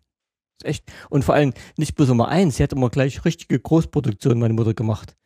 Echt. 0.62 0.84
Und 1.10 1.24
vor 1.24 1.34
allem 1.34 1.52
nicht 1.76 1.94
bloß 1.96 2.08
immer 2.10 2.28
eins, 2.28 2.56
sie 2.56 2.62
hat 2.62 2.72
immer 2.72 2.88
gleich 2.90 3.24
richtige 3.24 3.58
Großproduktionen, 3.58 4.38
meine 4.38 4.54
Mutter, 4.54 4.72
gemacht. 4.74 5.16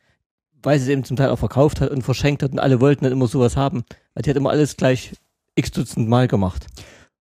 Weil 0.63 0.79
sie 0.79 0.85
es 0.87 0.89
eben 0.91 1.05
zum 1.05 1.17
Teil 1.17 1.29
auch 1.31 1.39
verkauft 1.39 1.81
hat 1.81 1.91
und 1.91 2.03
verschenkt 2.03 2.43
hat 2.43 2.51
und 2.53 2.59
alle 2.59 2.81
wollten 2.81 3.05
dann 3.05 3.13
immer 3.13 3.29
sowas 3.29 3.57
haben. 3.57 3.85
Weil 4.15 4.23
die 4.23 4.31
hat 4.31 4.37
immer 4.37 4.51
alles 4.51 4.77
gleich 4.77 5.13
x 5.55 5.71
Dutzend 5.71 6.09
Mal 6.09 6.27
gemacht. 6.29 6.67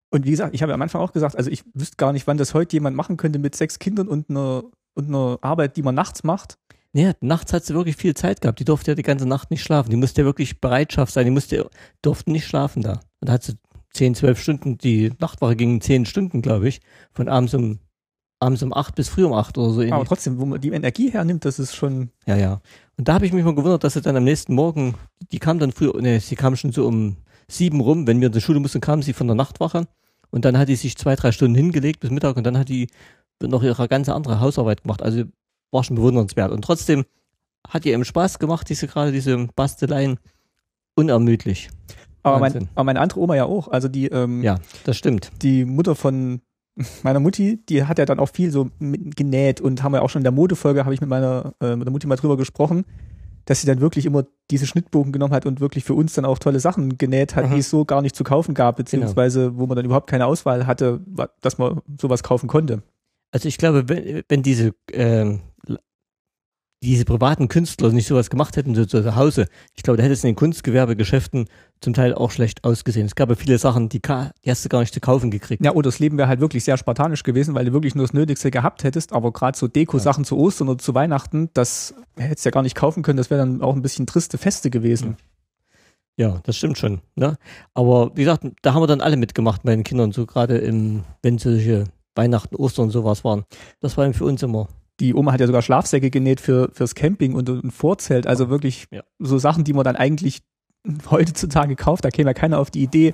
Und 0.09 0.25
wie 0.25 0.31
gesagt, 0.31 0.55
ich 0.55 0.61
habe 0.61 0.71
ja 0.71 0.75
am 0.75 0.81
Anfang 0.81 1.01
auch 1.01 1.11
gesagt, 1.11 1.35
also 1.35 1.51
ich 1.51 1.63
wüsste 1.73 1.97
gar 1.97 2.13
nicht, 2.13 2.25
wann 2.27 2.37
das 2.37 2.53
heute 2.53 2.75
jemand 2.75 2.95
machen 2.95 3.17
könnte 3.17 3.37
mit 3.39 3.55
sechs 3.55 3.77
Kindern 3.77 4.07
und 4.07 4.29
einer 4.29 4.63
und 4.97 5.07
einer 5.07 5.38
Arbeit, 5.41 5.77
die 5.77 5.83
man 5.83 5.95
nachts 5.95 6.23
macht. 6.23 6.57
Nee, 6.93 7.12
nachts 7.21 7.53
hat 7.53 7.63
sie 7.63 7.75
wirklich 7.75 7.95
viel 7.95 8.15
Zeit 8.15 8.41
gehabt. 8.41 8.60
Die 8.60 8.65
durfte 8.65 8.91
ja 8.91 8.95
die 8.95 9.03
ganze 9.03 9.27
Nacht 9.27 9.51
nicht 9.51 9.62
schlafen. 9.62 9.91
Die 9.91 9.97
musste 9.97 10.21
ja 10.21 10.25
wirklich 10.25 10.60
Bereitschaft 10.60 11.13
sein. 11.13 11.25
Die 11.25 11.31
musste, 11.31 11.69
durfte 12.01 12.31
nicht 12.31 12.47
schlafen 12.47 12.81
da. 12.81 12.93
Und 13.19 13.29
da 13.29 13.33
hat 13.33 13.43
sie 13.43 13.53
10, 13.93 14.15
12 14.15 14.41
Stunden, 14.41 14.77
die 14.77 15.12
Nachtwache 15.19 15.55
ging 15.55 15.79
10 15.79 16.05
Stunden, 16.05 16.41
glaube 16.41 16.67
ich. 16.67 16.81
Von 17.13 17.29
abends 17.29 17.53
um, 17.53 17.79
abends 18.39 18.63
um 18.63 18.73
8 18.73 18.95
bis 18.95 19.10
früh 19.10 19.25
um 19.25 19.33
8 19.33 19.57
oder 19.57 19.69
so. 19.69 19.81
Aber 19.81 19.89
ähnlich. 19.89 20.07
trotzdem, 20.07 20.39
wo 20.39 20.45
man 20.45 20.60
die 20.60 20.69
Energie 20.69 21.12
hernimmt, 21.12 21.45
das 21.45 21.60
ist 21.60 21.75
schon. 21.75 22.10
Ja, 22.25 22.36
ja. 22.36 22.62
Und 22.97 23.07
da 23.07 23.13
habe 23.13 23.27
ich 23.27 23.33
mich 23.33 23.43
mal 23.43 23.53
gewundert, 23.53 23.83
dass 23.83 23.93
sie 23.93 24.01
dann 24.01 24.15
am 24.15 24.23
nächsten 24.23 24.55
Morgen, 24.55 24.95
die 25.31 25.39
kam 25.39 25.60
dann 25.60 25.71
früh, 25.71 25.91
nee, 25.99 26.17
sie 26.17 26.36
kam 26.36 26.55
schon 26.55 26.71
so 26.71 26.88
um 26.88 27.17
sieben 27.47 27.79
rum, 27.79 28.07
wenn 28.07 28.19
wir 28.19 28.27
in 28.27 28.33
die 28.33 28.41
Schule 28.41 28.60
mussten, 28.60 28.81
kam 28.81 29.03
sie 29.03 29.13
von 29.13 29.27
der 29.27 29.36
Nachtwache. 29.36 29.88
Und 30.29 30.45
dann 30.45 30.57
hat 30.57 30.67
die 30.67 30.75
sich 30.75 30.97
zwei, 30.97 31.15
drei 31.15 31.31
Stunden 31.31 31.55
hingelegt 31.55 31.99
bis 31.99 32.10
Mittag 32.10 32.38
und 32.38 32.43
dann 32.43 32.57
hat 32.57 32.69
die 32.69 32.88
noch 33.41 33.63
ihre 33.63 33.88
ganze 33.88 34.13
andere 34.13 34.39
Hausarbeit 34.39 34.84
gemacht. 34.84 35.02
Also 35.04 35.23
war 35.71 35.84
schon 35.84 35.95
bewundernswert. 35.97 36.52
Und 36.52 36.63
trotzdem 36.63 37.06
hat 37.67 37.86
ihr 37.86 37.93
eben 37.93 38.06
Spaß 38.06 38.39
gemacht, 38.39 38.69
diese 38.69 38.88
gerade 38.88 39.12
diese 39.12 39.47
Basteleien. 39.56 40.17
Unermüdlich. 40.95 41.69
Aber, 42.23 42.39
mein, 42.39 42.67
aber 42.76 42.84
meine 42.86 43.00
andere 43.00 43.19
Oma 43.19 43.36
ja 43.36 43.45
auch. 43.45 43.67
Also 43.67 43.88
die, 43.88 44.08
ähm, 44.08 44.41
Ja, 44.43 44.58
das 44.84 44.97
stimmt. 44.97 45.32
die 45.41 45.63
Mutter 45.65 45.95
von 45.95 46.41
meiner 47.04 47.19
Mutti, 47.19 47.63
die 47.69 47.86
hat 47.86 48.00
ja 48.00 48.06
dann 48.06 48.19
auch 48.19 48.30
viel 48.30 48.52
so 48.52 48.69
mit- 48.80 49.15
genäht 49.15 49.62
und 49.62 49.84
haben 49.84 49.93
wir 49.93 50.02
auch 50.02 50.10
schon 50.10 50.21
in 50.21 50.26
der 50.26 50.32
Modefolge, 50.32 50.84
habe 50.84 50.93
ich 50.93 51.02
mit 51.02 51.10
meiner 51.10 51.54
äh, 51.62 51.76
mit 51.76 51.86
der 51.88 51.91
Mutti 51.91 52.08
mal 52.08 52.15
drüber 52.17 52.36
gesprochen, 52.38 52.86
dass 53.45 53.62
sie 53.62 53.67
dann 53.67 53.80
wirklich 53.80 54.06
immer 54.06 54.26
diese 54.52 54.67
Schnittbogen 54.67 55.12
genommen 55.12 55.34
hat 55.34 55.45
und 55.45 55.60
wirklich 55.62 55.84
für 55.86 55.93
uns 55.93 56.13
dann 56.13 56.26
auch 56.26 56.38
tolle 56.39 56.60
Sachen 56.60 56.97
genäht 56.97 57.36
hat, 57.36 57.45
Mhm. 57.50 57.54
die 57.54 57.60
es 57.60 57.69
so 57.69 57.86
gar 57.86 58.02
nicht 58.02 58.15
zu 58.15 58.23
kaufen 58.23 58.54
gab, 58.54 58.76
beziehungsweise 58.76 59.58
wo 59.58 59.65
man 59.67 59.76
dann 59.76 59.86
überhaupt 59.86 60.08
keine 60.10 60.26
Auswahl 60.26 60.67
hatte, 60.67 61.00
dass 61.41 61.58
man 61.58 61.82
sowas 62.00 62.23
kaufen 62.23 62.47
konnte. 62.47 62.84
Also 63.31 63.47
ich 63.47 63.57
glaube, 63.57 63.89
wenn, 63.89 64.23
wenn 64.29 64.43
diese, 64.43 64.73
ähm, 64.91 65.41
diese 66.83 67.05
privaten 67.05 67.47
Künstler 67.47 67.91
nicht 67.91 68.07
sowas 68.07 68.29
gemacht 68.29 68.55
hätten, 68.55 68.75
so 68.75 68.85
zu 68.85 69.15
Hause, 69.15 69.47
ich 69.73 69.83
glaube, 69.83 69.97
da 69.97 70.03
hätte 70.03 70.13
es 70.13 70.23
in 70.23 70.29
den 70.29 70.35
Kunstgewerbegeschäften 70.35 71.45
zum 71.81 71.93
Teil 71.93 72.13
auch 72.13 72.31
schlecht 72.31 72.63
ausgesehen. 72.63 73.07
Es 73.07 73.15
gab 73.15 73.29
ja 73.29 73.35
viele 73.35 73.57
Sachen, 73.57 73.89
die, 73.89 73.99
die 73.99 74.49
hast 74.49 74.63
du 74.63 74.69
gar 74.69 74.81
nicht 74.81 74.93
zu 74.93 74.99
kaufen 74.99 75.31
gekriegt. 75.31 75.65
Ja, 75.65 75.71
oder 75.73 75.87
das 75.87 75.99
Leben 75.99 76.17
wäre 76.17 76.27
halt 76.27 76.39
wirklich 76.39 76.63
sehr 76.63 76.77
spartanisch 76.77 77.23
gewesen, 77.23 77.55
weil 77.55 77.65
du 77.65 77.73
wirklich 77.73 77.95
nur 77.95 78.05
das 78.05 78.13
Nötigste 78.13 78.51
gehabt 78.51 78.83
hättest, 78.83 79.11
aber 79.11 79.33
gerade 79.33 79.57
so 79.57 79.67
Deko-Sachen 79.67 80.23
zu 80.23 80.37
Ostern 80.37 80.69
oder 80.69 80.77
zu 80.77 80.93
Weihnachten, 80.93 81.49
das 81.53 81.95
hättest 82.15 82.45
du 82.45 82.49
ja 82.49 82.51
gar 82.51 82.63
nicht 82.63 82.75
kaufen 82.75 83.01
können, 83.01 83.17
das 83.17 83.31
wäre 83.31 83.39
dann 83.39 83.61
auch 83.61 83.75
ein 83.75 83.81
bisschen 83.81 84.05
triste 84.05 84.37
Feste 84.37 84.69
gewesen. 84.69 85.17
Ja, 86.15 86.41
das 86.43 86.57
stimmt 86.57 86.77
schon. 86.77 87.01
Ne? 87.15 87.37
Aber 87.73 88.11
wie 88.15 88.21
gesagt, 88.21 88.43
da 88.63 88.73
haben 88.73 88.81
wir 88.81 88.87
dann 88.87 89.01
alle 89.01 89.17
mitgemacht 89.17 89.63
bei 89.63 89.75
den 89.75 89.83
Kindern, 89.83 90.11
so 90.11 90.25
gerade 90.25 90.57
im, 90.57 91.03
wenn 91.21 91.37
solche 91.37 91.85
Weihnachten, 92.17 92.56
Ostern 92.56 92.86
und 92.86 92.91
sowas 92.91 93.23
waren. 93.23 93.45
Das 93.80 93.95
war 93.97 94.06
eben 94.06 94.13
für 94.13 94.25
uns 94.25 94.41
immer. 94.43 94.67
Die 94.99 95.13
Oma 95.13 95.32
hat 95.32 95.39
ja 95.39 95.45
sogar 95.47 95.62
Schlafsäcke 95.62 96.10
genäht 96.10 96.41
für, 96.41 96.69
fürs 96.73 96.95
Camping 96.95 97.36
und 97.36 97.47
ein 97.49 97.69
Vorzelt, 97.71 98.25
also 98.25 98.49
wirklich 98.49 98.88
Ja. 98.91 99.03
so 99.19 99.38
Sachen, 99.38 99.63
die 99.63 99.73
man 99.73 99.84
dann 99.84 99.95
eigentlich 99.95 100.41
heutzutage 101.12 101.75
kauft. 101.75 102.06
Da 102.06 102.10
käme 102.10 102.30
ja 102.30 102.34
keiner 102.34 102.60
auf 102.60 102.71
die 102.71 102.82
Idee, 102.82 103.13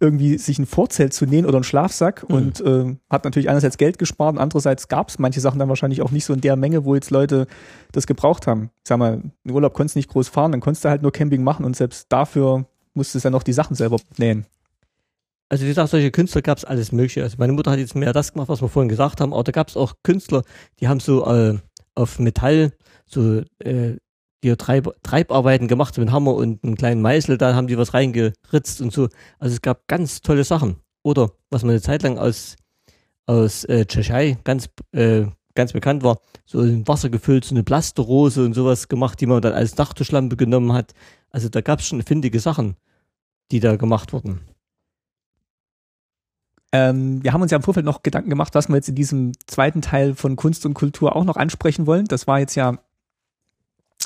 irgendwie 0.00 0.38
sich 0.38 0.58
ein 0.58 0.66
Vorzelt 0.66 1.12
zu 1.12 1.26
nähen 1.26 1.44
oder 1.44 1.56
einen 1.56 1.64
Schlafsack 1.64 2.24
Mhm. 2.28 2.34
und 2.36 2.60
äh, 2.60 2.96
hat 3.10 3.24
natürlich 3.24 3.48
einerseits 3.50 3.76
Geld 3.76 3.98
gespart 3.98 4.34
und 4.36 4.38
andererseits 4.38 4.88
gab 4.88 5.08
es 5.08 5.18
manche 5.18 5.40
Sachen 5.40 5.58
dann 5.58 5.68
wahrscheinlich 5.68 6.02
auch 6.02 6.12
nicht 6.12 6.24
so 6.24 6.32
in 6.32 6.40
der 6.40 6.56
Menge, 6.56 6.84
wo 6.84 6.94
jetzt 6.94 7.10
Leute 7.10 7.46
das 7.92 8.06
gebraucht 8.06 8.46
haben. 8.46 8.70
Ich 8.84 8.88
sag 8.88 8.98
mal, 8.98 9.20
im 9.44 9.52
Urlaub 9.52 9.74
konntest 9.74 9.96
du 9.96 9.98
nicht 9.98 10.08
groß 10.10 10.28
fahren, 10.28 10.52
dann 10.52 10.60
konntest 10.60 10.84
du 10.84 10.88
halt 10.88 11.02
nur 11.02 11.12
Camping 11.12 11.42
machen 11.42 11.64
und 11.64 11.76
selbst 11.76 12.06
dafür 12.10 12.66
musstest 12.94 13.24
du 13.24 13.26
dann 13.26 13.32
noch 13.32 13.42
die 13.42 13.52
Sachen 13.52 13.74
selber 13.74 13.96
nähen. 14.18 14.46
Also 15.48 15.64
wie 15.64 15.68
gesagt, 15.68 15.90
solche 15.90 16.10
Künstler 16.10 16.42
gab 16.42 16.58
es 16.58 16.64
alles 16.64 16.92
mögliche. 16.92 17.22
Also 17.22 17.36
meine 17.38 17.52
Mutter 17.52 17.70
hat 17.70 17.78
jetzt 17.78 17.94
mehr 17.94 18.12
das 18.12 18.32
gemacht, 18.32 18.48
was 18.48 18.60
wir 18.60 18.68
vorhin 18.68 18.88
gesagt 18.88 19.20
haben, 19.20 19.32
aber 19.32 19.44
da 19.44 19.52
gab 19.52 19.68
es 19.68 19.76
auch 19.76 19.94
Künstler, 20.02 20.42
die 20.80 20.88
haben 20.88 21.00
so 21.00 21.26
äh, 21.26 21.58
auf 21.94 22.18
Metall 22.18 22.72
so 23.06 23.42
äh, 23.60 23.96
die 24.44 24.56
Treib 24.56 24.94
Treibarbeiten 25.02 25.66
gemacht, 25.66 25.94
so 25.94 26.00
mit 26.00 26.12
Hammer 26.12 26.34
und 26.34 26.62
einem 26.62 26.76
kleinen 26.76 27.02
Meißel, 27.02 27.38
da 27.38 27.54
haben 27.54 27.66
die 27.66 27.78
was 27.78 27.94
reingeritzt 27.94 28.80
und 28.80 28.92
so. 28.92 29.08
Also 29.38 29.54
es 29.54 29.62
gab 29.62 29.88
ganz 29.88 30.20
tolle 30.20 30.44
Sachen. 30.44 30.76
Oder 31.02 31.32
was 31.50 31.62
man 31.62 31.70
eine 31.70 31.80
Zeit 31.80 32.02
lang 32.02 32.18
aus, 32.18 32.56
aus 33.26 33.64
äh, 33.64 33.86
Tschechei 33.86 34.38
ganz, 34.44 34.68
äh, 34.92 35.24
ganz 35.54 35.72
bekannt 35.72 36.04
war, 36.04 36.20
so 36.44 36.60
in 36.60 36.86
Wasser 36.86 37.08
gefüllt, 37.08 37.44
so 37.44 37.54
eine 37.54 37.64
Plasterose 37.64 38.44
und 38.44 38.54
sowas 38.54 38.88
gemacht, 38.88 39.20
die 39.20 39.26
man 39.26 39.42
dann 39.42 39.54
als 39.54 39.74
Dachtischlampe 39.74 40.36
genommen 40.36 40.72
hat. 40.72 40.92
Also 41.30 41.48
da 41.48 41.60
gab 41.60 41.80
es 41.80 41.86
schon 41.86 42.02
findige 42.02 42.40
Sachen, 42.40 42.76
die 43.50 43.60
da 43.60 43.76
gemacht 43.76 44.12
wurden. 44.12 44.40
Ähm, 46.72 47.22
wir 47.22 47.32
haben 47.32 47.42
uns 47.42 47.50
ja 47.50 47.56
im 47.56 47.62
Vorfeld 47.62 47.86
noch 47.86 48.02
Gedanken 48.02 48.30
gemacht, 48.30 48.54
was 48.54 48.68
wir 48.68 48.76
jetzt 48.76 48.88
in 48.88 48.94
diesem 48.94 49.32
zweiten 49.46 49.80
Teil 49.80 50.14
von 50.14 50.36
Kunst 50.36 50.66
und 50.66 50.74
Kultur 50.74 51.16
auch 51.16 51.24
noch 51.24 51.36
ansprechen 51.36 51.86
wollen. 51.86 52.04
Das 52.06 52.26
war 52.26 52.40
jetzt 52.40 52.54
ja, 52.54 52.78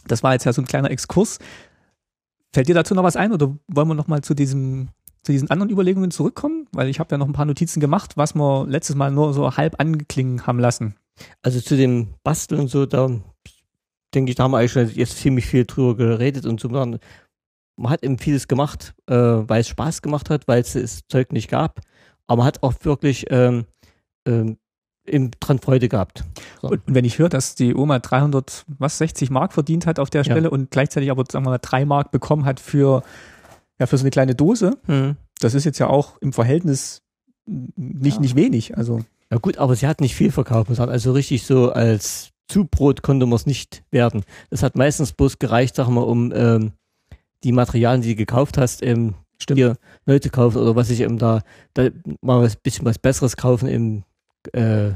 das 0.06 0.22
war 0.22 0.32
jetzt 0.32 0.44
ja 0.44 0.52
so 0.52 0.62
ein 0.62 0.66
kleiner 0.66 0.90
Exkurs. 0.90 1.38
Fällt 2.52 2.68
dir 2.68 2.74
dazu 2.74 2.94
noch 2.94 3.02
was 3.02 3.16
ein 3.16 3.32
oder 3.32 3.56
wollen 3.66 3.88
wir 3.88 3.94
noch 3.94 4.08
mal 4.08 4.22
zu 4.22 4.34
diesem 4.34 4.88
zu 5.24 5.30
diesen 5.30 5.50
anderen 5.50 5.70
Überlegungen 5.70 6.10
zurückkommen? 6.10 6.66
Weil 6.72 6.88
ich 6.88 6.98
habe 6.98 7.12
ja 7.12 7.18
noch 7.18 7.26
ein 7.26 7.32
paar 7.32 7.44
Notizen 7.44 7.80
gemacht, 7.80 8.16
was 8.16 8.34
wir 8.34 8.66
letztes 8.66 8.96
Mal 8.96 9.12
nur 9.12 9.32
so 9.34 9.56
halb 9.56 9.80
angeklingen 9.80 10.46
haben 10.46 10.58
lassen. 10.58 10.96
Also 11.42 11.60
zu 11.60 11.76
dem 11.76 12.14
Basteln 12.24 12.62
und 12.62 12.68
so, 12.68 12.86
da 12.86 13.08
denke 14.14 14.30
ich, 14.30 14.36
da 14.36 14.44
haben 14.44 14.50
wir 14.50 14.58
eigentlich 14.58 14.72
schon 14.72 14.88
jetzt 14.90 15.18
ziemlich 15.18 15.46
viel 15.46 15.64
drüber 15.64 15.96
geredet 15.96 16.44
und 16.44 16.60
so. 16.60 16.68
Man 16.68 16.98
man 17.76 17.90
hat 17.90 18.02
eben 18.02 18.18
vieles 18.18 18.48
gemacht, 18.48 18.94
äh, 19.06 19.14
weil 19.14 19.60
es 19.60 19.68
Spaß 19.68 20.02
gemacht 20.02 20.30
hat, 20.30 20.46
weil 20.46 20.60
es 20.60 20.74
das 20.74 21.00
Zeug 21.08 21.32
nicht 21.32 21.50
gab. 21.50 21.80
Aber 22.32 22.38
man 22.38 22.46
hat 22.46 22.62
auch 22.62 22.74
wirklich 22.82 23.26
ähm, 23.30 23.66
ähm, 24.26 24.56
dran 25.40 25.58
Freude 25.58 25.88
gehabt. 25.88 26.24
So. 26.60 26.68
Und 26.68 26.82
wenn 26.86 27.04
ich 27.04 27.18
höre, 27.18 27.28
dass 27.28 27.54
die 27.54 27.74
Oma 27.74 27.98
300, 27.98 28.64
was, 28.78 28.98
60 28.98 29.30
Mark 29.30 29.52
verdient 29.52 29.86
hat 29.86 29.98
auf 29.98 30.10
der 30.10 30.20
Ja. 30.22 30.24
Stelle 30.32 30.50
und 30.50 30.70
gleichzeitig 30.70 31.10
aber, 31.10 31.24
sagen 31.30 31.44
wir 31.44 31.50
mal, 31.50 31.58
drei 31.60 31.84
Mark 31.84 32.10
bekommen 32.12 32.44
hat 32.44 32.60
für, 32.60 33.02
ja, 33.80 33.86
für 33.86 33.98
so 33.98 34.02
eine 34.04 34.10
kleine 34.10 34.34
Dose, 34.34 34.78
Hm. 34.86 35.16
das 35.40 35.54
ist 35.54 35.64
jetzt 35.64 35.78
ja 35.78 35.88
auch 35.88 36.16
im 36.18 36.32
Verhältnis 36.32 37.02
nicht, 37.46 38.16
Ja. 38.16 38.20
nicht 38.20 38.36
wenig. 38.36 38.76
Also, 38.76 39.00
Ja 39.30 39.38
gut, 39.38 39.58
aber 39.58 39.74
sie 39.74 39.86
hat 39.88 40.00
nicht 40.00 40.14
viel 40.14 40.30
verkauft. 40.30 40.68
man 40.68 40.76
sagen. 40.76 40.92
Also 40.92 41.12
richtig 41.12 41.44
so 41.44 41.72
als 41.72 42.30
Zubrot 42.48 43.02
konnte 43.02 43.26
man 43.26 43.34
es 43.36 43.46
nicht 43.46 43.82
werden. 43.90 44.22
Das 44.50 44.62
hat 44.62 44.76
meistens 44.76 45.12
bloß 45.12 45.38
gereicht, 45.38 45.74
sagen 45.74 45.94
wir, 45.94 46.06
um 46.06 46.32
ähm, 46.34 46.72
die 47.42 47.52
Materialien, 47.52 48.02
die 48.02 48.10
du 48.10 48.16
gekauft 48.16 48.56
hast, 48.58 48.82
ähm, 48.84 49.14
Stimmt. 49.42 49.78
neu 50.06 50.18
zu 50.18 50.30
kaufen 50.30 50.58
oder 50.58 50.76
was 50.76 50.90
ich 50.90 51.00
eben 51.00 51.18
da, 51.18 51.42
da 51.74 51.88
mal 52.20 52.44
ein 52.44 52.52
bisschen 52.62 52.84
was 52.84 52.98
Besseres 52.98 53.36
kaufen, 53.36 53.68
eben 53.68 54.04
äh, 54.52 54.90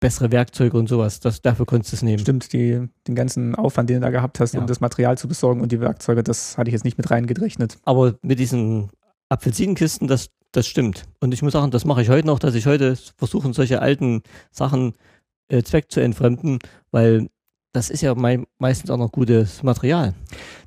bessere 0.00 0.30
Werkzeuge 0.30 0.76
und 0.78 0.88
sowas. 0.88 1.20
Das, 1.20 1.42
dafür 1.42 1.66
konntest 1.66 1.92
du 1.92 1.96
es 1.96 2.02
nehmen. 2.02 2.20
Stimmt, 2.20 2.52
die, 2.52 2.88
den 3.06 3.14
ganzen 3.14 3.54
Aufwand, 3.54 3.90
den 3.90 3.96
du 3.96 4.06
da 4.06 4.10
gehabt 4.10 4.38
hast, 4.40 4.54
Ja. 4.54 4.60
um 4.60 4.66
das 4.66 4.80
Material 4.80 5.18
zu 5.18 5.26
besorgen 5.28 5.60
und 5.60 5.72
die 5.72 5.80
Werkzeuge, 5.80 6.22
das 6.22 6.56
hatte 6.56 6.68
ich 6.70 6.72
jetzt 6.72 6.84
nicht 6.84 6.98
mit 6.98 7.10
reingedrechnet. 7.10 7.76
Aber 7.84 8.14
mit 8.22 8.38
diesen 8.38 8.90
Apfelsinenkisten, 9.28 10.08
das, 10.08 10.30
das 10.52 10.66
stimmt. 10.66 11.04
Und 11.20 11.34
ich 11.34 11.42
muss 11.42 11.52
sagen, 11.52 11.70
das 11.70 11.84
mache 11.84 12.02
ich 12.02 12.08
heute 12.08 12.26
noch, 12.26 12.38
dass 12.38 12.54
ich 12.54 12.66
heute 12.66 12.96
versuche, 13.16 13.52
solche 13.52 13.82
alten 13.82 14.22
Sachen 14.50 14.94
äh, 15.48 15.62
Zweck 15.62 15.90
zu 15.90 16.00
entfremden, 16.00 16.58
weil 16.92 17.28
das 17.72 17.90
ist 17.90 18.00
ja 18.02 18.14
mei 18.14 18.44
meistens 18.58 18.90
auch 18.90 18.96
noch 18.96 19.12
gutes 19.12 19.62
Material. 19.62 20.14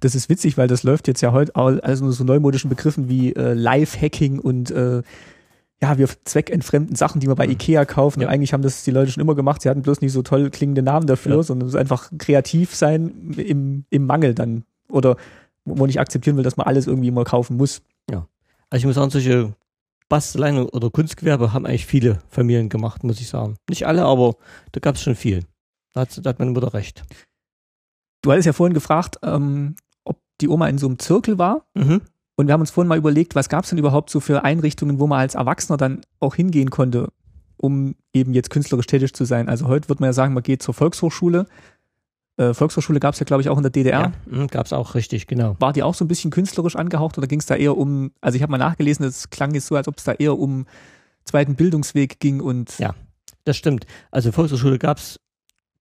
Das 0.02 0.16
ist 0.16 0.30
witzig, 0.30 0.58
weil 0.58 0.68
das 0.68 0.84
läuft 0.84 1.08
jetzt 1.08 1.22
ja 1.22 1.32
heute 1.32 1.56
all- 1.56 1.82
also 1.82 2.04
nur 2.06 2.14
so 2.14 2.24
neumodischen 2.24 2.70
Begriffen 2.70 3.10
wie 3.10 3.34
äh, 3.36 3.54
Live-Hacking 3.54 4.40
und 4.40 4.72
äh, 4.72 5.02
ja, 5.82 5.98
wir 5.98 6.08
zweckentfremden 6.26 6.96
Sachen, 6.96 7.20
die 7.20 7.28
wir 7.28 7.34
bei 7.36 7.48
Mhm. 7.48 7.54
Ikea 7.54 7.86
kaufen. 7.86 8.22
Ja. 8.22 8.28
Und 8.28 8.34
eigentlich 8.34 8.54
haben 8.54 8.62
das 8.62 8.84
die 8.84 8.92
Leute 8.92 9.12
schon 9.12 9.22
immer 9.22 9.34
gemacht. 9.34 9.64
Sie 9.64 9.70
hatten 9.70 9.82
bloß 9.82 10.02
nicht 10.02 10.12
so 10.12 10.22
toll 10.22 10.52
klingende 10.52 10.84
Namen 10.84 11.08
dafür, 11.08 11.38
Ja. 11.38 11.44
sondern 11.44 11.68
es 11.68 11.74
ist 11.74 11.80
einfach 11.80 12.12
kreativ 12.20 12.76
sein 12.76 13.34
im, 13.36 13.86
im 13.90 14.06
Mangel 14.06 14.36
dann. 14.36 14.64
Oder 14.90 15.18
wo 15.66 15.74
man 15.76 15.88
nicht 15.88 16.00
akzeptieren 16.00 16.38
will, 16.38 16.44
dass 16.44 16.56
man 16.58 16.68
alles 16.68 16.86
irgendwie 16.86 17.08
immer 17.08 17.24
kaufen 17.24 17.58
muss. 17.58 17.82
Also 18.74 18.84
ich 18.84 18.86
muss 18.86 18.96
sagen, 18.96 19.10
solche 19.12 19.54
Basteleien 20.08 20.60
oder 20.70 20.90
Kunstgewerbe 20.92 21.52
haben 21.52 21.66
eigentlich 21.66 21.86
viele 21.86 22.20
Familien 22.30 22.70
gemacht, 22.70 23.04
muss 23.04 23.20
ich 23.20 23.28
sagen. 23.28 23.56
Nicht 23.70 23.86
alle, 23.86 24.04
aber 24.06 24.36
da 24.72 24.80
gab 24.80 24.96
es 24.96 25.02
schon 25.02 25.16
viel. 25.16 25.42
Da 25.94 26.02
hat, 26.02 26.26
da 26.26 26.30
hat 26.30 26.40
meine 26.40 26.52
Mutter 26.52 26.74
recht. 26.74 27.04
Du 28.22 28.32
hattest 28.32 28.46
ja 28.46 28.54
vorhin 28.54 28.74
gefragt, 28.74 29.18
ähm, 29.24 29.76
ob 30.04 30.20
die 30.40 30.48
Oma 30.48 30.68
in 30.68 30.78
so 30.78 30.88
einem 30.88 31.00
Zirkel 31.00 31.38
war. 31.38 31.66
Mhm. 31.74 32.02
Und 32.36 32.48
wir 32.48 32.54
haben 32.54 32.62
uns 32.62 32.72
vorhin 32.72 32.88
mal 32.88 32.98
überlegt, 32.98 33.36
was 33.36 33.50
gab 33.50 33.64
es 33.64 33.70
denn 33.70 33.80
überhaupt 33.80 34.10
so 34.10 34.20
für 34.20 34.44
Einrichtungen, 34.44 35.00
wo 35.00 35.08
man 35.08 35.20
als 35.20 35.36
Erwachsener 35.36 35.78
dann 35.78 36.02
auch 36.20 36.36
hingehen 36.36 36.70
konnte, 36.70 37.10
um 37.58 37.96
eben 38.14 38.34
jetzt 38.34 38.50
künstlerisch 38.50 38.88
tätig 38.88 39.14
zu 39.14 39.26
sein. 39.26 39.50
Also 39.50 39.68
heute 39.68 39.90
würde 39.90 40.02
man 40.02 40.10
ja 40.10 40.14
sagen, 40.14 40.34
man 40.34 40.44
geht 40.44 40.64
zur 40.64 40.74
Volkshochschule. 40.74 41.46
Äh, 42.38 42.54
Volkshochschule 42.54 43.00
gab 43.00 43.14
es 43.14 43.20
ja, 43.20 43.26
glaube 43.26 43.42
ich, 43.42 43.50
auch 43.50 43.58
in 43.58 43.64
der 43.64 43.72
DDR. 43.72 44.00
Ja, 44.02 44.14
mhm, 44.26 44.48
gab 44.48 44.66
es 44.66 44.74
auch 44.74 44.96
richtig, 44.96 45.28
genau. 45.28 45.56
War 45.60 45.74
die 45.74 45.84
auch 45.84 45.94
so 45.94 46.06
ein 46.06 46.08
bisschen 46.08 46.32
künstlerisch 46.32 46.76
angehaucht 46.76 47.18
oder 47.18 47.28
ging 47.28 47.40
es 47.40 47.46
da 47.46 47.56
eher 47.56 47.78
um, 47.78 48.12
also 48.22 48.36
ich 48.36 48.42
habe 48.42 48.52
mal 48.52 48.58
nachgelesen, 48.58 49.06
es 49.06 49.30
klang 49.30 49.54
jetzt 49.54 49.68
so, 49.68 49.76
als 49.76 49.88
ob 49.88 49.98
es 49.98 50.04
da 50.04 50.14
eher 50.14 50.40
um 50.40 50.66
zweiten 51.26 51.56
Bildungsweg 51.56 52.20
ging 52.20 52.40
und 52.40 52.80
Ja. 52.80 52.96
Das 53.44 53.58
stimmt. 53.58 53.86
Also 54.12 54.32
Volkshochschule 54.32 54.78
gab 54.80 54.98
es 54.98 55.20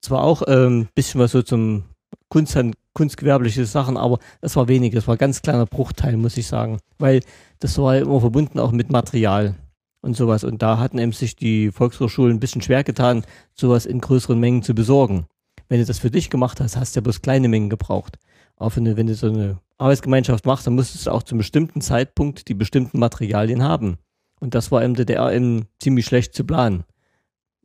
zwar 0.00 0.22
auch 0.22 0.42
ein 0.42 0.54
ähm, 0.54 0.88
bisschen 0.94 1.20
was 1.20 1.32
so 1.32 1.42
zum 1.42 1.84
Kunst, 2.28 2.58
kunstgewerbliche 2.94 3.64
Sachen, 3.66 3.96
aber 3.96 4.18
das 4.40 4.56
war 4.56 4.68
wenig. 4.68 4.94
Das 4.94 5.06
war 5.06 5.14
ein 5.14 5.18
ganz 5.18 5.42
kleiner 5.42 5.66
Bruchteil, 5.66 6.16
muss 6.16 6.36
ich 6.36 6.46
sagen. 6.46 6.78
Weil 6.98 7.20
das 7.58 7.78
war 7.78 7.96
immer 7.96 8.20
verbunden 8.20 8.58
auch 8.58 8.72
mit 8.72 8.90
Material 8.90 9.56
und 10.00 10.16
sowas. 10.16 10.44
Und 10.44 10.62
da 10.62 10.78
hatten 10.78 10.98
eben 10.98 11.12
sich 11.12 11.36
die 11.36 11.70
Volkshochschulen 11.70 12.36
ein 12.36 12.40
bisschen 12.40 12.62
schwer 12.62 12.84
getan, 12.84 13.24
sowas 13.54 13.86
in 13.86 14.00
größeren 14.00 14.38
Mengen 14.38 14.62
zu 14.62 14.74
besorgen. 14.74 15.26
Wenn 15.68 15.80
du 15.80 15.86
das 15.86 15.98
für 15.98 16.10
dich 16.10 16.30
gemacht 16.30 16.60
hast, 16.60 16.76
hast 16.76 16.94
du 16.94 16.98
ja 16.98 17.02
bloß 17.02 17.22
kleine 17.22 17.48
Mengen 17.48 17.70
gebraucht. 17.70 18.18
Aber 18.56 18.74
wenn 18.76 18.84
du, 18.84 18.96
wenn 18.96 19.06
du 19.06 19.14
so 19.14 19.28
eine 19.28 19.58
Arbeitsgemeinschaft 19.78 20.44
machst, 20.44 20.66
dann 20.66 20.74
musstest 20.74 21.06
du 21.06 21.10
auch 21.10 21.22
zum 21.22 21.38
bestimmten 21.38 21.80
Zeitpunkt 21.80 22.48
die 22.48 22.54
bestimmten 22.54 22.98
Materialien 22.98 23.62
haben. 23.62 23.98
Und 24.40 24.54
das 24.54 24.72
war 24.72 24.82
im 24.82 24.94
DDR 24.94 25.32
eben 25.32 25.66
ziemlich 25.80 26.06
schlecht 26.06 26.34
zu 26.34 26.44
planen. 26.44 26.84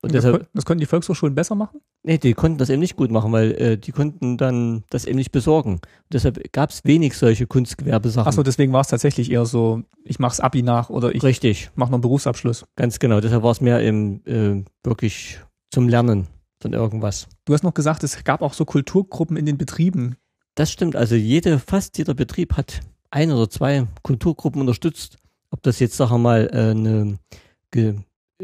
Und 0.01 0.13
das, 0.13 0.23
deshalb, 0.23 0.49
das 0.53 0.65
konnten 0.65 0.81
die 0.81 0.85
Volkshochschulen 0.85 1.35
besser 1.35 1.55
machen? 1.55 1.81
Nee, 2.05 2.17
die 2.17 2.33
konnten 2.33 2.57
das 2.57 2.69
eben 2.69 2.79
nicht 2.79 2.95
gut 2.95 3.11
machen, 3.11 3.31
weil 3.31 3.51
äh, 3.53 3.77
die 3.77 3.91
konnten 3.91 4.37
dann 4.37 4.83
das 4.89 5.05
eben 5.05 5.17
nicht 5.17 5.31
besorgen. 5.31 5.73
Und 5.73 6.13
deshalb 6.13 6.51
gab 6.53 6.69
es 6.69 6.81
wenig 6.85 7.17
solche 7.17 7.47
Kunstgewerbesachen. 7.47 8.27
Achso, 8.27 8.43
deswegen 8.43 8.71
war 8.73 8.81
es 8.81 8.87
tatsächlich 8.87 9.31
eher 9.31 9.45
so, 9.45 9.83
ich 10.03 10.19
mach's 10.19 10.39
Abi 10.39 10.63
nach 10.63 10.89
oder 10.89 11.13
ich 11.13 11.23
Richtig, 11.23 11.71
mache 11.75 11.89
noch 11.89 11.95
einen 11.95 12.01
Berufsabschluss. 12.01 12.65
ganz 12.75 12.99
genau. 12.99 13.19
Deshalb 13.19 13.43
war 13.43 13.51
es 13.51 13.61
mehr 13.61 13.81
im, 13.81 14.21
äh, 14.25 14.63
wirklich 14.83 15.39
zum 15.71 15.89
Lernen 15.89 16.27
von 16.61 16.73
irgendwas. 16.73 17.27
Du 17.45 17.53
hast 17.53 17.63
noch 17.63 17.73
gesagt, 17.73 18.03
es 18.03 18.23
gab 18.23 18.41
auch 18.41 18.53
so 18.53 18.65
Kulturgruppen 18.65 19.37
in 19.37 19.45
den 19.45 19.57
Betrieben. 19.57 20.15
Das 20.55 20.71
stimmt. 20.71 20.95
Also 20.95 21.15
jede, 21.15 21.59
fast 21.59 21.97
jeder 21.97 22.13
Betrieb 22.13 22.55
hat 22.55 22.79
ein 23.11 23.31
oder 23.31 23.49
zwei 23.49 23.87
Kulturgruppen 24.03 24.61
unterstützt. 24.61 25.17
Ob 25.51 25.61
das 25.63 25.79
jetzt, 25.79 25.97
sagen 25.97 26.11
wir 26.11 26.17
mal, 26.17 26.49
äh, 26.51 26.71
eine, 26.71 27.17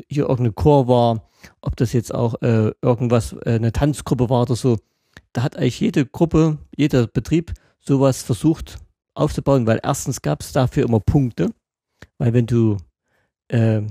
hier 0.08 0.24
irgendeine 0.24 0.54
Chor 0.54 0.88
war, 0.88 1.30
ob 1.62 1.76
das 1.76 1.94
jetzt 1.94 2.14
auch 2.14 2.42
äh, 2.42 2.72
irgendwas, 2.82 3.34
äh, 3.46 3.56
eine 3.56 3.72
Tanzgruppe 3.72 4.30
war 4.30 4.44
oder 4.44 4.56
so. 4.56 4.78
Da 5.34 5.44
hat 5.44 5.58
eigentlich 5.58 5.80
jede 5.80 6.06
Gruppe, 6.06 6.58
jeder 6.76 7.08
Betrieb 7.08 7.54
sowas 7.80 8.24
versucht 8.24 8.78
aufzubauen, 9.14 9.68
weil 9.68 9.80
erstens 9.84 10.22
gab 10.22 10.42
es 10.42 10.52
dafür 10.52 10.86
immer 10.86 11.00
Punkte, 11.00 11.52
weil 12.18 12.34
wenn 12.34 12.46
du 12.46 12.78
äh, 13.50 13.82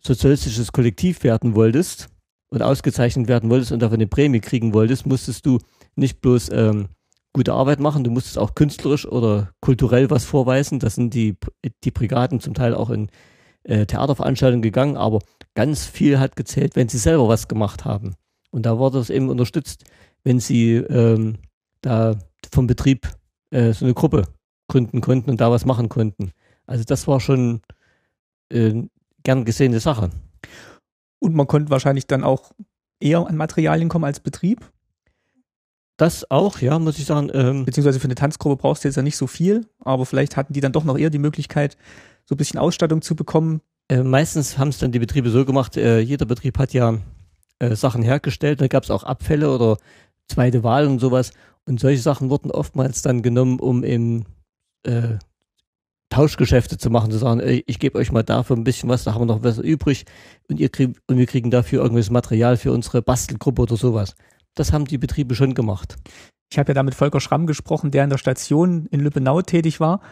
sozialistisches 0.00 0.72
Kollektiv 0.72 1.22
werden 1.24 1.54
wolltest 1.54 2.08
und 2.50 2.62
ausgezeichnet 2.62 3.28
werden 3.28 3.50
wolltest 3.50 3.72
und 3.72 3.80
dafür 3.80 3.94
eine 3.96 4.06
Prämie 4.06 4.40
kriegen 4.40 4.74
wolltest, 4.74 5.06
musstest 5.06 5.46
du 5.46 5.58
nicht 5.94 6.20
bloß 6.20 6.50
ähm, 6.52 6.88
gute 7.32 7.52
Arbeit 7.52 7.80
machen, 7.80 8.04
du 8.04 8.10
musstest 8.10 8.38
auch 8.38 8.54
künstlerisch 8.54 9.06
oder 9.06 9.52
kulturell 9.60 10.10
was 10.10 10.24
vorweisen. 10.24 10.78
Das 10.78 10.94
sind 10.94 11.14
die, 11.14 11.36
die 11.84 11.90
Brigaden 11.90 12.40
zum 12.40 12.54
Teil 12.54 12.74
auch 12.74 12.90
in 12.90 13.08
äh, 13.64 13.86
Theaterveranstaltungen 13.86 14.62
gegangen, 14.62 14.96
aber 14.96 15.20
ganz 15.54 15.86
viel 15.86 16.18
hat 16.18 16.36
gezählt, 16.36 16.76
wenn 16.76 16.88
sie 16.88 16.98
selber 16.98 17.28
was 17.28 17.48
gemacht 17.48 17.84
haben. 17.84 18.14
Und 18.50 18.66
da 18.66 18.78
wurde 18.78 18.98
es 18.98 19.10
eben 19.10 19.30
unterstützt, 19.30 19.84
wenn 20.24 20.40
sie 20.40 20.74
ähm, 20.74 21.38
da 21.80 22.16
vom 22.52 22.66
Betrieb 22.66 23.08
äh, 23.50 23.72
so 23.72 23.84
eine 23.84 23.94
Gruppe 23.94 24.24
gründen 24.68 25.00
konnten 25.00 25.30
und 25.30 25.40
da 25.40 25.50
was 25.50 25.64
machen 25.64 25.88
konnten. 25.88 26.32
Also 26.66 26.84
das 26.84 27.06
war 27.06 27.20
schon 27.20 27.60
äh, 28.50 28.82
gern 29.22 29.44
gesehene 29.44 29.80
Sache. 29.80 30.10
Und 31.18 31.34
man 31.34 31.46
konnte 31.46 31.70
wahrscheinlich 31.70 32.06
dann 32.06 32.24
auch 32.24 32.52
eher 33.00 33.26
an 33.26 33.36
Materialien 33.36 33.88
kommen 33.88 34.04
als 34.04 34.20
Betrieb? 34.20 34.70
Das 35.96 36.30
auch, 36.30 36.58
ja, 36.60 36.78
muss 36.78 36.98
ich 36.98 37.04
sagen. 37.04 37.30
Ähm, 37.34 37.64
Beziehungsweise 37.64 38.00
für 38.00 38.06
eine 38.06 38.14
Tanzgruppe 38.14 38.60
brauchst 38.60 38.82
du 38.82 38.88
jetzt 38.88 38.96
ja 38.96 39.02
nicht 39.02 39.16
so 39.16 39.26
viel, 39.26 39.66
aber 39.80 40.06
vielleicht 40.06 40.36
hatten 40.36 40.52
die 40.52 40.60
dann 40.60 40.72
doch 40.72 40.84
noch 40.84 40.98
eher 40.98 41.10
die 41.10 41.18
Möglichkeit, 41.18 41.76
so 42.24 42.34
ein 42.34 42.38
bisschen 42.38 42.58
Ausstattung 42.58 43.02
zu 43.02 43.14
bekommen. 43.14 43.60
Äh, 43.88 44.02
meistens 44.02 44.58
haben 44.58 44.68
es 44.68 44.78
dann 44.78 44.92
die 44.92 44.98
Betriebe 44.98 45.30
so 45.30 45.44
gemacht, 45.44 45.76
äh, 45.76 46.00
jeder 46.00 46.26
Betrieb 46.26 46.58
hat 46.58 46.72
ja 46.72 46.98
äh, 47.58 47.76
Sachen 47.76 48.02
hergestellt, 48.02 48.60
da 48.60 48.68
gab 48.68 48.84
es 48.84 48.90
auch 48.90 49.04
Abfälle 49.04 49.52
oder 49.54 49.78
zweite 50.28 50.62
Wahl 50.62 50.86
und 50.86 50.98
sowas. 50.98 51.32
Und 51.64 51.78
solche 51.78 52.02
Sachen 52.02 52.30
wurden 52.30 52.50
oftmals 52.50 53.02
dann 53.02 53.22
genommen, 53.22 53.60
um 53.60 53.84
eben 53.84 54.24
äh, 54.84 55.18
Tauschgeschäfte 56.12 56.76
zu 56.76 56.90
machen, 56.90 57.10
zu 57.10 57.18
sagen, 57.18 57.40
ey, 57.40 57.64
ich 57.66 57.78
gebe 57.78 57.98
euch 57.98 58.12
mal 58.12 58.22
dafür 58.22 58.56
ein 58.56 58.64
bisschen 58.64 58.88
was, 58.88 59.04
da 59.04 59.14
haben 59.14 59.22
wir 59.22 59.26
noch 59.26 59.42
was 59.42 59.58
übrig 59.58 60.04
und 60.48 60.60
ihr 60.60 60.68
kriegt 60.68 61.00
und 61.06 61.16
wir 61.16 61.26
kriegen 61.26 61.50
dafür 61.50 61.80
irgendwelches 61.80 62.10
Material 62.10 62.56
für 62.56 62.72
unsere 62.72 63.00
Bastelgruppe 63.00 63.62
oder 63.62 63.76
sowas. 63.76 64.14
Das 64.54 64.72
haben 64.72 64.84
die 64.84 64.98
Betriebe 64.98 65.34
schon 65.34 65.54
gemacht. 65.54 65.96
Ich 66.50 66.58
habe 66.58 66.70
ja 66.70 66.74
da 66.74 66.82
mit 66.82 66.94
Volker 66.94 67.20
Schramm 67.20 67.46
gesprochen, 67.46 67.90
der 67.90 68.04
in 68.04 68.10
der 68.10 68.18
Station 68.18 68.86
in 68.90 69.00
Lübbenau 69.00 69.40
tätig 69.40 69.80
war. 69.80 70.02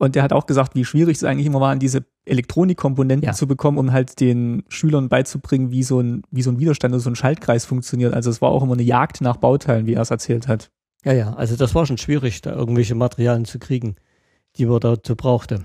Und 0.00 0.14
der 0.14 0.22
hat 0.22 0.32
auch 0.32 0.46
gesagt, 0.46 0.74
wie 0.74 0.86
schwierig 0.86 1.18
es 1.18 1.24
eigentlich 1.24 1.44
immer 1.44 1.60
war, 1.60 1.72
an 1.72 1.78
diese 1.78 2.06
Elektronikkomponenten 2.24 3.26
ja. 3.26 3.34
zu 3.34 3.46
bekommen, 3.46 3.76
um 3.76 3.92
halt 3.92 4.18
den 4.18 4.64
Schülern 4.68 5.10
beizubringen, 5.10 5.72
wie 5.72 5.82
so 5.82 6.00
ein, 6.00 6.22
wie 6.30 6.40
so 6.40 6.50
ein 6.50 6.58
Widerstand 6.58 6.94
oder 6.94 7.02
so 7.02 7.10
ein 7.10 7.16
Schaltkreis 7.16 7.66
funktioniert. 7.66 8.14
Also 8.14 8.30
es 8.30 8.40
war 8.40 8.50
auch 8.50 8.62
immer 8.62 8.72
eine 8.72 8.82
Jagd 8.82 9.20
nach 9.20 9.36
Bauteilen, 9.36 9.84
wie 9.84 9.92
er 9.92 10.00
es 10.00 10.10
erzählt 10.10 10.48
hat. 10.48 10.70
Ja, 11.04 11.12
ja, 11.12 11.34
also 11.34 11.54
das 11.54 11.74
war 11.74 11.84
schon 11.84 11.98
schwierig, 11.98 12.40
da 12.40 12.54
irgendwelche 12.54 12.94
Materialien 12.94 13.44
zu 13.44 13.58
kriegen, 13.58 13.96
die 14.56 14.64
man 14.64 14.80
dazu 14.80 15.16
brauchte. 15.16 15.64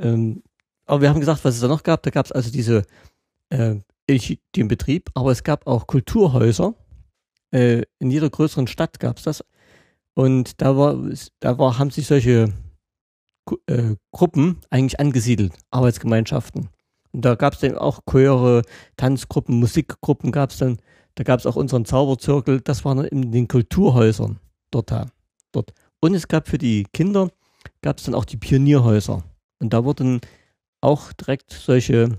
Ähm, 0.00 0.44
aber 0.86 1.00
wir 1.00 1.08
haben 1.08 1.18
gesagt, 1.18 1.44
was 1.44 1.56
es 1.56 1.62
da 1.62 1.66
noch 1.66 1.82
gab. 1.82 2.04
Da 2.04 2.10
gab 2.10 2.26
es 2.26 2.32
also 2.32 2.52
diese, 2.52 2.84
äh, 3.48 3.74
den 4.54 4.68
Betrieb, 4.68 5.10
aber 5.14 5.32
es 5.32 5.42
gab 5.42 5.66
auch 5.66 5.88
Kulturhäuser. 5.88 6.74
Äh, 7.50 7.82
in 7.98 8.12
jeder 8.12 8.30
größeren 8.30 8.68
Stadt 8.68 9.00
gab 9.00 9.16
es 9.16 9.24
das. 9.24 9.44
Und 10.14 10.62
da 10.62 10.76
war, 10.76 10.96
da 11.40 11.58
war, 11.58 11.80
haben 11.80 11.90
sich 11.90 12.06
solche 12.06 12.52
äh, 13.66 13.96
Gruppen 14.12 14.58
eigentlich 14.70 15.00
angesiedelt, 15.00 15.52
Arbeitsgemeinschaften. 15.70 16.68
Und 17.12 17.24
da 17.24 17.36
gab 17.36 17.54
es 17.54 17.60
dann 17.60 17.78
auch 17.78 18.00
Chöre, 18.10 18.62
Tanzgruppen, 18.96 19.60
Musikgruppen 19.60 20.32
gab 20.32 20.50
es 20.50 20.58
dann. 20.58 20.78
Da 21.14 21.22
gab 21.22 21.38
es 21.38 21.46
auch 21.46 21.54
unseren 21.54 21.84
Zauberzirkel, 21.84 22.60
das 22.60 22.84
waren 22.84 23.04
in 23.04 23.30
den 23.30 23.46
Kulturhäusern 23.46 24.40
dort. 24.72 24.92
dort. 25.52 25.72
Und 26.00 26.14
es 26.14 26.26
gab 26.26 26.48
für 26.48 26.58
die 26.58 26.86
Kinder, 26.92 27.30
gab 27.82 27.98
es 27.98 28.04
dann 28.04 28.16
auch 28.16 28.24
die 28.24 28.36
Pionierhäuser. 28.36 29.22
Und 29.60 29.72
da 29.72 29.84
wurden 29.84 30.20
auch 30.80 31.12
direkt 31.12 31.52
solche 31.52 32.18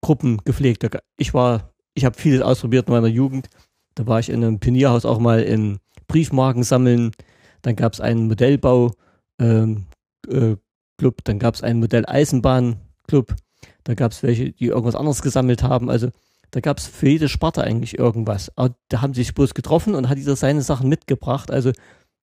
Gruppen 0.00 0.38
gepflegt. 0.44 0.86
Ich 1.16 1.34
war, 1.34 1.72
ich 1.94 2.04
habe 2.04 2.16
vieles 2.16 2.40
ausprobiert 2.40 2.86
in 2.86 2.94
meiner 2.94 3.08
Jugend. 3.08 3.48
Da 3.96 4.06
war 4.06 4.20
ich 4.20 4.28
in 4.28 4.44
einem 4.44 4.60
Pionierhaus 4.60 5.04
auch 5.04 5.18
mal 5.18 5.42
in 5.42 5.78
Briefmarken 6.06 6.62
sammeln. 6.62 7.10
Dann 7.62 7.74
gab 7.74 7.94
es 7.94 8.00
einen 8.00 8.28
Modellbau 8.28 8.92
ähm, 9.40 9.86
äh, 10.28 10.56
Club, 10.98 11.24
dann 11.24 11.38
gab 11.38 11.54
es 11.54 11.62
einen 11.62 11.80
Modell 11.80 12.04
Eisenbahn-Club, 12.06 13.34
da 13.84 13.94
gab 13.94 14.12
es 14.12 14.22
welche, 14.22 14.52
die 14.52 14.66
irgendwas 14.66 14.96
anderes 14.96 15.22
gesammelt 15.22 15.62
haben. 15.62 15.90
Also 15.90 16.10
da 16.50 16.60
gab 16.60 16.78
es 16.78 16.86
für 16.86 17.08
jede 17.08 17.28
Sparte 17.28 17.62
eigentlich 17.62 17.98
irgendwas. 17.98 18.52
Aber 18.56 18.74
da 18.88 19.02
haben 19.02 19.14
sie 19.14 19.22
sich 19.22 19.34
bloß 19.34 19.54
getroffen 19.54 19.94
und 19.94 20.08
hat 20.08 20.18
jeder 20.18 20.36
seine 20.36 20.62
Sachen 20.62 20.88
mitgebracht. 20.88 21.50
Also 21.50 21.72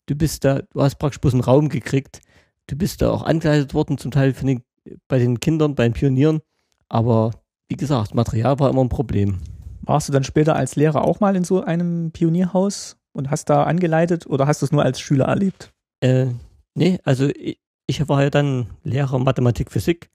du 0.08 0.16
bist 0.16 0.44
da, 0.44 0.62
du 0.62 0.82
hast 0.82 0.96
praktisch 0.96 1.22
bloß 1.22 1.34
einen 1.34 1.44
Raum 1.44 1.70
gekriegt. 1.70 2.22
Du 2.68 2.76
bist 2.76 3.02
da 3.02 3.12
auch 3.12 3.24
angeleitet 3.24 3.74
worden, 3.74 3.98
zum 3.98 4.12
Teil 4.12 4.34
den, 4.34 4.64
bei 5.08 5.20
den 5.20 5.40
Kindern, 5.40 5.76
bei 5.76 5.84
den 5.84 5.94
Pionieren. 5.94 6.42
Aber 6.90 7.32
wie 7.68 7.76
gesagt, 7.76 8.14
Material 8.16 8.60
war 8.60 8.70
immer 8.70 8.84
ein 8.84 8.90
Problem. 8.90 9.40
Warst 9.82 10.08
du 10.08 10.14
dann 10.14 10.24
später 10.24 10.56
als 10.56 10.76
Lehrer 10.76 11.04
auch 11.04 11.20
mal 11.20 11.36
in 11.36 11.44
so 11.44 11.62
einem 11.62 12.12
Pionierhaus 12.12 12.98
und 13.12 13.30
hast 13.30 13.50
da 13.50 13.64
angeleitet 13.64 14.28
oder 14.28 14.48
hast 14.48 14.62
du 14.62 14.66
es 14.66 14.72
nur 14.72 14.84
als 14.84 15.00
Schüler 15.00 15.26
erlebt? 15.26 15.74
Äh, 16.00 16.28
nee, 16.74 17.00
also 17.04 17.28
ich, 17.28 17.60
ich 17.88 18.08
war 18.08 18.24
ja 18.24 18.30
dann 18.30 18.68
Lehrer 18.84 19.20
Mathematik, 19.20 19.72
Physik 19.72 20.10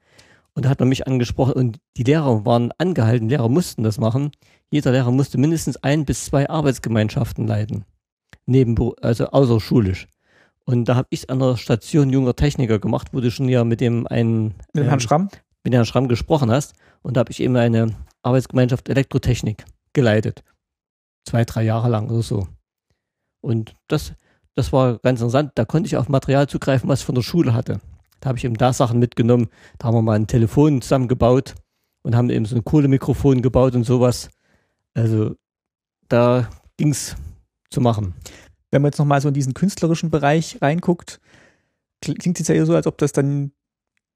und 0.55 0.64
da 0.64 0.69
hat 0.69 0.81
man 0.81 0.89
mich 0.89 1.07
angesprochen 1.07 1.53
und 1.55 1.79
die 1.97 2.05
Lehrer 2.05 2.45
waren 2.45 2.73
angehalten, 2.79 3.29
Lehrer 3.29 3.49
mussten 3.49 3.83
das 3.83 3.99
machen. 3.99 4.33
Jeder 4.71 4.93
Lehrer 4.93 5.12
musste 5.12 5.39
mindestens 5.39 5.77
ein 5.79 6.05
bis 6.05 6.25
zwei 6.27 6.49
Arbeitsgemeinschaften 6.49 7.47
leiten, 7.47 7.85
neben, 8.47 8.77
also 9.01 9.27
außerschulisch. 9.29 10.07
Und 10.64 10.87
da 10.87 10.97
habe 10.97 11.09
ich 11.11 11.31
an 11.31 11.39
der 11.39 11.57
Station 11.57 12.11
junger 12.11 12.37
Techniker 12.37 12.79
gemacht, 12.79 13.09
wo 13.12 13.21
du 13.21 13.31
schon 13.31 13.49
ja 13.49 13.64
mit 13.64 13.81
dem 13.81 14.07
einen 14.07 14.49
mit 14.49 14.75
dem 14.75 14.83
ähm, 14.83 14.89
Herrn 14.89 15.01
Schramm 15.01 15.29
mit 15.69 15.75
Herrn 15.75 15.87
Schramm 15.87 16.09
gesprochen 16.09 16.51
hast. 16.51 16.75
Und 17.03 17.16
da 17.16 17.21
habe 17.21 17.31
ich 17.31 17.41
eben 17.41 17.57
eine 17.57 17.95
Arbeitsgemeinschaft 18.23 18.89
Elektrotechnik 18.89 19.64
geleitet. 19.93 20.43
Zwei, 21.25 21.45
drei 21.45 21.62
Jahre 21.62 21.89
lang 21.89 22.09
oder 22.09 22.23
so. 22.23 22.49
Und 23.41 23.77
das, 23.87 24.14
das 24.59 24.73
war 24.73 24.99
ganz 24.99 25.21
interessant. 25.21 25.53
Da 25.55 25.65
konnte 25.65 25.87
ich 25.87 25.97
auf 25.97 26.09
Material 26.09 26.49
zugreifen, 26.49 26.89
was 26.89 27.01
ich 27.01 27.07
von 27.07 27.15
der 27.15 27.23
Schule 27.23 27.55
hatte. 27.55 27.81
Da 28.21 28.29
habe 28.29 28.39
ich 28.39 28.45
eben 28.45 28.57
da 28.57 28.73
Sachen 28.73 28.99
mitgenommen. 28.99 29.49
Da 29.79 29.87
haben 29.87 29.95
wir 29.95 30.03
mal 30.03 30.17
ein 30.17 30.27
Telefon 30.27 30.83
zusammengebaut 30.83 31.55
und 32.03 32.17
haben 32.17 32.29
eben 32.29 32.45
so 32.45 32.57
ein 32.57 32.65
Kohlemikrofon 32.65 33.41
gebaut 33.41 33.77
und 33.77 33.85
sowas. 33.85 34.31
Also 34.95 35.37
da 36.09 36.49
ging 36.77 36.91
es 36.91 37.15
zu 37.71 37.81
machen. 37.81 38.15
Wenn 38.73 38.83
man 38.83 38.91
jetzt 38.91 38.99
nochmal 38.99 39.21
so 39.21 39.29
in 39.29 39.35
diesen 39.35 39.55
künstlerischen 39.55 40.11
Bereich 40.11 40.61
reinguckt, 40.61 41.21
klingt 42.01 42.41
es 42.41 42.49
ja 42.49 42.57
eher 42.57 42.67
so, 42.67 42.75
als 42.75 42.89
ob 42.89 42.99
das 42.99 43.13
dann 43.13 43.53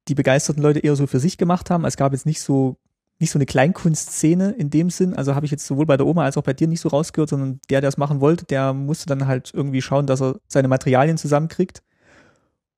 die 0.09 0.17
begeisterten 0.17 0.63
Leute 0.63 0.81
eher 0.81 0.97
so 0.97 1.07
für 1.07 1.21
sich 1.21 1.39
gemacht 1.39 1.71
haben. 1.71 1.85
Es 1.85 1.97
gab 1.97 2.13
jetzt 2.13 2.27
nicht 2.27 2.41
so 2.41 2.79
nicht 3.23 3.31
so 3.31 3.39
eine 3.39 3.47
Kleinkunstszene 3.47 4.51
in 4.51 4.69
dem 4.69 4.91
Sinn. 4.91 5.15
Also 5.15 5.35
habe 5.35 5.47
ich 5.47 5.53
jetzt 5.53 5.67
sowohl 5.67 5.87
bei 5.87 5.97
der 5.97 6.07
Oma 6.07 6.25
als 6.25 6.37
auch 6.37 6.43
bei 6.43 6.53
dir 6.53 6.69
nicht 6.69 6.81
so 6.81 6.91
rausgehört, 6.91 7.31
sondern 7.31 7.61
der, 7.71 7.81
der 7.81 7.89
es 7.89 7.97
machen 7.97 8.21
wollte, 8.21 8.45
der 8.45 8.75
musste 8.75 9.07
dann 9.07 9.27
halt 9.27 9.53
irgendwie 9.55 9.81
schauen, 9.81 10.07
dass 10.07 10.21
er 10.21 10.41
seine 10.49 10.69
Materialien 10.69 11.17
zusammenkriegt. 11.17 11.83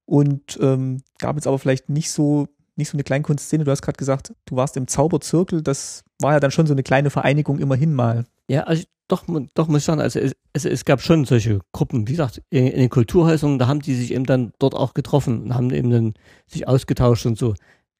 Und 0.07 0.59
ähm, 0.61 1.01
gab 1.18 1.36
jetzt 1.36 1.47
aber 1.47 1.59
vielleicht 1.59 1.88
nicht 1.88 2.12
so 2.12 2.47
nicht 2.76 2.90
so 2.90 2.97
eine 2.97 3.05
Kleinkunstszene. 3.05 3.64
Du 3.64 3.70
hast 3.70 3.82
gerade 3.82 3.97
gesagt, 3.97 4.34
du 4.47 4.57
warst 4.57 4.76
im 4.76 4.88
Zauberzirkel. 4.88 5.62
Das 5.62 6.03
war 6.20 6.32
ja 6.32 6.40
dann 6.40 6.51
schon 6.51 6.66
so 6.66 6.74
eine 6.74 6.82
kleine 6.82 7.09
Vereinigung 7.09 7.59
immerhin 7.59 7.95
mal. 7.95 8.24
Ja, 8.49 8.64
also 8.64 8.82
doch, 9.09 9.24
doch 9.55 9.68
muss 9.68 9.78
ich 9.78 9.84
sagen, 9.84 10.01
also 10.01 10.18
es, 10.18 10.34
es, 10.53 10.64
es 10.64 10.84
gab 10.84 11.01
schon 11.01 11.24
solche 11.24 11.61
Gruppen, 11.72 12.09
wie 12.09 12.12
gesagt, 12.12 12.42
in, 12.51 12.66
in, 12.66 12.80
den 12.80 12.90
Kulturhäusern, 12.90 13.59
da 13.59 13.68
haben 13.68 13.80
die 13.80 13.95
sich 13.95 14.12
eben 14.12 14.24
dann 14.24 14.53
dort 14.59 14.74
auch 14.74 14.95
getroffen 14.95 15.45
und 15.45 15.55
haben 15.55 15.70
eben 15.70 15.90
dann 15.90 16.14
sich 16.47 16.66
ausgetauscht 16.66 17.26
und 17.26 17.38
so 17.38 17.55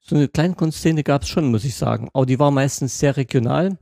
so 0.07 0.17
eine 0.17 0.29
Kleinkunstszene 0.29 1.03
gab 1.03 1.23
es 1.23 1.29
schon, 1.29 1.51
muss 1.51 1.65
ich 1.65 1.75
sagen. 1.75 2.09
Aber 2.13 2.27
die 2.27 2.39
war 2.39 2.51
meistens 2.51 2.99
sehr 2.99 3.17
regional. 3.17 3.79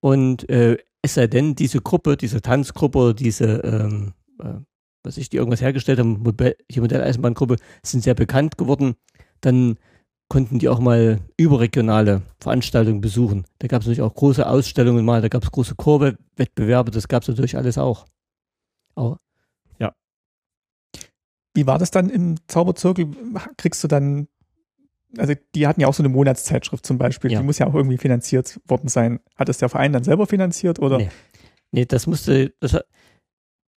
Und 0.00 0.48
äh, 0.48 0.78
es 1.02 1.14
sei 1.14 1.26
denn, 1.26 1.54
diese 1.54 1.80
Gruppe, 1.80 2.16
diese 2.16 2.40
Tanzgruppe, 2.40 3.14
diese, 3.14 3.58
ähm, 3.58 4.14
äh, 4.42 4.54
was 5.02 5.18
ich, 5.18 5.28
die 5.28 5.36
irgendwas 5.36 5.60
hergestellt 5.60 5.98
haben, 5.98 6.24
die 6.70 6.80
Modelleisenbahngruppe, 6.80 7.56
sind 7.82 8.02
sehr 8.02 8.14
bekannt 8.14 8.56
geworden. 8.56 8.94
Dann 9.42 9.76
konnten 10.28 10.58
die 10.58 10.68
auch 10.68 10.80
mal 10.80 11.20
überregionale 11.36 12.22
Veranstaltungen 12.40 13.00
besuchen. 13.00 13.44
Da 13.58 13.66
gab 13.66 13.82
es 13.82 13.86
natürlich 13.86 14.02
auch 14.02 14.14
große 14.14 14.48
Ausstellungen 14.48 15.04
mal, 15.04 15.20
da 15.20 15.28
gab 15.28 15.42
es 15.42 15.50
große 15.50 15.74
Chorwettbewerbe, 15.74 16.90
das 16.90 17.08
gab 17.08 17.22
es 17.22 17.28
natürlich 17.28 17.56
alles 17.56 17.78
auch. 17.78 18.06
Aber, 18.94 19.18
ja. 19.78 19.92
Wie 21.52 21.66
war 21.66 21.78
das 21.78 21.90
dann 21.90 22.08
im 22.10 22.36
Zauberzirkel? 22.46 23.08
Kriegst 23.56 23.82
du 23.82 23.88
dann 23.88 24.28
also 25.18 25.34
die 25.54 25.66
hatten 25.66 25.80
ja 25.80 25.88
auch 25.88 25.94
so 25.94 26.02
eine 26.02 26.08
Monatszeitschrift 26.08 26.86
zum 26.86 26.98
Beispiel, 26.98 27.32
ja. 27.32 27.40
die 27.40 27.44
muss 27.44 27.58
ja 27.58 27.66
auch 27.66 27.74
irgendwie 27.74 27.98
finanziert 27.98 28.60
worden 28.66 28.88
sein. 28.88 29.20
Hat 29.36 29.48
das 29.48 29.58
der 29.58 29.68
Verein 29.68 29.92
dann 29.92 30.04
selber 30.04 30.26
finanziert 30.26 30.78
oder? 30.78 30.98
Nee, 30.98 31.08
nee 31.72 31.84
das 31.84 32.06
musste, 32.06 32.52
das, 32.60 32.76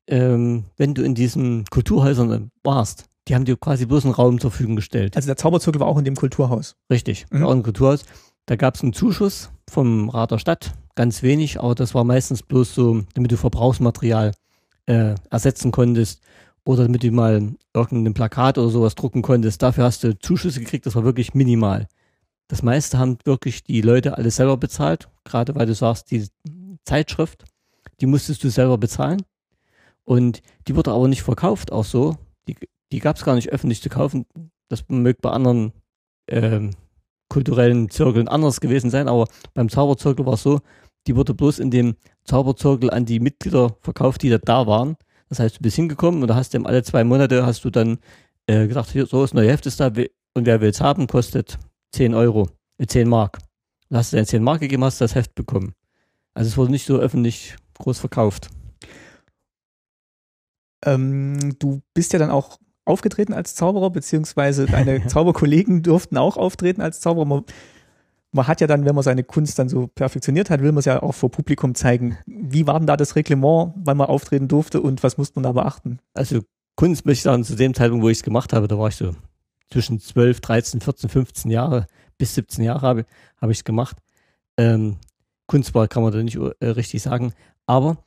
ähm, 0.08 0.66
wenn 0.78 0.94
du 0.94 1.04
in 1.04 1.16
diesen 1.16 1.66
Kulturhäusern 1.66 2.52
warst, 2.64 3.06
Die 3.30 3.36
haben 3.36 3.46
dir 3.46 3.56
quasi 3.56 3.86
bloß 3.86 4.04
einen 4.04 4.14
Raum 4.14 4.38
zur 4.38 4.52
Verfügung 4.52 4.76
gestellt. 4.76 5.16
Also 5.16 5.28
der 5.28 5.38
Zauberzirkel 5.38 5.80
war 5.80 5.88
auch 5.88 5.98
in 5.98 6.04
dem 6.04 6.16
Kulturhaus. 6.18 6.76
Richtig, 6.92 7.26
Mhm. 7.32 7.46
auch 7.46 7.52
ein 7.52 7.64
Kulturhaus. 7.64 8.04
Da 8.48 8.58
gab 8.58 8.76
es 8.76 8.84
einen 8.84 8.92
Zuschuss 8.92 9.50
vom 9.70 10.10
Rat 10.10 10.32
der 10.32 10.40
Stadt, 10.40 10.74
ganz 10.96 11.24
wenig, 11.24 11.62
aber 11.62 11.74
das 11.74 11.96
war 11.96 12.04
meistens 12.04 12.44
bloß 12.44 12.76
so, 12.76 13.04
damit 13.14 13.32
du 13.32 13.38
Verbrauchsmaterial 13.38 14.34
äh, 14.88 15.16
ersetzen 15.30 15.72
konntest 15.72 16.22
oder 16.66 16.84
damit 16.84 17.04
du 17.04 17.12
mal 17.12 17.56
irgendein 17.74 18.14
Plakat 18.14 18.58
oder 18.58 18.70
sowas 18.70 18.96
drucken 18.96 19.22
konntest. 19.22 19.62
Dafür 19.62 19.86
hast 19.86 20.04
du 20.04 20.18
Zuschüsse 20.18 20.60
gekriegt, 20.60 20.86
das 20.86 20.96
war 20.96 21.04
wirklich 21.04 21.34
minimal. 21.34 21.88
Das 22.48 22.64
meiste 22.64 22.98
haben 22.98 23.18
wirklich 23.26 23.64
die 23.64 23.82
Leute 23.82 24.18
alles 24.18 24.38
selber 24.38 24.58
bezahlt, 24.58 25.10
gerade 25.24 25.56
weil 25.56 25.66
du 25.66 25.74
sagst, 25.74 26.12
die 26.12 26.28
Zeitschrift, 26.86 27.46
die 28.02 28.06
musstest 28.06 28.44
du 28.44 28.50
selber 28.50 28.78
bezahlen. 28.78 29.24
Und 30.06 30.42
die 30.68 30.76
wurde 30.76 30.92
aber 30.92 31.08
nicht 31.08 31.24
verkauft, 31.24 31.72
auch 31.72 31.86
so. 31.86 32.18
Die, 32.48 32.58
die 32.92 33.00
gab 33.00 33.16
es 33.16 33.24
gar 33.24 33.36
nicht 33.36 33.50
öffentlich 33.50 33.82
zu 33.82 33.90
kaufen. 33.90 34.26
Das 34.68 34.84
mögt 34.90 35.22
bei 35.22 35.32
anderen 35.32 35.72
ähm, 36.28 36.72
kulturellen 37.30 37.90
Zirkeln 37.90 38.28
anders 38.28 38.62
gewesen 38.62 38.90
sein, 38.90 39.08
aber 39.08 39.28
beim 39.54 39.70
Zauberzirkel 39.70 40.26
war 40.26 40.34
es 40.34 40.44
so, 40.44 40.60
die 41.08 41.16
wurde 41.16 41.34
bloß 41.34 41.60
in 41.60 41.72
dem 41.72 41.96
Zauberzirkel 42.26 42.90
an 42.92 43.06
die 43.06 43.20
Mitglieder 43.20 43.76
verkauft, 43.82 44.22
die 44.22 44.30
da, 44.30 44.38
da 44.38 44.68
waren. 44.68 44.96
Das 45.30 45.40
heißt, 45.40 45.58
du 45.58 45.62
bist 45.62 45.76
hingekommen 45.76 46.22
und 46.22 46.28
da 46.28 46.36
hast 46.36 46.54
du 46.54 46.62
alle 46.64 46.84
zwei 46.84 47.04
Monate 47.04 47.46
hast 47.46 47.64
du 47.66 47.70
dann 47.70 48.00
äh, 48.48 48.68
gesagt, 48.68 48.92
hier, 48.92 49.06
so 49.06 49.22
das 49.22 49.34
neue 49.34 49.50
Heft 49.50 49.66
ist 49.66 49.80
da 49.80 49.88
und 49.88 50.46
wer 50.46 50.62
will 50.62 50.70
es 50.70 50.82
haben, 50.82 51.08
kostet 51.08 51.58
10 51.94 52.14
Euro, 52.14 52.50
äh, 52.78 52.88
10 52.88 53.08
Mark. 53.08 53.40
Dann 53.90 54.00
hast 54.00 54.14
du 54.14 54.18
dann 54.18 54.26
10 54.26 54.44
Mark 54.44 54.62
gegeben, 54.62 54.84
hast 54.84 55.02
das 55.02 55.16
Heft 55.16 55.36
bekommen. 55.36 55.74
Also 56.34 56.50
es 56.50 56.58
wurde 56.58 56.72
nicht 56.72 56.86
so 56.86 56.98
öffentlich 56.98 57.56
groß 57.78 58.00
verkauft. 58.00 58.50
Ähm, 60.86 61.56
du 61.60 61.82
bist 61.94 62.14
ja 62.14 62.20
dann 62.20 62.32
auch 62.32 62.58
aufgetreten 62.86 63.34
als 63.34 63.56
Zauberer, 63.56 63.90
beziehungsweise 63.92 64.66
deine 64.66 65.08
Zauberkollegen 65.08 65.84
durften 65.84 66.18
auch 66.18 66.38
auftreten 66.38 66.82
als 66.82 67.00
Zauberer. 67.00 67.44
Man, 68.34 68.48
hat 68.48 68.62
ja 68.62 68.68
dann, 68.68 68.86
wenn 68.86 68.96
man 68.96 69.04
seine 69.04 69.24
Kunst 69.24 69.60
dann 69.60 69.70
so 69.70 69.88
perfektioniert 69.88 70.50
hat, 70.50 70.62
will 70.62 70.72
man 70.72 70.80
es 70.80 70.86
ja 70.86 71.02
auch 71.02 71.14
vor 71.14 71.30
Publikum 71.30 71.76
zeigen. 71.76 72.18
Wie 72.26 72.68
war 72.68 72.80
denn 72.80 72.88
da 72.88 72.98
das 72.98 73.16
Reglement, 73.16 73.74
wann 73.76 73.98
man 73.98 74.08
auftreten 74.08 74.48
durfte 74.48 74.82
und 74.82 75.04
was 75.04 75.18
musste 75.18 75.40
man 75.40 75.44
da 75.44 75.52
beachten? 75.52 76.00
Also 76.14 76.42
Kunst 76.76 77.06
möchte 77.06 77.20
ich 77.20 77.24
sagen, 77.24 77.44
zu 77.44 77.56
dem 77.56 77.74
Zeitpunkt, 77.74 78.04
wo 78.04 78.10
ich 78.10 78.18
es 78.18 78.24
gemacht 78.24 78.52
habe, 78.52 78.68
da 78.68 78.78
war 78.78 78.90
ich 78.90 78.96
so 78.96 79.16
zwischen 79.72 80.00
12, 80.00 80.42
13, 80.42 80.82
14, 80.82 81.10
15 81.10 81.52
Jahre 81.52 81.88
bis 82.18 82.36
17 82.36 82.64
Jahre 82.64 82.82
habe, 82.82 83.06
habe 83.42 83.52
ich 83.52 83.60
es 83.60 83.64
gemacht. 83.64 83.98
Ähm, 84.58 84.98
Kunst 85.48 85.74
war, 85.76 85.88
kann 85.88 86.04
man 86.04 86.12
da 86.12 86.24
nicht 86.24 86.38
äh, 86.38 86.66
richtig 86.66 87.02
sagen. 87.02 87.34
Aber 87.66 87.98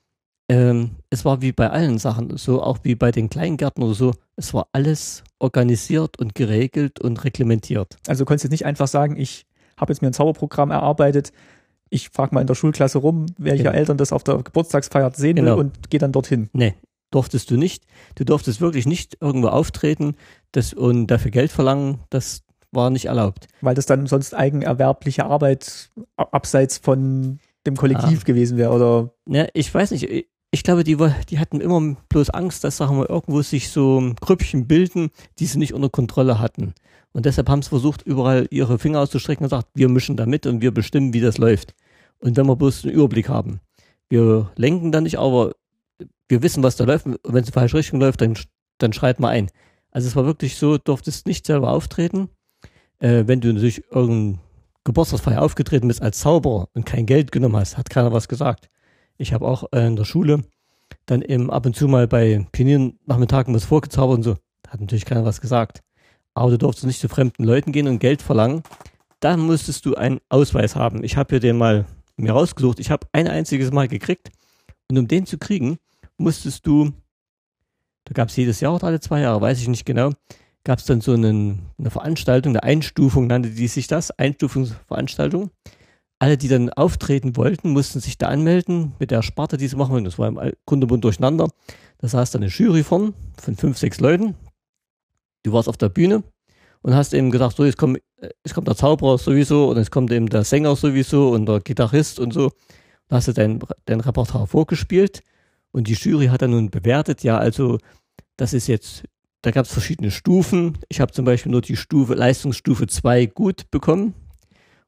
ähm, 0.49 0.97
es 1.11 1.24
war 1.24 1.43
wie 1.43 1.53
bei 1.53 1.70
allen 1.70 1.99
Sachen, 1.99 2.37
so 2.37 2.62
auch 2.62 2.79
wie 2.83 2.95
bei 2.95 3.11
den 3.11 3.29
Kleingärten 3.29 3.83
oder 3.83 3.95
so, 3.95 4.14
es 4.37 4.55
war 4.55 4.68
alles 4.72 5.24
organisiert 5.39 6.18
und 6.18 6.35
geregelt 6.35 7.01
und 7.01 7.24
reglementiert. 7.24 7.97
Also 8.07 8.24
du 8.24 8.29
konntest 8.29 8.45
jetzt 8.45 8.53
nicht 8.53 8.66
einfach 8.66 8.89
sagen, 8.89 9.16
ich 9.16 9.45
habe 9.79 9.93
jetzt 9.93 10.01
mir 10.03 10.09
ein 10.09 10.12
Zauberprogramm 10.12 10.70
erarbeitet, 10.70 11.33
ich 11.89 12.09
frage 12.11 12.35
mal 12.35 12.41
in 12.41 12.47
der 12.47 12.55
Schulklasse 12.55 12.99
rum, 12.99 13.27
welche 13.39 13.64
Genau. 13.64 13.74
Eltern 13.77 13.97
das 13.97 14.12
auf 14.12 14.24
der 14.24 14.43
Geburtstagsfeier 14.43 15.11
sehen 15.14 15.37
Genau. 15.37 15.53
will 15.57 15.64
und 15.66 15.91
gehe 15.91 16.01
dann 16.01 16.12
dorthin. 16.12 16.51
Nee, 16.53 16.74
durftest 17.12 17.51
du 17.51 17.57
nicht. 17.57 17.85
Du 18.16 18.24
durftest 18.24 18.61
wirklich 18.61 18.87
nicht 18.87 19.18
irgendwo 19.20 19.49
auftreten 19.49 20.16
das, 20.53 20.72
und 20.72 21.07
dafür 21.09 21.31
Geld 21.31 21.53
verlangen, 21.53 22.01
das 22.11 22.43
war 22.72 22.91
nicht 22.91 23.05
erlaubt. 23.07 23.47
Weil 23.61 23.74
das 23.77 23.87
dann 23.87 24.07
sonst 24.07 24.35
eigenerwerbliche 24.35 25.24
Arbeit 25.27 25.91
abseits 26.16 26.79
von 26.79 27.39
dem 27.66 27.77
Kollektiv 27.77 28.20
Ah. 28.22 28.24
gewesen 28.24 28.59
wäre 28.59 28.72
oder 28.72 29.11
Ne, 29.24 29.49
ich 29.55 29.72
weiß 29.72 29.93
nicht. 29.93 30.27
Ich- 30.57 30.64
glaube, 30.64 30.84
die, 30.84 30.96
die 31.30 31.38
hatten 31.38 31.61
immer 31.61 31.96
bloß 32.09 32.30
Angst, 32.30 32.64
dass 32.64 32.76
sagen 32.78 32.98
wir, 32.98 33.09
irgendwo 33.09 33.42
sich 33.42 33.68
so 33.70 34.12
Grüppchen 34.20 34.66
bilden, 34.66 35.11
die 35.38 35.46
sie 35.46 35.59
nicht 35.59 35.74
unter 35.74 35.88
Kontrolle 35.88 36.38
hatten. 36.40 36.74
Und 37.12 37.24
deshalb 37.26 37.48
haben 37.48 37.62
sie 37.62 37.68
versucht, 37.70 38.02
überall 38.02 38.46
ihre 38.50 38.78
Finger 38.78 39.00
auszustrecken 39.00 39.44
und 39.44 39.50
gesagt, 39.50 39.68
wir 39.74 39.88
mischen 39.88 40.16
da 40.16 40.26
mit 40.26 40.46
und 40.46 40.61
wir 40.61 40.72
bestimmen, 40.72 41.14
wie 41.14 41.20
das 41.20 41.38
läuft. 41.38 41.74
Und 42.18 42.36
wenn 42.36 42.46
wir 42.46 42.57
bloß 42.57 42.84
einen 42.84 42.94
Überblick 42.94 43.28
haben. 43.28 43.61
Wir 44.09 44.50
lenken 44.57 44.92
da 44.92 45.00
nicht, 45.00 45.18
aber 45.18 45.52
wir 46.28 46.42
wissen, 46.42 46.62
was 46.62 46.76
da 46.76 46.84
läuft. 46.84 47.07
Und 47.07 47.18
wenn 47.24 47.36
es 47.42 47.48
in 47.48 47.52
die 47.52 47.52
falsche 47.52 47.76
Richtung 47.78 48.00
läuft, 48.00 48.20
dann, 48.20 48.36
dann 48.78 48.92
schreit 48.92 49.18
mal 49.20 49.30
ein. 49.30 49.50
Also 49.90 50.09
es 50.09 50.16
war 50.16 50.26
wirklich 50.26 50.57
so, 50.57 50.76
durftest 50.78 51.26
nicht 51.26 51.46
selber 51.46 51.70
auftreten. 51.72 52.28
Äh, 52.98 53.24
wenn 53.26 53.40
du 53.40 53.52
natürlich 53.52 53.82
irgendeine 53.90 54.38
Geburtstagsfeier 54.84 55.42
aufgetreten 55.42 55.88
bist 55.88 56.02
als 56.02 56.18
Zauberer 56.20 56.68
und 56.74 56.84
kein 56.86 57.07
Geld 57.07 57.32
genommen 57.32 57.57
hast, 57.57 57.76
hat 57.76 57.90
keiner 57.90 58.12
was 58.12 58.28
gesagt. 58.28 58.68
Ich 59.18 59.32
habe 59.32 59.46
auch 59.46 59.64
äh, 59.72 59.86
in 59.86 59.96
der 59.96 60.04
Schule 60.04 60.44
dann 61.06 61.22
eben 61.22 61.50
ab 61.50 61.66
und 61.66 61.76
zu 61.76 61.88
mal 61.88 62.06
bei 62.06 62.46
Pioniernachmittagen 62.52 63.54
was 63.54 63.64
vorgezaubert 63.64 64.18
und 64.18 64.22
so. 64.22 64.36
Hat 64.68 64.80
natürlich 64.80 65.04
keiner 65.04 65.24
was 65.24 65.40
gesagt. 65.40 65.82
Aber 66.34 66.50
du 66.50 66.58
durftest 66.58 66.86
nicht 66.86 67.00
zu 67.00 67.08
fremden 67.08 67.44
Leuten 67.44 67.72
gehen 67.72 67.88
und 67.88 67.98
Geld 67.98 68.22
verlangen. 68.22 68.62
Dann 69.20 69.40
musstest 69.40 69.86
du 69.86 69.94
einen 69.94 70.20
Ausweis 70.28 70.76
haben. 70.76 71.02
Ich 71.02 71.16
habe 71.16 71.30
hier 71.30 71.40
den 71.40 71.56
mal 71.56 71.86
mir 72.16 72.32
rausgesucht. 72.32 72.80
Ich 72.80 72.90
habe 72.90 73.06
ein 73.12 73.28
einziges 73.28 73.70
Mal 73.70 73.88
gekriegt. 73.88 74.30
Und 74.90 74.98
um 74.98 75.08
den 75.08 75.26
zu 75.26 75.38
kriegen, 75.38 75.78
musstest 76.18 76.66
du, 76.66 76.92
da 78.04 78.12
gab 78.12 78.28
es 78.28 78.36
jedes 78.36 78.60
Jahr 78.60 78.74
oder 78.74 78.88
alle 78.88 79.00
zwei 79.00 79.20
Jahre, 79.20 79.40
weiß 79.40 79.60
ich 79.60 79.68
nicht 79.68 79.84
genau, 79.84 80.12
gab 80.64 80.78
es 80.78 80.84
dann 80.84 81.00
so 81.00 81.12
einen, 81.12 81.66
eine 81.78 81.90
Veranstaltung, 81.90 82.52
eine 82.52 82.62
Einstufung 82.62 83.26
nannte 83.26 83.50
die 83.50 83.68
sich 83.68 83.86
das, 83.86 84.10
Einstufungsveranstaltung 84.12 85.50
alle, 86.18 86.38
die 86.38 86.48
dann 86.48 86.70
auftreten 86.70 87.36
wollten, 87.36 87.70
mussten 87.70 88.00
sich 88.00 88.18
da 88.18 88.28
anmelden 88.28 88.94
mit 88.98 89.10
der 89.10 89.22
Sparte, 89.22 89.56
die 89.56 89.68
sie 89.68 89.76
machen 89.76 89.92
wollten. 89.92 90.04
Das 90.04 90.18
war 90.18 90.28
im 90.28 90.52
Grunde 90.64 90.86
bunt 90.86 91.04
durcheinander. 91.04 91.48
Da 91.98 92.08
saß 92.08 92.30
dann 92.30 92.42
eine 92.42 92.50
Jury 92.50 92.82
von, 92.82 93.14
von 93.40 93.56
fünf, 93.56 93.78
sechs 93.78 94.00
Leuten. 94.00 94.34
Du 95.42 95.52
warst 95.52 95.68
auf 95.68 95.76
der 95.76 95.88
Bühne 95.88 96.22
und 96.82 96.94
hast 96.94 97.14
eben 97.14 97.30
gesagt, 97.30 97.56
so, 97.56 97.64
jetzt 97.64 97.78
kommt, 97.78 98.00
jetzt 98.20 98.54
kommt 98.54 98.68
der 98.68 98.76
Zauberer 98.76 99.18
sowieso 99.18 99.70
und 99.70 99.76
jetzt 99.76 99.90
kommt 99.90 100.10
eben 100.12 100.28
der 100.28 100.44
Sänger 100.44 100.76
sowieso 100.76 101.30
und 101.30 101.46
der 101.46 101.60
Gitarrist 101.60 102.18
und 102.18 102.32
so. 102.32 102.50
Da 103.08 103.16
hast 103.16 103.28
du 103.28 103.32
dein, 103.32 103.60
dein 103.84 104.00
Repertoire 104.00 104.46
vorgespielt 104.46 105.22
und 105.72 105.88
die 105.88 105.94
Jury 105.94 106.26
hat 106.26 106.42
dann 106.42 106.50
nun 106.52 106.70
bewertet, 106.70 107.22
ja, 107.22 107.38
also 107.38 107.78
das 108.36 108.52
ist 108.52 108.66
jetzt, 108.66 109.04
da 109.42 109.50
gab 109.50 109.66
es 109.66 109.72
verschiedene 109.72 110.10
Stufen. 110.10 110.78
Ich 110.88 111.00
habe 111.00 111.12
zum 111.12 111.24
Beispiel 111.24 111.52
nur 111.52 111.60
die 111.60 111.76
Stufe, 111.76 112.14
Leistungsstufe 112.14 112.86
2 112.86 113.26
gut 113.26 113.70
bekommen. 113.70 114.14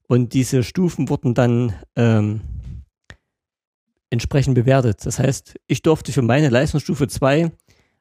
Und 0.09 0.33
diese 0.33 0.63
Stufen 0.65 1.09
wurden 1.09 1.35
dann 1.35 1.75
ähm, 1.95 2.41
entsprechend 4.11 4.55
bewertet. 4.55 5.05
Das 5.05 5.19
heißt, 5.19 5.57
ich 5.67 5.83
durfte 5.83 6.13
für 6.13 6.23
meine 6.23 6.49
Leistungsstufe 6.49 7.09
2 7.09 7.53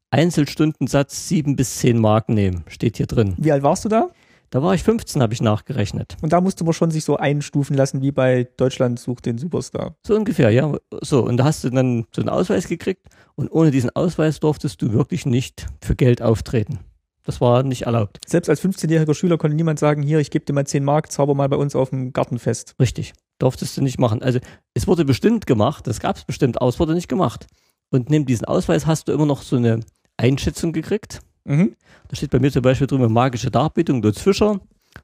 Einzelstundensatz 0.09 1.27
7 1.27 1.57
bis 1.57 1.79
10 1.79 1.99
Mark 1.99 2.29
nehmen. 2.29 2.63
Steht 2.67 2.97
hier 2.97 3.07
drin. 3.07 3.35
wie 3.37 3.51
alt 3.51 3.61
warst 3.61 3.83
du 3.85 3.89
da? 3.89 4.09
Da 4.49 4.63
war 4.63 4.73
ich 4.73 4.83
15, 4.83 5.21
habe 5.21 5.33
ich 5.33 5.41
nachgerechnet. 5.41 6.15
Und 6.21 6.31
da 6.31 6.39
musste 6.39 6.63
man 6.63 6.71
schon 6.71 6.89
sich 6.89 7.03
so 7.03 7.17
einstufen 7.17 7.75
lassen, 7.75 8.01
wie 8.01 8.13
bei 8.13 8.47
Deutschland 8.55 8.97
sucht 8.97 9.25
den 9.25 9.37
Superstar. 9.37 9.97
So 10.05 10.15
ungefähr, 10.15 10.49
ja. 10.51 10.73
So, 11.01 11.25
und 11.25 11.35
da 11.35 11.43
hast 11.43 11.65
du 11.65 11.69
dann 11.69 12.05
so 12.15 12.21
einen 12.21 12.29
Ausweis 12.29 12.69
gekriegt 12.69 13.07
und 13.35 13.51
ohne 13.51 13.71
diesen 13.71 13.93
Ausweis 13.93 14.39
durftest 14.39 14.81
du 14.81 14.93
wirklich 14.93 15.25
nicht 15.25 15.67
für 15.81 15.97
Geld 15.97 16.21
auftreten. 16.21 16.79
Das 17.27 17.41
war 17.41 17.61
nicht 17.61 17.81
erlaubt. 17.81 18.19
Selbst 18.25 18.47
als 18.49 18.63
15-jähriger 18.63 19.13
Schüler 19.13 19.37
konnte 19.37 19.57
niemand 19.57 19.79
sagen, 19.79 20.01
hier, 20.01 20.19
ich 20.19 20.31
gebe 20.31 20.45
dir 20.45 20.53
mal 20.53 20.65
10 20.65 20.81
Mark, 20.85 21.11
zauber 21.11 21.35
mal 21.35 21.49
bei 21.49 21.57
uns 21.57 21.75
auf 21.75 21.89
dem 21.89 22.13
Gartenfest. 22.13 22.75
Richtig. 22.79 23.11
Durftest 23.37 23.75
du 23.75 23.81
nicht 23.81 23.99
machen. 23.99 24.21
Also 24.23 24.39
es 24.73 24.87
wurde 24.87 25.03
bestimmt 25.03 25.45
gemacht, 25.45 25.85
das 25.87 25.99
gab 25.99 26.15
es 26.15 26.23
bestimmt, 26.23 26.61
aber 26.61 26.69
es 26.69 26.79
wurde 26.79 26.93
nicht 26.93 27.09
gemacht. 27.09 27.45
Und 27.89 28.09
neben 28.09 28.25
diesen 28.25 28.45
Ausweis 28.45 28.85
hast 28.85 29.09
du 29.09 29.11
immer 29.11 29.25
noch 29.25 29.41
so 29.41 29.57
eine 29.57 29.81
Einschätzung 30.15 30.71
gekriegt. 30.71 31.19
Mhm. 31.43 31.75
Da 32.07 32.15
steht 32.15 32.31
bei 32.31 32.39
mir 32.39 32.49
zum 32.49 32.61
Beispiel 32.61 32.87
drin, 32.87 33.11
magische 33.11 33.51
Darbietung, 33.51 34.01
Lutz 34.01 34.21
Fischer. 34.21 34.61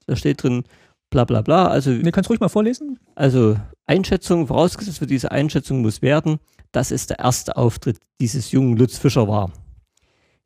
Da 0.07 0.15
steht 0.15 0.41
drin, 0.43 0.63
bla 1.09 1.25
bla 1.25 1.41
bla. 1.41 1.67
Also, 1.67 1.91
Ne, 1.91 2.13
kannst 2.13 2.29
ruhig 2.29 2.39
mal 2.39 2.47
vorlesen? 2.47 2.99
also 3.15 3.57
Einschätzung, 3.85 4.47
vorausgesetzt 4.47 4.99
für 4.99 5.07
diese 5.07 5.31
Einschätzung 5.31 5.81
muss 5.81 6.01
werden, 6.01 6.39
dass 6.71 6.89
es 6.91 7.05
der 7.05 7.19
erste 7.19 7.57
Auftritt 7.57 7.97
dieses 8.21 8.53
jungen 8.53 8.77
Lutz 8.77 8.97
Fischer 8.97 9.27
war. 9.27 9.51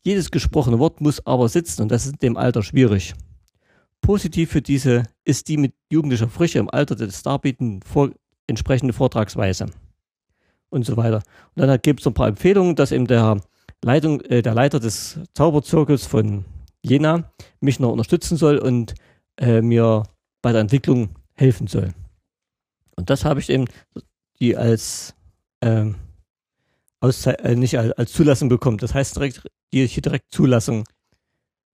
Jedes 0.04 0.32
gesprochene 0.32 0.80
Wort 0.80 1.02
muss 1.02 1.26
aber 1.26 1.50
sitzen 1.50 1.82
und 1.82 1.92
das 1.92 2.06
ist 2.06 2.14
in 2.14 2.20
dem 2.20 2.38
Alter 2.38 2.64
schwierig. 2.64 3.14
Positiv 4.02 4.52
für 4.52 4.62
diese 4.62 5.04
ist 5.26 5.48
die 5.48 5.58
mit 5.58 5.74
jugendlicher 5.90 6.30
Frische 6.30 6.60
im 6.60 6.70
Alter 6.70 6.96
des 6.96 7.24
Darbieten 7.24 7.82
vor, 7.82 8.12
entsprechende 8.48 8.94
Vortragsweise 8.94 9.68
und 10.70 10.86
so 10.86 10.98
weiter. 10.98 11.24
Und 11.56 11.68
dann 11.68 11.82
gibt 11.82 12.02
es 12.02 12.08
ein 12.08 12.14
paar 12.14 12.28
Empfehlungen, 12.28 12.76
dass 12.76 12.92
eben 12.92 13.08
der, 13.08 13.42
Leitung, 13.84 14.22
äh, 14.22 14.42
der 14.42 14.54
Leiter 14.54 14.80
des 14.80 15.20
Zauberzirkels 15.34 16.06
von 16.06 16.46
Jena 16.82 17.32
mich 17.60 17.80
noch 17.80 17.92
unterstützen 17.92 18.38
soll 18.38 18.58
und 18.58 18.96
äh, 19.38 19.62
mir 19.62 20.04
bei 20.42 20.52
der 20.52 20.62
Entwicklung 20.62 21.10
helfen 21.36 21.68
soll. 21.68 21.94
Und 22.96 23.10
das 23.10 23.26
habe 23.26 23.40
ich 23.40 23.50
eben 23.50 23.66
die 24.40 24.56
als 24.56 25.16
ähm, 25.62 25.96
Auszei 27.00 27.34
äh, 27.34 27.56
nicht 27.56 27.78
als, 27.78 27.92
als 27.94 28.14
Zulassung 28.14 28.50
bekommen. 28.50 28.78
Das 28.78 28.94
heißt 28.94 29.16
direkt, 29.16 29.44
die 29.74 29.86
hier 29.86 30.02
direkt 30.02 30.32
Zulassung 30.32 30.84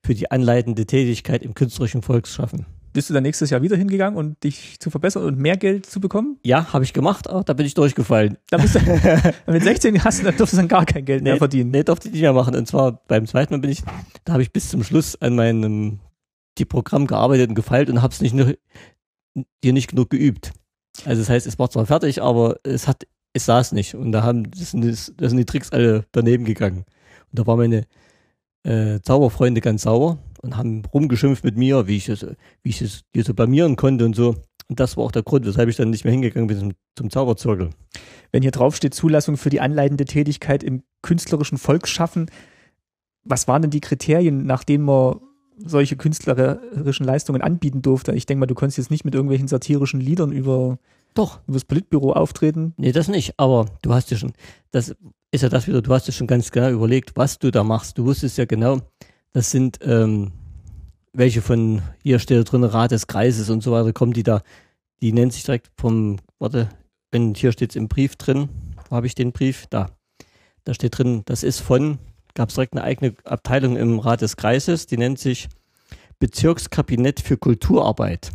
für 0.06 0.16
die 0.16 0.30
anleitende 0.32 0.86
Tätigkeit 0.86 1.44
im 1.44 1.54
künstlerischen 1.54 2.02
Volksschaffen. 2.02 2.66
Bist 2.94 3.10
du 3.10 3.14
dann 3.16 3.24
nächstes 3.24 3.50
Jahr 3.50 3.64
wieder 3.64 3.76
hingegangen 3.76 4.20
und 4.20 4.44
dich 4.44 4.80
zu 4.80 4.92
verbessern 4.92 5.24
und 5.24 5.40
mehr 5.40 5.58
Geld 5.58 5.88
zu 5.88 6.00
bekommen? 6.00 6.38
Ja, 6.44 6.72
habe 6.74 6.84
ich 6.84 6.94
gemacht, 6.94 7.28
aber 7.28 7.44
da 7.44 7.54
bin 7.54 7.66
ich 7.66 7.74
durchgefallen. 7.74 8.38
Da 8.52 8.58
bist 8.58 8.76
du, 8.76 8.80
mit 9.52 9.64
16 9.64 10.04
hast 10.04 10.20
du, 10.20 10.26
dann 10.26 10.38
durftest 10.38 10.54
du 10.54 10.58
dann 10.58 10.68
gar 10.68 10.86
kein 10.86 11.04
Geld 11.04 11.24
mehr 11.24 11.38
verdienen. 11.38 11.72
Nee, 11.72 11.84
durfte 11.84 12.10
ich 12.10 12.14
nicht 12.14 12.22
mehr 12.22 12.34
machen. 12.34 12.56
Und 12.56 12.68
zwar 12.68 13.04
beim 13.08 13.26
zweiten 13.26 13.54
Mal 13.54 13.62
bin 13.62 13.72
ich, 13.72 13.82
da 14.26 14.34
habe 14.34 14.44
ich 14.44 14.52
bis 14.52 14.70
zum 14.70 14.84
Schluss 14.84 15.20
an 15.20 15.36
meinem 15.36 16.00
die 16.60 16.66
Programm 16.66 17.08
gearbeitet 17.08 17.50
und 17.50 17.56
gefeilt 17.56 17.90
und 17.90 18.04
habe 18.04 18.14
es 18.14 18.22
nicht 18.22 18.36
nur, 18.36 18.54
hier 19.64 19.74
nicht 19.74 19.90
genug 19.90 20.12
geübt. 20.12 20.52
Also 21.06 21.22
das 21.22 21.30
heißt, 21.30 21.48
es 21.48 21.58
war 21.58 21.72
zwar 21.72 21.88
fertig, 21.88 22.22
aber 22.22 22.58
es 22.64 22.88
hat, 22.88 23.08
es 23.34 23.46
saß 23.46 23.72
nicht. 23.74 23.96
Und 23.96 24.12
da 24.12 24.24
haben, 24.24 24.50
das 24.52 24.72
sind, 24.72 24.86
das 24.86 25.12
sind 25.18 25.38
die 25.38 25.46
Tricks 25.46 25.72
alle 25.72 26.06
daneben 26.12 26.46
gegangen. 26.46 26.86
Und 27.32 27.40
da 27.40 27.48
war 27.48 27.58
meine 27.58 27.86
äh, 28.64 29.00
Zauberfreunde 29.02 29.62
ganz 29.62 29.84
sauer 29.84 30.20
und 30.42 30.56
haben 30.56 30.84
rumgeschimpft 30.94 31.44
mit 31.44 31.58
mir, 31.58 31.88
wie 31.88 31.98
ich 31.98 32.10
es, 32.10 32.26
wie 32.62 32.70
ich 32.70 32.82
es 32.82 33.02
hier 33.14 33.24
so 33.24 33.34
blamieren 33.34 33.76
konnte 33.76 34.06
und 34.06 34.16
so. 34.16 34.36
Und 34.70 34.80
das 34.80 34.96
war 34.96 35.04
auch 35.04 35.12
der 35.12 35.24
Grund, 35.24 35.46
weshalb 35.46 35.70
ich 35.70 35.76
dann 35.76 35.90
nicht 35.90 36.06
mehr 36.06 36.14
hingegangen 36.14 36.48
bin 36.48 36.60
zum, 36.60 36.72
zum 36.96 37.10
Zauberzirkel. 37.10 37.72
Wenn 38.32 38.42
hier 38.42 38.52
drauf 38.52 38.76
steht 38.76 38.94
Zulassung 38.94 39.38
für 39.38 39.50
die 39.50 39.60
anleitende 39.62 40.06
Tätigkeit 40.06 40.64
im 40.64 40.84
künstlerischen 41.02 41.58
Volksschaffen, 41.58 42.30
was 43.24 43.48
waren 43.48 43.62
denn 43.62 43.72
die 43.72 43.82
Kriterien, 43.82 44.46
nach 44.46 44.64
denen 44.64 44.84
man 44.84 45.20
solche 45.58 45.96
künstlerischen 45.96 47.06
Leistungen 47.06 47.42
anbieten 47.42 47.82
durfte? 47.82 48.14
Ich 48.14 48.26
denke 48.26 48.42
mal, 48.42 48.46
du 48.48 48.56
konntest 48.56 48.78
jetzt 48.78 48.92
nicht 48.92 49.06
mit 49.06 49.16
irgendwelchen 49.16 49.48
satirischen 49.48 50.00
Liedern 50.00 50.32
über 50.32 50.78
Doch. 51.14 51.40
übers 51.48 51.66
Politbüro 51.66 52.14
auftreten. 52.14 52.74
Nee, 52.78 52.92
das 52.92 53.08
nicht, 53.08 53.34
aber 53.38 53.66
du 53.82 53.94
hast 53.94 54.12
ja 54.12 54.18
schon, 54.18 54.34
das 54.72 54.96
ist 55.32 55.42
ja 55.42 55.50
das 55.50 55.68
wieder, 55.68 55.82
du 55.82 55.94
hast 55.94 56.08
ja 56.08 56.14
schon 56.14 56.28
ganz 56.28 56.52
genau 56.52 56.70
überlegt, 56.70 57.16
was 57.16 57.40
du 57.40 57.52
da 57.52 57.64
machst. 57.64 57.98
Du 57.98 58.06
wusstest 58.06 58.38
ja 58.38 58.46
genau, 58.46 58.82
das 59.32 59.52
sind 59.52 59.80
ähm, 59.84 60.32
welche 61.14 61.42
von, 61.42 61.82
hier 62.02 62.20
steht 62.20 62.52
drin, 62.52 62.64
Rat 62.64 62.92
des 62.92 63.08
Kreises 63.08 63.50
und 63.50 63.62
so 63.62 63.72
weiter, 63.72 63.94
kommen 63.94 64.14
die 64.14 64.24
da, 64.24 64.42
die 65.02 65.14
nennt 65.14 65.34
sich 65.34 65.44
direkt 65.44 65.70
vom, 65.78 66.18
warte, 66.40 66.70
wenn 67.12 67.36
hier 67.36 67.52
steht 67.52 67.72
es 67.72 67.76
im 67.76 67.88
Brief 67.88 68.16
drin, 68.16 68.50
wo 68.90 68.96
habe 68.96 69.08
ich 69.08 69.16
den 69.16 69.32
Brief? 69.32 69.68
Da. 69.70 69.92
Da 70.64 70.74
steht 70.74 70.98
drin, 70.98 71.22
das 71.26 71.44
ist 71.44 71.60
von, 71.60 72.00
gab 72.34 72.50
es 72.50 72.56
direkt 72.56 72.74
eine 72.74 72.84
eigene 72.84 73.16
Abteilung 73.26 73.78
im 73.78 74.00
Rat 74.00 74.22
des 74.22 74.38
Kreises, 74.38 74.88
die 74.88 74.98
nennt 74.98 75.20
sich 75.20 75.50
Bezirkskabinett 76.20 77.20
für 77.20 77.38
Kulturarbeit. 77.38 78.32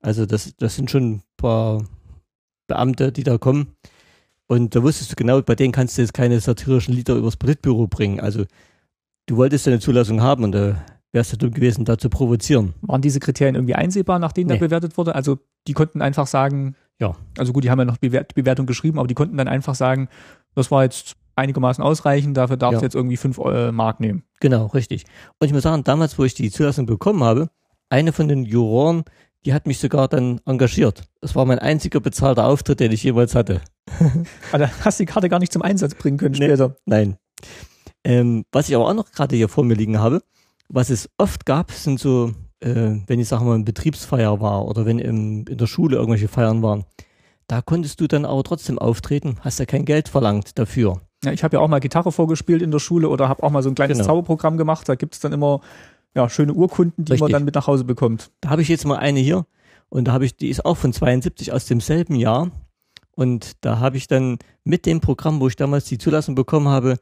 Also 0.00 0.26
das, 0.26 0.54
das 0.56 0.76
sind 0.76 0.90
schon 0.90 1.22
paar 1.44 1.84
Beamte, 2.66 3.12
die 3.12 3.22
da 3.24 3.38
kommen. 3.38 3.68
Und 4.46 4.74
da 4.74 4.82
wusstest 4.82 5.12
du 5.12 5.16
genau, 5.16 5.40
bei 5.42 5.54
denen 5.54 5.72
kannst 5.72 5.96
du 5.96 6.02
jetzt 6.02 6.14
keine 6.14 6.38
satirischen 6.40 6.94
Lieder 6.94 7.14
übers 7.14 7.36
Politbüro 7.36 7.86
bringen. 7.86 8.20
Also 8.20 8.44
du 9.26 9.36
wolltest 9.36 9.66
eine 9.68 9.80
Zulassung 9.80 10.22
haben 10.22 10.44
und 10.44 10.52
da 10.52 10.76
wärst 11.12 11.32
du 11.32 11.36
dumm 11.36 11.52
gewesen, 11.52 11.84
da 11.84 11.96
zu 11.96 12.10
provozieren. 12.10 12.74
Waren 12.82 13.00
diese 13.02 13.20
Kriterien 13.20 13.54
irgendwie 13.54 13.74
einsehbar, 13.74 14.18
nach 14.18 14.32
denen 14.32 14.48
Nee. 14.48 14.54
da 14.58 14.60
bewertet 14.60 14.98
wurde? 14.98 15.14
Also 15.14 15.38
die 15.66 15.72
konnten 15.72 16.02
einfach 16.02 16.26
sagen, 16.26 16.74
Ja. 17.00 17.14
also 17.38 17.52
gut, 17.52 17.64
die 17.64 17.70
haben 17.70 17.78
ja 17.78 17.84
noch 17.84 17.96
Bewert 17.98 18.34
Bewertung 18.34 18.66
geschrieben, 18.66 18.98
aber 18.98 19.08
die 19.08 19.14
konnten 19.14 19.36
dann 19.36 19.48
einfach 19.48 19.74
sagen, 19.74 20.08
das 20.54 20.70
war 20.70 20.82
jetzt 20.84 21.14
einigermaßen 21.36 21.82
ausreichend, 21.82 22.36
dafür 22.36 22.56
darfst 22.56 22.74
Ja. 22.74 22.78
du 22.80 22.86
jetzt 22.86 22.94
irgendwie 22.94 23.16
fünf 23.16 23.38
äh, 23.38 23.72
Mark 23.72 24.00
nehmen. 24.00 24.24
Genau, 24.40 24.66
richtig. 24.66 25.04
Und 25.40 25.46
ich 25.46 25.52
muss 25.52 25.62
sagen, 25.62 25.84
damals, 25.84 26.18
wo 26.18 26.24
ich 26.24 26.34
die 26.34 26.50
Zulassung 26.50 26.86
bekommen 26.86 27.22
habe, 27.24 27.48
eine 27.90 28.12
von 28.12 28.28
den 28.28 28.44
Juroren, 28.44 29.04
die 29.44 29.52
hat 29.54 29.66
mich 29.66 29.78
sogar 29.78 30.08
dann 30.08 30.40
engagiert. 30.46 31.02
Das 31.20 31.34
war 31.34 31.44
mein 31.44 31.58
einziger 31.58 32.00
bezahlter 32.00 32.46
Auftritt, 32.46 32.80
den 32.80 32.92
ich 32.92 33.02
jemals 33.02 33.34
hatte. 33.34 33.60
Also 34.52 34.66
hast 34.84 34.98
du 34.98 35.04
die 35.04 35.12
Karte 35.12 35.28
gar 35.28 35.38
nicht 35.38 35.52
zum 35.52 35.62
Einsatz 35.62 35.94
bringen 35.94 36.16
können 36.18 36.34
Nee. 36.38 36.46
später. 36.46 36.76
Nein. 36.86 37.16
Ähm, 38.04 38.44
was 38.52 38.68
ich 38.68 38.74
aber 38.74 38.88
auch 38.88 38.94
noch 38.94 39.10
gerade 39.12 39.36
hier 39.36 39.48
vor 39.48 39.64
mir 39.64 39.74
liegen 39.74 39.98
habe, 39.98 40.22
was 40.68 40.90
es 40.90 41.08
oft 41.18 41.46
gab, 41.46 41.70
sind 41.72 41.98
so, 42.00 42.32
äh, 42.60 42.96
wenn 43.06 43.20
ich 43.20 43.28
sage 43.28 43.44
mal, 43.44 43.54
eine 43.54 43.64
Betriebsfeier 43.64 44.40
war 44.40 44.66
oder 44.66 44.86
wenn 44.86 44.98
im, 44.98 45.44
in 45.48 45.58
der 45.58 45.66
Schule 45.66 45.96
irgendwelche 45.96 46.28
Feiern 46.28 46.62
waren. 46.62 46.84
Da 47.46 47.60
konntest 47.60 48.00
du 48.00 48.06
dann 48.06 48.24
aber 48.24 48.42
trotzdem 48.42 48.78
auftreten, 48.78 49.36
hast 49.40 49.58
ja 49.58 49.66
kein 49.66 49.84
Geld 49.84 50.08
verlangt 50.08 50.58
dafür. 50.58 51.02
Ja, 51.24 51.32
ich 51.32 51.42
habe 51.44 51.56
ja 51.56 51.60
auch 51.62 51.68
mal 51.68 51.80
Gitarre 51.80 52.12
vorgespielt 52.12 52.60
in 52.62 52.70
der 52.70 52.78
Schule 52.78 53.08
oder 53.08 53.28
habe 53.28 53.42
auch 53.42 53.50
mal 53.50 53.62
so 53.62 53.70
ein 53.70 53.74
kleines 53.74 53.98
Genau. 53.98 54.08
Zauberprogramm 54.08 54.56
gemacht. 54.58 54.88
Da 54.88 54.94
gibt 54.94 55.14
es 55.14 55.20
dann 55.20 55.32
immer 55.32 55.60
ja, 56.14 56.28
schöne 56.28 56.52
Urkunden, 56.52 57.04
die 57.04 57.12
man 57.12 57.18
Richtig. 57.18 57.32
dann 57.32 57.44
mit 57.44 57.54
nach 57.54 57.66
Hause 57.66 57.84
bekommt. 57.84 58.30
Da 58.40 58.50
habe 58.50 58.62
ich 58.62 58.68
jetzt 58.68 58.86
mal 58.86 58.96
eine 58.96 59.20
hier 59.20 59.46
und 59.88 60.08
da 60.08 60.12
habe 60.12 60.24
ich, 60.24 60.36
die 60.36 60.48
ist 60.48 60.64
auch 60.64 60.76
von 60.76 60.92
72 60.92 61.52
aus 61.52 61.66
demselben 61.66 62.16
Jahr. 62.16 62.50
Und 63.16 63.64
da 63.64 63.78
habe 63.78 63.96
ich 63.96 64.08
dann 64.08 64.38
mit 64.64 64.86
dem 64.86 65.00
Programm, 65.00 65.40
wo 65.40 65.46
ich 65.46 65.56
damals 65.56 65.84
die 65.84 65.98
Zulassung 65.98 66.34
bekommen 66.34 66.68
habe, 66.68 66.98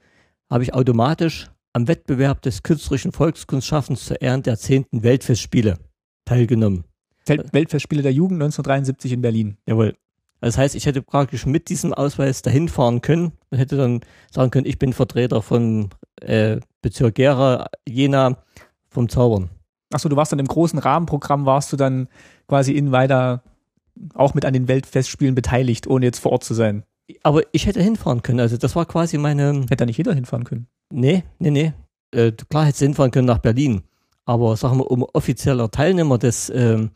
habe 0.51 0.63
ich 0.63 0.75
automatisch 0.75 1.51
am 1.73 1.89
Wettbewerb 1.89 2.43
des 2.43 2.63
künstlerischen 2.63 3.13
Volkskunstschaffens 3.13 4.05
zur 4.05 4.21
Ehren 4.21 4.43
der 4.43 4.59
10. 4.59 4.87
Weltfestspiele 4.93 5.79
teilgenommen. 6.27 6.85
Weltfestspiele 7.27 8.03
der 8.03 8.13
Jugend 8.13 8.43
1973 8.43 9.13
in 9.13 9.23
Berlin. 9.23 9.57
Jawohl. 9.67 9.95
Das 10.41 10.59
heißt, 10.59 10.75
ich 10.75 10.87
hätte 10.87 11.03
praktisch 11.03 11.47
mit 11.47 11.69
diesem 11.69 11.95
Ausweis 11.95 12.43
dahin 12.43 12.69
fahren 12.69 13.01
können 13.01 13.33
und 13.51 13.59
hätte 13.59 13.77
dann 13.77 14.01
sagen 14.31 14.51
können, 14.51 14.67
ich 14.67 14.79
bin 14.79 14.93
Vertreter 14.93 15.41
von 15.41 15.91
äh, 16.21 16.59
Bezirk 16.83 17.15
Gera, 17.15 17.69
Jena, 17.89 18.43
vom 18.93 19.09
Zaubern. 19.09 19.51
Achso, 19.93 20.09
du 20.09 20.17
warst 20.17 20.33
dann 20.33 20.39
im 20.39 20.47
großen 20.47 20.79
Rahmenprogramm, 20.79 21.47
warst 21.47 21.73
du 21.73 21.77
dann 21.77 22.09
quasi 22.49 22.73
in 22.73 22.93
Weida 22.93 23.43
auch 24.15 24.35
mit 24.35 24.45
an 24.45 24.53
den 24.53 24.69
Weltfestspielen 24.69 25.35
beteiligt, 25.35 25.87
ohne 25.87 26.07
jetzt 26.07 26.19
vor 26.19 26.33
Ort 26.33 26.45
zu 26.45 26.55
sein. 26.55 26.85
Aber 27.23 27.43
ich 27.53 27.67
hätte 27.67 27.83
hinfahren 27.83 28.23
können. 28.23 28.41
Also 28.41 28.57
das 28.57 28.75
war 28.75 28.87
quasi 28.87 29.19
meine, 29.19 29.63
Hätte 29.63 29.77
da 29.77 29.87
nicht 29.87 29.99
jeder 29.99 30.15
hinfahren 30.15 30.45
können. 30.45 30.67
Nee, 30.91 31.25
nee, 31.39 31.51
nee. 31.51 31.73
Äh, 32.15 32.33
klar 32.33 32.65
hättest 32.65 32.81
du 32.81 32.87
hinfahren 32.87 33.11
können 33.11 33.27
nach 33.27 33.39
Berlin. 33.39 33.83
Aber 34.25 34.57
sagen 34.57 34.79
wir, 34.79 34.91
um 34.91 35.03
offizieller 35.03 35.71
Teilnehmer 35.71 36.19
des, 36.19 36.51
ähm, 36.55 36.91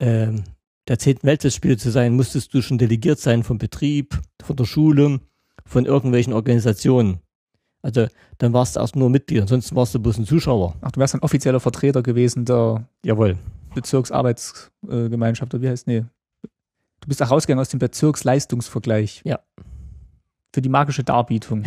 ähm, 0.00 0.44
der 0.88 0.98
10. 0.98 1.18
Weltfestspiele 1.22 1.76
zu 1.76 1.90
sein, 1.90 2.14
musstest 2.14 2.52
du 2.54 2.62
schon 2.62 2.78
delegiert 2.78 3.18
sein 3.18 3.42
vom 3.42 3.58
Betrieb, 3.58 4.20
von 4.42 4.56
der 4.56 4.64
Schule, 4.64 5.20
von 5.64 5.84
irgendwelchen 5.84 6.32
Organisationen. 6.32 7.18
Also 7.84 8.06
dann 8.38 8.54
warst 8.54 8.76
du 8.76 8.80
erst 8.80 8.96
nur 8.96 9.10
Mitglied, 9.10 9.42
ansonsten 9.42 9.76
warst 9.76 9.94
du 9.94 9.98
bloß 9.98 10.16
ein 10.16 10.24
Zuschauer. 10.24 10.74
Ach, 10.80 10.90
du 10.90 11.00
wärst 11.00 11.14
ein 11.14 11.20
offizieller 11.22 11.60
Vertreter 11.60 12.02
gewesen 12.02 12.46
der 12.46 12.88
Jawohl. 13.04 13.36
Bezirksarbeitsgemeinschaft, 13.74 15.52
oder 15.52 15.62
wie 15.62 15.68
heißt, 15.68 15.86
nee. 15.86 16.04
Du 16.42 17.08
bist 17.08 17.22
auch 17.22 17.30
rausgegangen 17.30 17.60
aus 17.60 17.68
dem 17.68 17.80
Bezirksleistungsvergleich. 17.80 19.20
Ja. 19.24 19.40
Für 20.54 20.62
die 20.62 20.70
magische 20.70 21.04
Darbietung. 21.04 21.64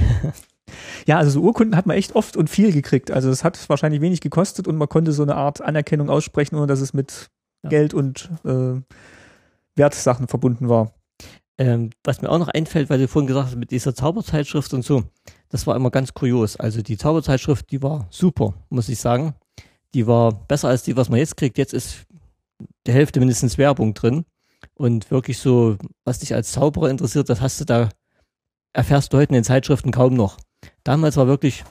ja, 1.06 1.20
also 1.20 1.30
so 1.30 1.42
Urkunden 1.42 1.76
hat 1.76 1.86
man 1.86 1.96
echt 1.96 2.16
oft 2.16 2.36
und 2.36 2.50
viel 2.50 2.72
gekriegt. 2.72 3.12
Also 3.12 3.30
es 3.30 3.44
hat 3.44 3.70
wahrscheinlich 3.70 4.02
wenig 4.02 4.20
gekostet 4.20 4.68
und 4.68 4.78
man 4.78 4.90
konnte 4.90 5.12
so 5.12 5.22
eine 5.22 5.36
Art 5.36 5.62
Anerkennung 5.62 6.10
aussprechen, 6.10 6.56
ohne 6.56 6.66
dass 6.66 6.82
es 6.82 6.96
mit 6.96 7.30
Ja. 7.62 7.70
Geld 7.70 7.94
und 7.94 8.32
äh, 8.44 8.82
Wertsachen 9.76 10.28
verbunden 10.28 10.68
war. 10.68 10.94
Ähm, 11.60 11.90
was 12.04 12.22
mir 12.22 12.30
auch 12.30 12.38
noch 12.38 12.50
einfällt, 12.50 12.90
weil 12.90 13.00
du 13.00 13.08
vorhin 13.08 13.28
gesagt 13.28 13.48
hast, 13.48 13.56
mit 13.56 13.72
dieser 13.72 13.96
Zauberzeitschrift 13.96 14.74
und 14.74 14.86
so, 14.86 15.04
das 15.50 15.66
war 15.66 15.76
immer 15.76 15.90
ganz 15.90 16.14
kurios. 16.14 16.56
Also 16.56 16.82
die 16.82 16.98
Zauberzeitschrift, 16.98 17.72
die 17.72 17.82
war 17.82 18.08
super, 18.12 18.54
muss 18.70 18.90
ich 18.90 19.00
sagen. 19.00 19.34
Die 19.94 20.06
war 20.06 20.32
besser 20.32 20.68
als 20.68 20.84
die, 20.84 20.96
was 20.96 21.10
man 21.10 21.20
jetzt 21.20 21.38
kriegt. 21.38 21.58
Jetzt 21.58 21.74
ist 21.74 22.06
die 22.86 22.92
Hälfte 22.92 23.20
mindestens 23.20 23.58
Werbung 23.58 23.94
drin. 23.94 24.26
Und 24.76 25.10
wirklich 25.10 25.40
so, 25.40 25.78
was 26.04 26.20
dich 26.20 26.36
als 26.36 26.52
Zauberer 26.52 26.90
interessiert, 26.90 27.30
das 27.30 27.42
hast 27.42 27.60
du 27.60 27.66
da, 27.66 27.90
erfährst 28.74 29.12
du 29.12 29.18
heute 29.18 29.30
in 29.30 29.36
den 29.36 29.44
Zeitschriften 29.44 29.92
kaum 29.92 30.14
noch. 30.14 30.38
Damals 30.84 31.18
war 31.18 31.28
wirklich 31.28 31.64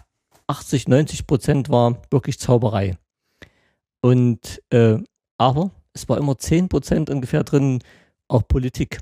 80, 0.48 0.88
90 0.88 1.26
Prozent 1.26 1.68
war 1.68 2.02
wirklich 2.10 2.38
Zauberei. 2.38 2.96
Und, 4.00 4.62
äh, 4.70 4.98
aber 5.38 5.70
es 5.92 6.08
war 6.08 6.18
immer 6.18 6.38
10 6.38 6.68
Prozent 6.68 7.10
ungefähr 7.10 7.44
drin, 7.44 7.82
auch 8.28 8.46
Politik. 8.46 8.98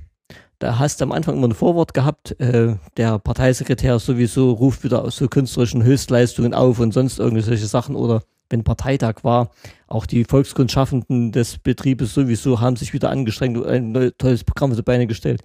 Da 0.58 0.78
hast 0.78 1.00
du 1.00 1.04
am 1.04 1.12
Anfang 1.12 1.36
immer 1.36 1.48
ein 1.48 1.54
Vorwort 1.54 1.94
gehabt, 1.94 2.38
äh, 2.40 2.76
der 2.96 3.18
Parteisekretär 3.18 3.98
sowieso 3.98 4.52
ruft 4.52 4.84
wieder 4.84 5.02
aus 5.02 5.16
so 5.16 5.28
künstlerischen 5.28 5.82
Höchstleistungen 5.82 6.54
auf 6.54 6.78
und 6.78 6.92
sonst 6.92 7.18
irgendwelche 7.18 7.66
Sachen 7.66 7.96
oder 7.96 8.22
wenn 8.50 8.62
Parteitag 8.62 9.24
war, 9.24 9.50
auch 9.86 10.06
die 10.06 10.24
Volkskunstschaffenden 10.24 11.32
des 11.32 11.58
Betriebes 11.58 12.14
sowieso 12.14 12.60
haben 12.60 12.76
sich 12.76 12.92
wieder 12.92 13.10
angestrengt 13.10 13.56
und 13.56 13.66
ein 13.66 14.12
tolles 14.18 14.44
Programm 14.44 14.70
auf 14.70 14.76
die 14.76 14.82
Beine 14.82 15.06
gestellt. 15.06 15.42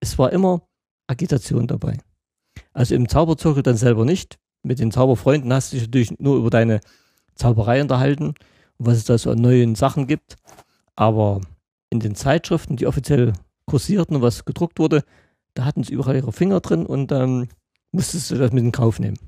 Es 0.00 0.18
war 0.18 0.32
immer 0.32 0.62
Agitation 1.06 1.66
dabei. 1.66 1.98
Also 2.72 2.94
im 2.94 3.08
Zauberzirkel 3.08 3.62
dann 3.62 3.76
selber 3.76 4.04
nicht. 4.04 4.38
Mit 4.62 4.78
den 4.78 4.90
Zauberfreunden 4.90 5.52
hast 5.52 5.72
du 5.72 5.76
dich 5.76 5.86
natürlich 5.86 6.18
nur 6.18 6.36
über 6.36 6.50
deine 6.50 6.80
Zauberei 7.34 7.80
unterhalten 7.80 8.34
und 8.78 8.86
was 8.86 8.98
es 8.98 9.04
da 9.04 9.16
so 9.16 9.30
an 9.30 9.38
neuen 9.38 9.74
Sachen 9.74 10.06
gibt. 10.06 10.36
Aber 10.96 11.40
in 11.90 12.00
den 12.00 12.14
Zeitschriften, 12.14 12.76
die 12.76 12.86
offiziell 12.86 13.32
kursierten 13.70 14.16
und 14.16 14.22
was 14.22 14.44
gedruckt 14.44 14.78
wurde, 14.78 15.04
da 15.54 15.64
hatten 15.64 15.84
sie 15.84 15.94
überall 15.94 16.16
ihre 16.16 16.32
Finger 16.32 16.60
drin 16.60 16.86
und 16.86 17.12
ähm, 17.12 17.48
musstest 17.92 18.30
du 18.30 18.36
das 18.36 18.52
mit 18.52 18.64
in 18.64 18.72
Kauf 18.72 18.98
nehmen. 18.98 19.18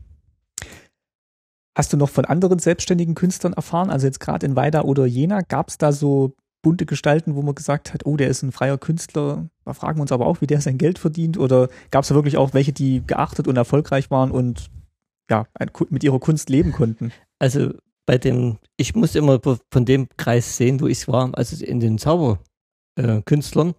Hast 1.76 1.92
du 1.92 1.96
noch 1.96 2.10
von 2.10 2.24
anderen 2.24 2.58
selbstständigen 2.58 3.14
Künstlern 3.14 3.54
erfahren? 3.54 3.90
Also 3.90 4.06
jetzt 4.06 4.20
gerade 4.20 4.44
in 4.44 4.56
Weida 4.56 4.82
oder 4.82 5.06
Jena, 5.06 5.40
gab 5.40 5.68
es 5.68 5.78
da 5.78 5.92
so 5.92 6.34
bunte 6.60 6.86
Gestalten, 6.86 7.34
wo 7.34 7.42
man 7.42 7.54
gesagt 7.54 7.94
hat, 7.94 8.04
oh, 8.04 8.16
der 8.16 8.28
ist 8.28 8.42
ein 8.42 8.52
freier 8.52 8.78
Künstler. 8.78 9.48
Da 9.64 9.72
fragen 9.72 9.98
wir 9.98 10.02
uns 10.02 10.12
aber 10.12 10.26
auch, 10.26 10.40
wie 10.40 10.46
der 10.46 10.60
sein 10.60 10.78
Geld 10.78 10.98
verdient. 10.98 11.38
Oder 11.38 11.68
gab 11.90 12.02
es 12.02 12.08
da 12.08 12.14
wirklich 12.14 12.36
auch 12.36 12.54
welche, 12.54 12.72
die 12.72 13.02
geachtet 13.06 13.48
und 13.48 13.56
erfolgreich 13.56 14.10
waren 14.10 14.30
und 14.30 14.70
ja, 15.30 15.46
mit 15.88 16.04
ihrer 16.04 16.20
Kunst 16.20 16.50
leben 16.50 16.72
konnten? 16.72 17.12
Also 17.38 17.72
bei 18.06 18.18
dem, 18.18 18.58
ich 18.76 18.94
muss 18.94 19.14
immer 19.14 19.40
von 19.70 19.84
dem 19.84 20.08
Kreis 20.16 20.56
sehen, 20.56 20.80
wo 20.80 20.86
ich 20.86 21.08
war, 21.08 21.30
also 21.34 21.64
in 21.64 21.80
den 21.80 21.98
Zauberkünstlern, 21.98 23.70
äh, 23.70 23.74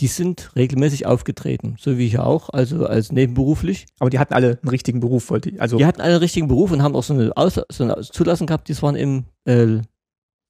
die 0.00 0.08
sind 0.08 0.54
regelmäßig 0.56 1.06
aufgetreten, 1.06 1.76
so 1.78 1.96
wie 1.96 2.06
ich 2.06 2.18
auch, 2.18 2.50
also 2.50 2.86
als 2.86 3.12
nebenberuflich. 3.12 3.86
Aber 3.98 4.10
die 4.10 4.18
hatten 4.18 4.34
alle 4.34 4.58
einen 4.60 4.68
richtigen 4.68 5.00
Beruf, 5.00 5.30
wollte 5.30 5.50
ich. 5.50 5.60
Also 5.60 5.78
die 5.78 5.86
hatten 5.86 6.00
alle 6.00 6.12
einen 6.12 6.20
richtigen 6.20 6.48
Beruf 6.48 6.70
und 6.70 6.82
haben 6.82 6.94
auch 6.94 7.02
so 7.02 7.14
eine, 7.14 7.34
Aus 7.36 7.60
so 7.70 7.84
eine 7.84 8.00
Zulassung 8.02 8.46
gehabt, 8.46 8.68
die 8.68 8.80
waren 8.82 8.96
im 8.96 9.24
äh, 9.46 9.80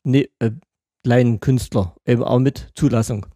ne, 0.05 0.29
äh, 0.41 0.51
Laienkünstler, 1.05 1.95
eben 2.05 2.25
auch 2.25 2.41
mit 2.41 2.71
Zulassung. 2.75 3.27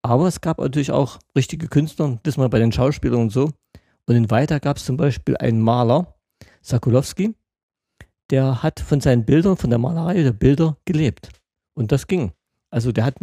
Aber 0.00 0.26
es 0.26 0.40
gab 0.40 0.58
natürlich 0.58 0.90
auch 0.90 1.18
richtige 1.36 1.68
Künstler, 1.68 2.18
das 2.22 2.36
mal 2.36 2.48
bei 2.48 2.58
den 2.58 2.72
Schauspielern 2.72 3.20
und 3.20 3.30
so. 3.30 3.50
Und 4.06 4.16
in 4.16 4.30
Weiter 4.30 4.58
gab 4.58 4.78
es 4.78 4.84
zum 4.84 4.96
Beispiel 4.96 5.36
einen 5.36 5.60
Maler, 5.60 6.14
Sakulowski, 6.62 7.34
der 8.30 8.62
hat 8.62 8.80
von 8.80 9.00
seinen 9.00 9.24
Bildern, 9.24 9.56
von 9.56 9.70
der 9.70 9.78
Malerei 9.78 10.22
der 10.22 10.32
Bilder 10.32 10.76
gelebt. 10.86 11.28
Und 11.74 11.92
das 11.92 12.06
ging. 12.06 12.32
Also 12.70 12.90
der 12.90 13.04
hat 13.04 13.16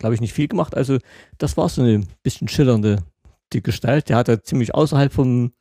glaube 0.00 0.14
ich, 0.14 0.20
nicht 0.20 0.32
viel 0.32 0.48
gemacht. 0.48 0.76
Also 0.76 0.98
das 1.38 1.56
war 1.56 1.68
so 1.68 1.82
eine 1.82 2.02
bisschen 2.24 2.48
schillernde 2.48 3.04
die 3.52 3.62
Gestalt. 3.62 4.08
Der 4.08 4.16
hat 4.16 4.28
da 4.28 4.42
ziemlich 4.42 4.74
außerhalb 4.74 5.12
vom, 5.12 5.52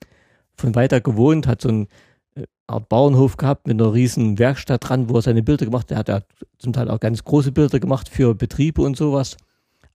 von 0.56 0.76
weiter 0.76 1.02
gewohnt, 1.02 1.46
hat 1.46 1.62
so 1.62 1.70
einen 1.70 1.88
äh, 2.36 2.46
Art 2.66 2.90
Bauernhof 2.90 3.38
gehabt 3.38 3.68
mit 3.68 3.80
einer 3.80 3.94
riesen 3.94 4.40
Werkstatt 4.40 4.88
dran, 4.88 5.10
wo 5.10 5.16
er 5.16 5.22
seine 5.22 5.44
Bilder 5.44 5.66
gemacht 5.66 5.84
hat. 5.84 5.90
Der 5.92 5.98
hat 5.98 6.08
ja 6.08 6.22
zum 6.58 6.74
Teil 6.74 6.90
auch 6.90 7.00
ganz 7.00 7.24
große 7.24 7.52
Bilder 7.52 7.80
gemacht 7.80 8.10
für 8.10 8.34
Betriebe 8.34 8.82
und 8.82 8.98
sowas, 8.98 9.38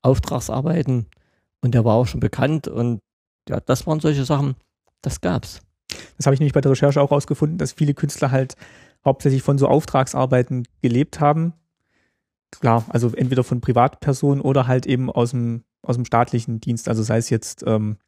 Auftragsarbeiten. 0.02 1.06
Und 1.60 1.74
der 1.74 1.84
war 1.84 1.94
auch 1.94 2.06
schon 2.06 2.20
bekannt. 2.20 2.68
Und 2.68 3.00
ja, 3.48 3.60
das 3.60 3.86
waren 3.86 4.00
solche 4.00 4.24
Sachen, 4.24 4.56
das 5.00 5.20
gab's. 5.20 5.60
Das 6.16 6.26
habe 6.26 6.34
ich 6.34 6.40
nämlich 6.40 6.52
bei 6.52 6.60
der 6.60 6.72
Recherche 6.72 7.00
auch 7.00 7.10
rausgefunden, 7.10 7.56
dass 7.56 7.72
viele 7.72 7.94
Künstler 7.94 8.30
halt 8.30 8.56
hauptsächlich 9.04 9.42
von 9.42 9.58
so 9.58 9.68
Auftragsarbeiten 9.68 10.66
gelebt 10.82 11.20
haben 11.20 11.54
klar, 12.60 12.84
also 12.88 13.12
entweder 13.14 13.44
von 13.44 13.60
Privatpersonen 13.60 14.40
oder 14.40 14.66
halt 14.66 14.86
eben 14.86 15.10
aus 15.10 15.30
dem, 15.30 15.64
aus 15.82 15.96
dem 15.96 16.04
staatlichen 16.04 16.60
Dienst, 16.60 16.88
also 16.88 17.02
sei 17.02 17.18
es 17.18 17.30
jetzt 17.30 17.64
ähm, 17.66 17.98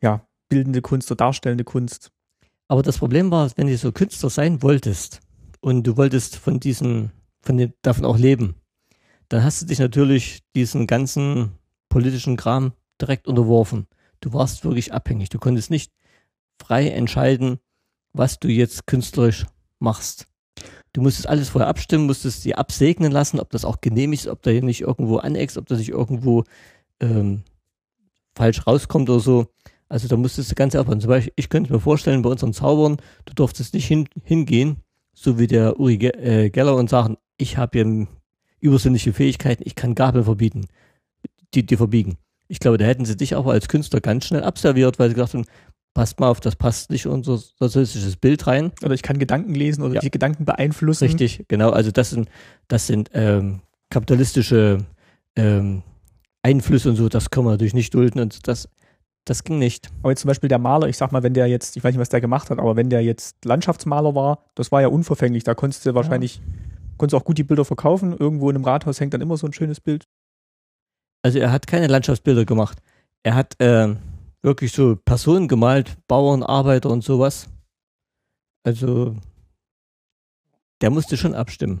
ja, 0.00 0.26
bildende 0.48 0.82
Kunst 0.82 1.10
oder 1.10 1.16
darstellende 1.16 1.64
Kunst. 1.64 2.10
Aber 2.68 2.82
das 2.82 2.98
Problem 2.98 3.30
war, 3.30 3.50
wenn 3.56 3.66
du 3.66 3.76
so 3.76 3.92
Künstler 3.92 4.30
sein 4.30 4.62
wolltest 4.62 5.20
und 5.60 5.86
du 5.86 5.96
wolltest 5.96 6.36
von 6.36 6.60
diesen, 6.60 7.12
von 7.40 7.56
den, 7.56 7.72
davon 7.82 8.04
auch 8.04 8.18
leben, 8.18 8.54
dann 9.28 9.42
hast 9.42 9.62
du 9.62 9.66
dich 9.66 9.78
natürlich 9.78 10.42
diesen 10.54 10.86
ganzen 10.86 11.52
politischen 11.88 12.36
Kram 12.36 12.72
direkt 13.00 13.28
unterworfen. 13.28 13.86
Du 14.20 14.32
warst 14.32 14.64
wirklich 14.64 14.92
abhängig. 14.92 15.28
Du 15.28 15.38
konntest 15.38 15.70
nicht 15.70 15.92
frei 16.60 16.88
entscheiden, 16.88 17.58
was 18.12 18.38
du 18.38 18.48
jetzt 18.48 18.86
künstlerisch 18.86 19.46
machst. 19.78 20.26
Du 20.92 21.02
musstest 21.02 21.28
alles 21.28 21.50
vorher 21.50 21.68
abstimmen, 21.68 22.06
musstest 22.06 22.42
sie 22.42 22.54
absegnen 22.54 23.12
lassen, 23.12 23.40
ob 23.40 23.50
das 23.50 23.64
auch 23.64 23.80
genehmigt 23.80 24.24
ist, 24.24 24.28
ob 24.28 24.42
da 24.42 24.50
nicht 24.50 24.80
irgendwo 24.80 25.18
aneckst, 25.18 25.58
ob 25.58 25.66
das 25.66 25.78
nicht 25.78 25.90
irgendwo 25.90 26.44
ähm, 27.00 27.42
falsch 28.34 28.66
rauskommt 28.66 29.10
oder 29.10 29.20
so. 29.20 29.46
Also 29.88 30.08
da 30.08 30.16
musstest 30.16 30.50
du 30.50 30.54
ganz 30.54 30.74
aufpassen. 30.74 31.00
Zum 31.00 31.08
Beispiel, 31.08 31.32
ich 31.36 31.48
könnte 31.48 31.72
mir 31.72 31.80
vorstellen, 31.80 32.22
bei 32.22 32.30
unseren 32.30 32.52
Zaubern, 32.52 32.98
du 33.24 33.34
durftest 33.34 33.74
nicht 33.74 33.86
hin, 33.86 34.08
hingehen, 34.22 34.76
so 35.14 35.38
wie 35.38 35.46
der 35.46 35.80
Uri 35.80 35.94
äh, 35.94 36.50
Geller 36.50 36.76
und 36.76 36.90
sagen, 36.90 37.16
ich 37.38 37.56
habe 37.56 37.78
hier 37.78 38.06
übersinnliche 38.60 39.12
Fähigkeiten, 39.12 39.62
ich 39.64 39.74
kann 39.74 39.94
Gabel 39.94 40.24
verbieten, 40.24 40.66
die, 41.54 41.64
die 41.64 41.76
verbiegen. 41.76 42.18
Ich 42.48 42.60
glaube, 42.60 42.78
da 42.78 42.86
hätten 42.86 43.04
sie 43.04 43.16
dich 43.16 43.36
aber 43.36 43.52
als 43.52 43.68
Künstler 43.68 44.00
ganz 44.00 44.26
schnell 44.26 44.42
abserviert, 44.42 44.98
weil 44.98 45.08
sie 45.08 45.14
gesagt 45.14 45.34
haben, 45.34 45.44
passt 45.98 46.20
mal 46.20 46.28
auf, 46.28 46.38
das 46.38 46.54
passt 46.54 46.90
nicht 46.90 47.08
unser 47.08 47.38
sozialistisches 47.38 48.14
Bild 48.14 48.46
rein. 48.46 48.70
Oder 48.84 48.94
ich 48.94 49.02
kann 49.02 49.18
Gedanken 49.18 49.52
lesen 49.52 49.82
oder 49.82 49.94
ja. 49.94 50.00
die 50.00 50.12
Gedanken 50.12 50.44
beeinflussen. 50.44 51.08
Richtig, 51.08 51.44
genau. 51.48 51.70
Also 51.70 51.90
das 51.90 52.10
sind, 52.10 52.28
das 52.68 52.86
sind 52.86 53.10
ähm, 53.14 53.62
kapitalistische 53.90 54.78
ähm, 55.34 55.82
Einflüsse 56.40 56.90
und 56.90 56.94
so, 56.94 57.08
das 57.08 57.30
kann 57.30 57.42
man 57.42 57.54
natürlich 57.54 57.74
nicht 57.74 57.92
dulden 57.94 58.20
und 58.20 58.46
das, 58.46 58.68
das 59.24 59.42
ging 59.42 59.58
nicht. 59.58 59.90
Aber 60.02 60.10
jetzt 60.10 60.20
zum 60.20 60.28
Beispiel 60.28 60.48
der 60.48 60.60
Maler, 60.60 60.86
ich 60.86 60.96
sag 60.96 61.10
mal, 61.10 61.24
wenn 61.24 61.34
der 61.34 61.48
jetzt, 61.48 61.76
ich 61.76 61.82
weiß 61.82 61.92
nicht, 61.92 62.00
was 62.00 62.10
der 62.10 62.20
gemacht 62.20 62.48
hat, 62.50 62.60
aber 62.60 62.76
wenn 62.76 62.90
der 62.90 63.02
jetzt 63.02 63.44
Landschaftsmaler 63.44 64.14
war, 64.14 64.44
das 64.54 64.70
war 64.70 64.80
ja 64.80 64.86
unverfänglich, 64.86 65.42
da 65.42 65.56
konntest 65.56 65.84
du 65.84 65.96
wahrscheinlich, 65.96 66.36
ja. 66.36 66.42
konntest 66.96 67.20
auch 67.20 67.24
gut 67.24 67.38
die 67.38 67.42
Bilder 67.42 67.64
verkaufen. 67.64 68.16
Irgendwo 68.16 68.48
in 68.50 68.54
einem 68.54 68.64
Rathaus 68.64 69.00
hängt 69.00 69.14
dann 69.14 69.20
immer 69.20 69.36
so 69.36 69.48
ein 69.48 69.52
schönes 69.52 69.80
Bild. 69.80 70.06
Also 71.22 71.40
er 71.40 71.50
hat 71.50 71.66
keine 71.66 71.88
Landschaftsbilder 71.88 72.44
gemacht. 72.44 72.78
Er 73.24 73.34
hat, 73.34 73.60
äh, 73.60 73.96
wirklich 74.42 74.72
so 74.72 74.96
Personen 74.96 75.48
gemalt, 75.48 75.96
Bauern, 76.06 76.42
Arbeiter 76.42 76.90
und 76.90 77.02
sowas. 77.02 77.48
Also 78.64 79.16
der 80.80 80.90
musste 80.90 81.16
schon 81.16 81.34
abstimmen. 81.34 81.80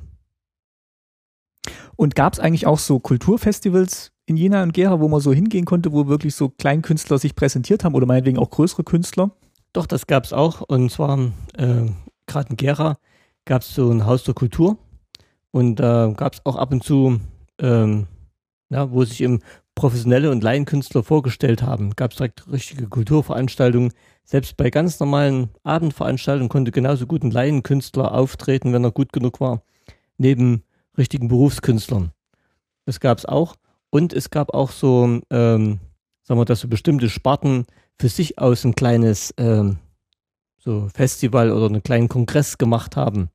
Und 1.96 2.14
gab 2.14 2.32
es 2.32 2.40
eigentlich 2.40 2.66
auch 2.66 2.78
so 2.78 3.00
Kulturfestivals 3.00 4.12
in 4.26 4.36
Jena 4.36 4.62
und 4.62 4.72
Gera, 4.72 5.00
wo 5.00 5.08
man 5.08 5.20
so 5.20 5.32
hingehen 5.32 5.64
konnte, 5.64 5.92
wo 5.92 6.06
wirklich 6.06 6.34
so 6.34 6.48
Kleinkünstler 6.48 7.18
sich 7.18 7.34
präsentiert 7.34 7.84
haben 7.84 7.94
oder 7.94 8.06
meinetwegen 8.06 8.38
auch 8.38 8.50
größere 8.50 8.84
Künstler? 8.84 9.30
Doch, 9.72 9.86
das 9.86 10.06
gab 10.06 10.24
es 10.24 10.32
auch. 10.32 10.60
Und 10.60 10.90
zwar 10.90 11.18
äh, 11.56 11.86
gerade 12.26 12.50
in 12.50 12.56
Gera 12.56 12.98
gab 13.44 13.62
es 13.62 13.74
so 13.74 13.90
ein 13.90 14.06
Haus 14.06 14.24
der 14.24 14.34
Kultur. 14.34 14.78
Und 15.50 15.76
da 15.76 16.06
äh, 16.06 16.14
gab 16.14 16.34
es 16.34 16.40
auch 16.44 16.56
ab 16.56 16.72
und 16.72 16.84
zu, 16.84 17.20
ähm, 17.58 18.06
ja, 18.70 18.90
wo 18.90 19.04
sich 19.04 19.20
im 19.22 19.40
professionelle 19.78 20.32
und 20.32 20.42
Laienkünstler 20.42 21.04
vorgestellt 21.04 21.62
haben. 21.62 21.94
Gab 21.94 22.10
es 22.10 22.16
direkt 22.16 22.50
richtige 22.50 22.88
Kulturveranstaltungen. 22.88 23.92
Selbst 24.24 24.56
bei 24.56 24.70
ganz 24.70 24.98
normalen 24.98 25.50
Abendveranstaltungen 25.62 26.48
konnte 26.48 26.72
genauso 26.72 27.06
gut 27.06 27.22
ein 27.22 27.30
Laienkünstler 27.30 28.12
auftreten, 28.12 28.72
wenn 28.72 28.82
er 28.82 28.90
gut 28.90 29.12
genug 29.12 29.40
war, 29.40 29.62
neben 30.16 30.64
richtigen 30.98 31.28
Berufskünstlern. 31.28 32.10
Das 32.86 32.98
gab 32.98 33.18
es 33.18 33.24
auch. 33.24 33.54
Und 33.90 34.12
es 34.12 34.30
gab 34.30 34.52
auch 34.52 34.72
so, 34.72 35.20
ähm, 35.30 35.78
sagen 36.24 36.40
wir, 36.40 36.44
dass 36.44 36.60
so 36.60 36.68
bestimmte 36.68 37.08
Sparten 37.08 37.64
für 38.00 38.08
sich 38.08 38.38
aus 38.40 38.64
ein 38.64 38.74
kleines 38.74 39.32
ähm, 39.38 39.78
so 40.58 40.88
Festival 40.92 41.52
oder 41.52 41.66
einen 41.66 41.84
kleinen 41.84 42.08
Kongress 42.08 42.58
gemacht 42.58 42.96
haben. 42.96 43.30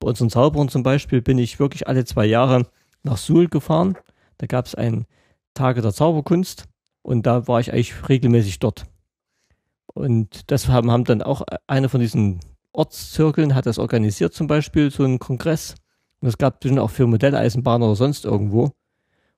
Bei 0.00 0.08
unseren 0.08 0.30
Zauberern 0.30 0.70
zum 0.70 0.82
Beispiel 0.82 1.20
bin 1.20 1.36
ich 1.36 1.60
wirklich 1.60 1.86
alle 1.86 2.06
zwei 2.06 2.24
Jahre 2.24 2.66
nach 3.02 3.18
Suhl 3.18 3.48
gefahren. 3.48 3.98
Da 4.38 4.46
gab 4.46 4.64
es 4.64 4.74
ein 4.74 5.04
Tage 5.54 5.82
der 5.82 5.92
Zauberkunst 5.92 6.64
und 7.02 7.26
da 7.26 7.46
war 7.48 7.60
ich 7.60 7.72
eigentlich 7.72 8.08
regelmäßig 8.08 8.58
dort. 8.58 8.86
Und 9.94 10.50
das 10.50 10.68
haben, 10.68 10.90
haben 10.90 11.04
dann 11.04 11.22
auch 11.22 11.42
eine 11.66 11.88
von 11.88 12.00
diesen 12.00 12.40
Ortszirkeln 12.72 13.54
hat 13.54 13.66
das 13.66 13.78
organisiert, 13.78 14.32
zum 14.32 14.46
Beispiel 14.46 14.90
so 14.90 15.04
einen 15.04 15.18
Kongress. 15.18 15.74
Und 16.20 16.28
es 16.28 16.38
gab 16.38 16.60
bestimmt 16.60 16.80
auch 16.80 16.90
für 16.90 17.06
Modelleisenbahner 17.06 17.86
oder 17.86 17.96
sonst 17.96 18.24
irgendwo. 18.24 18.70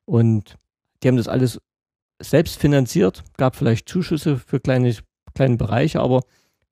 Und 0.04 0.56
die 1.02 1.08
haben 1.08 1.16
das 1.16 1.28
alles 1.28 1.60
selbst 2.20 2.58
finanziert, 2.58 3.24
gab 3.36 3.56
vielleicht 3.56 3.88
Zuschüsse 3.88 4.36
für 4.36 4.60
kleine, 4.60 4.94
kleine 5.34 5.56
Bereiche, 5.56 6.00
aber 6.00 6.22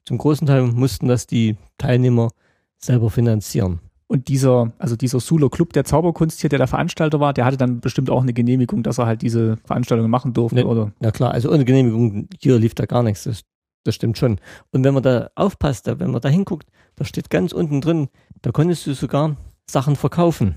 zum 0.04 0.18
großen 0.18 0.46
Teil 0.46 0.62
mussten 0.62 1.08
das 1.08 1.26
die 1.26 1.56
Teilnehmer 1.78 2.30
selber 2.78 3.10
finanzieren. 3.10 3.80
Und 4.12 4.28
dieser, 4.28 4.74
also 4.76 4.94
dieser 4.94 5.20
Sulo 5.20 5.48
Club 5.48 5.72
der 5.72 5.84
Zauberkunst 5.84 6.42
hier, 6.42 6.50
der 6.50 6.58
der 6.58 6.66
Veranstalter 6.66 7.18
war, 7.18 7.32
der 7.32 7.46
hatte 7.46 7.56
dann 7.56 7.80
bestimmt 7.80 8.10
auch 8.10 8.20
eine 8.20 8.34
Genehmigung, 8.34 8.82
dass 8.82 8.98
er 8.98 9.06
halt 9.06 9.22
diese 9.22 9.56
Veranstaltungen 9.64 10.10
machen 10.10 10.34
durfte, 10.34 10.56
ne, 10.56 10.66
oder? 10.66 10.92
Ja 11.00 11.12
klar, 11.12 11.32
also 11.32 11.50
ohne 11.50 11.64
Genehmigung, 11.64 12.28
hier 12.38 12.58
lief 12.58 12.74
da 12.74 12.84
gar 12.84 13.02
nichts, 13.02 13.24
das, 13.24 13.40
das 13.84 13.94
stimmt 13.94 14.18
schon. 14.18 14.38
Und 14.70 14.84
wenn 14.84 14.92
man 14.92 15.02
da 15.02 15.30
aufpasst, 15.34 15.86
wenn 15.86 16.10
man 16.10 16.20
da 16.20 16.28
hinguckt, 16.28 16.68
da 16.96 17.06
steht 17.06 17.30
ganz 17.30 17.52
unten 17.52 17.80
drin, 17.80 18.08
da 18.42 18.52
konntest 18.52 18.86
du 18.86 18.92
sogar 18.92 19.38
Sachen 19.64 19.96
verkaufen. 19.96 20.56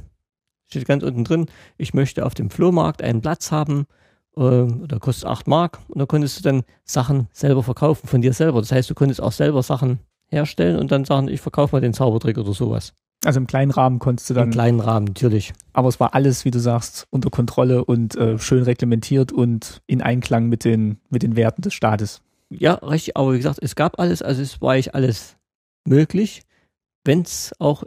Steht 0.68 0.86
ganz 0.86 1.02
unten 1.02 1.24
drin, 1.24 1.46
ich 1.78 1.94
möchte 1.94 2.26
auf 2.26 2.34
dem 2.34 2.50
Flohmarkt 2.50 3.02
einen 3.02 3.22
Platz 3.22 3.54
haben, 3.54 3.86
äh, 4.36 4.66
da 4.86 5.00
kostet 5.00 5.30
8 5.30 5.48
Mark 5.48 5.80
und 5.88 6.00
da 6.00 6.06
konntest 6.06 6.40
du 6.40 6.44
dann 6.44 6.64
Sachen 6.84 7.30
selber 7.32 7.64
verkaufen 7.64 8.06
von 8.06 8.20
dir 8.20 8.34
selber. 8.34 8.60
Das 8.60 8.74
heißt, 8.74 8.90
du 8.90 8.96
konntest 8.96 9.22
auch 9.22 9.32
selber 9.32 9.64
Sachen 9.64 10.00
herstellen 10.28 10.78
und 10.78 10.92
dann 10.92 11.06
sagen, 11.06 11.30
ich 11.30 11.40
verkaufe 11.40 11.74
mal 11.74 11.80
den 11.80 11.94
Zaubertrick 11.94 12.38
oder 12.38 12.52
sowas. 12.52 12.94
Also 13.26 13.40
im 13.40 13.48
kleinen 13.48 13.72
Rahmen 13.72 14.00
konntest 14.00 14.30
du 14.30 14.36
dann. 14.36 14.46
Im 14.46 14.52
kleinen 14.52 14.80
Rahmen, 14.80 15.08
natürlich. 15.08 15.54
Aber 15.74 15.90
es 15.90 16.00
war 16.00 16.14
alles, 16.14 16.46
wie 16.46 16.52
du 16.52 16.60
sagst, 16.60 17.08
unter 17.10 17.30
Kontrolle 17.32 17.84
und 17.84 18.16
äh, 18.16 18.38
schön 18.38 18.64
reglementiert 18.64 19.32
und 19.32 19.82
in 19.88 20.02
Einklang 20.02 20.48
mit 20.48 20.64
den, 20.64 21.00
mit 21.10 21.24
den 21.24 21.36
Werten 21.36 21.64
des 21.64 21.74
Staates. 21.74 22.22
Ja, 22.50 22.76
richtig. 22.76 23.18
Aber 23.18 23.34
wie 23.34 23.38
gesagt, 23.38 23.60
es 23.62 23.76
gab 23.76 24.00
alles, 24.00 24.22
also 24.22 24.42
es 24.42 24.62
war 24.62 24.74
eigentlich 24.74 24.94
alles 24.94 25.38
möglich, 25.86 26.44
wenn 27.04 27.22
es 27.22 27.54
auch 27.60 27.84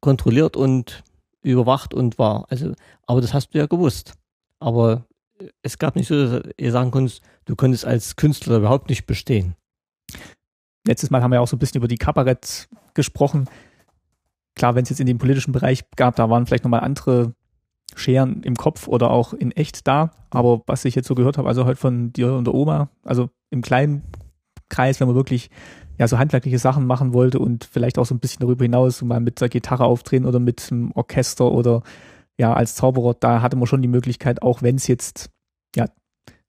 kontrolliert 0.00 0.56
und 0.56 1.02
überwacht 1.42 1.94
und 1.94 2.18
war. 2.18 2.46
Also, 2.50 2.72
aber 3.06 3.22
das 3.22 3.32
hast 3.32 3.54
du 3.54 3.58
ja 3.58 3.66
gewusst. 3.66 4.12
Aber 4.60 5.06
es 5.62 5.78
gab 5.78 5.96
nicht 5.96 6.08
so, 6.08 6.26
dass 6.26 6.42
ihr 6.58 6.70
sagen 6.70 6.90
konntest, 6.90 7.22
du 7.46 7.56
könntest 7.56 7.86
als 7.86 8.16
Künstler 8.16 8.58
überhaupt 8.58 8.90
nicht 8.90 9.06
bestehen. 9.06 9.54
Letztes 10.86 11.10
Mal 11.10 11.22
haben 11.22 11.32
wir 11.32 11.40
auch 11.40 11.48
so 11.48 11.56
ein 11.56 11.60
bisschen 11.60 11.78
über 11.78 11.88
die 11.88 11.96
Kabarett 11.96 12.68
gesprochen 12.94 13.48
klar, 14.54 14.74
wenn 14.74 14.82
es 14.84 14.90
jetzt 14.90 15.00
in 15.00 15.06
dem 15.06 15.18
politischen 15.18 15.52
Bereich 15.52 15.84
gab, 15.96 16.16
da 16.16 16.28
waren 16.30 16.46
vielleicht 16.46 16.64
nochmal 16.64 16.80
andere 16.80 17.34
Scheren 17.94 18.42
im 18.42 18.56
Kopf 18.56 18.88
oder 18.88 19.10
auch 19.10 19.32
in 19.34 19.52
echt 19.52 19.86
da. 19.86 20.10
Aber 20.30 20.62
was 20.66 20.84
ich 20.84 20.94
jetzt 20.94 21.08
so 21.08 21.14
gehört 21.14 21.38
habe, 21.38 21.48
also 21.48 21.64
heute 21.66 21.76
von 21.80 22.12
dir 22.12 22.32
und 22.34 22.46
der 22.46 22.54
Oma, 22.54 22.88
also 23.02 23.28
im 23.50 23.62
kleinen 23.62 24.02
Kreis, 24.68 25.00
wenn 25.00 25.06
man 25.08 25.16
wirklich 25.16 25.50
ja 25.98 26.08
so 26.08 26.18
handwerkliche 26.18 26.58
Sachen 26.58 26.86
machen 26.86 27.12
wollte 27.12 27.38
und 27.38 27.64
vielleicht 27.64 27.98
auch 27.98 28.06
so 28.06 28.14
ein 28.14 28.18
bisschen 28.20 28.40
darüber 28.40 28.64
hinaus 28.64 28.98
so 28.98 29.04
mal 29.06 29.20
mit 29.20 29.40
der 29.40 29.50
Gitarre 29.50 29.84
auftreten 29.84 30.24
oder 30.24 30.38
mit 30.40 30.66
einem 30.70 30.90
Orchester 30.92 31.52
oder 31.52 31.82
ja 32.38 32.54
als 32.54 32.74
Zauberer, 32.74 33.14
da 33.14 33.42
hatte 33.42 33.56
man 33.56 33.66
schon 33.66 33.82
die 33.82 33.88
Möglichkeit, 33.88 34.40
auch 34.42 34.62
wenn 34.62 34.76
es 34.76 34.86
jetzt 34.86 35.30
ja 35.76 35.86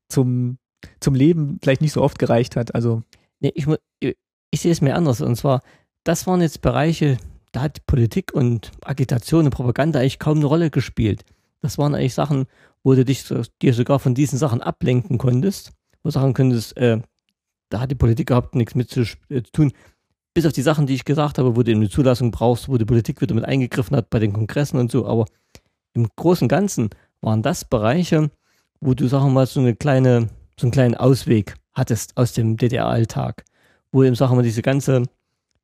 zum 0.08 0.58
zum 1.02 1.16
Leben 1.16 1.60
vielleicht 1.62 1.82
nicht 1.82 1.92
so 1.94 2.02
oft 2.02 2.20
gereicht 2.20 2.56
hat. 2.56 2.74
Also 2.76 3.04
Nee, 3.40 3.52
ich, 3.56 3.68
mu- 3.68 3.76
ich 4.00 4.62
sehe 4.62 4.72
es 4.72 4.80
mir 4.80 4.96
anders. 4.96 5.20
Und 5.20 5.36
zwar, 5.36 5.62
das 6.06 6.26
waren 6.28 6.40
jetzt 6.40 6.62
Bereiche, 6.62 7.18
da 7.54 7.62
hat 7.62 7.86
Politik 7.86 8.34
und 8.34 8.72
Agitation 8.84 9.46
und 9.46 9.52
Propaganda 9.52 10.00
eigentlich 10.00 10.20
kaum 10.20 10.38
eine 10.38 10.48
Rolle 10.48 10.70
gespielt. 10.70 11.24
Das 11.62 11.78
waren 11.78 11.96
eigentlich 11.96 12.16
Sachen, 12.16 12.48
wo 12.84 12.94
du 12.96 13.06
dich 13.06 13.24
so, 13.24 13.42
dir 13.62 13.74
sogar 13.74 14.00
von 14.00 14.16
diesen 14.16 14.38
Sachen 14.38 14.62
ablenken 14.62 15.18
konntest, 15.18 15.72
wo 16.02 16.10
du 16.10 16.12
sagen 16.12 16.34
könntest, 16.34 16.76
äh, 16.76 17.00
da 17.70 17.80
hat 17.80 17.92
die 17.92 17.96
Politik 17.96 18.32
überhaupt 18.32 18.56
nichts 18.56 18.76
mit 18.76 18.90
zu, 18.90 19.02
äh, 19.30 19.44
zu 19.44 19.52
tun. 19.54 19.72
Bis 20.34 20.48
auf 20.48 20.52
die 20.52 20.64
Sachen, 20.64 20.88
die 20.88 20.96
ich 20.96 21.06
gesagt 21.06 21.38
habe, 21.38 21.56
wo 21.56 21.62
du 21.62 21.72
eine 21.72 21.90
Zulassung 21.90 22.32
brauchst, 22.32 22.68
wo 22.70 22.78
die 22.78 22.86
Politik 22.86 23.22
wieder 23.22 23.36
mit 23.36 23.46
eingegriffen 23.46 23.96
hat 23.96 24.10
bei 24.10 24.18
den 24.18 24.34
Kongressen 24.34 24.80
und 24.80 24.92
so. 24.92 25.06
Aber 25.06 25.26
im 25.94 26.08
Großen 26.16 26.46
und 26.46 26.50
Ganzen 26.50 26.90
waren 27.22 27.44
das 27.44 27.66
Bereiche, 27.66 28.32
wo 28.82 28.96
du, 28.96 29.08
sagen 29.08 29.26
wir 29.26 29.32
mal, 29.32 29.46
so 29.46 29.60
eine 29.60 29.76
kleine, 29.76 30.30
so 30.60 30.66
einen 30.66 30.72
kleinen 30.72 30.96
Ausweg 30.96 31.56
hattest 31.74 32.18
aus 32.18 32.34
dem 32.34 32.58
DDR-Alltag, 32.58 33.46
wo 33.92 34.04
eben, 34.04 34.16
sagen 34.16 34.36
wir, 34.36 34.44
diese 34.44 34.64
ganze 34.64 35.04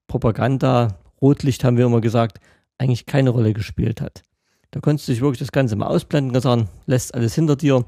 Propaganda, 0.08 1.00
Rotlicht 1.22 1.64
haben 1.64 1.78
wir 1.78 1.86
immer 1.86 2.02
gesagt, 2.02 2.40
eigentlich 2.78 3.06
keine 3.06 3.30
Rolle 3.32 3.54
gespielt 3.54 4.02
hat. 4.02 4.24
Da 4.72 4.80
konntest 4.80 5.08
du 5.08 5.12
dich 5.14 5.22
wirklich 5.22 5.40
das 5.40 5.52
Ganze 5.52 5.76
mal 5.76 5.88
ausblenden, 5.88 6.32
kannst 6.32 6.44
sagen, 6.44 6.70
lässt 6.86 7.14
alles 7.16 7.34
hinter 7.36 7.56
dir 7.56 7.86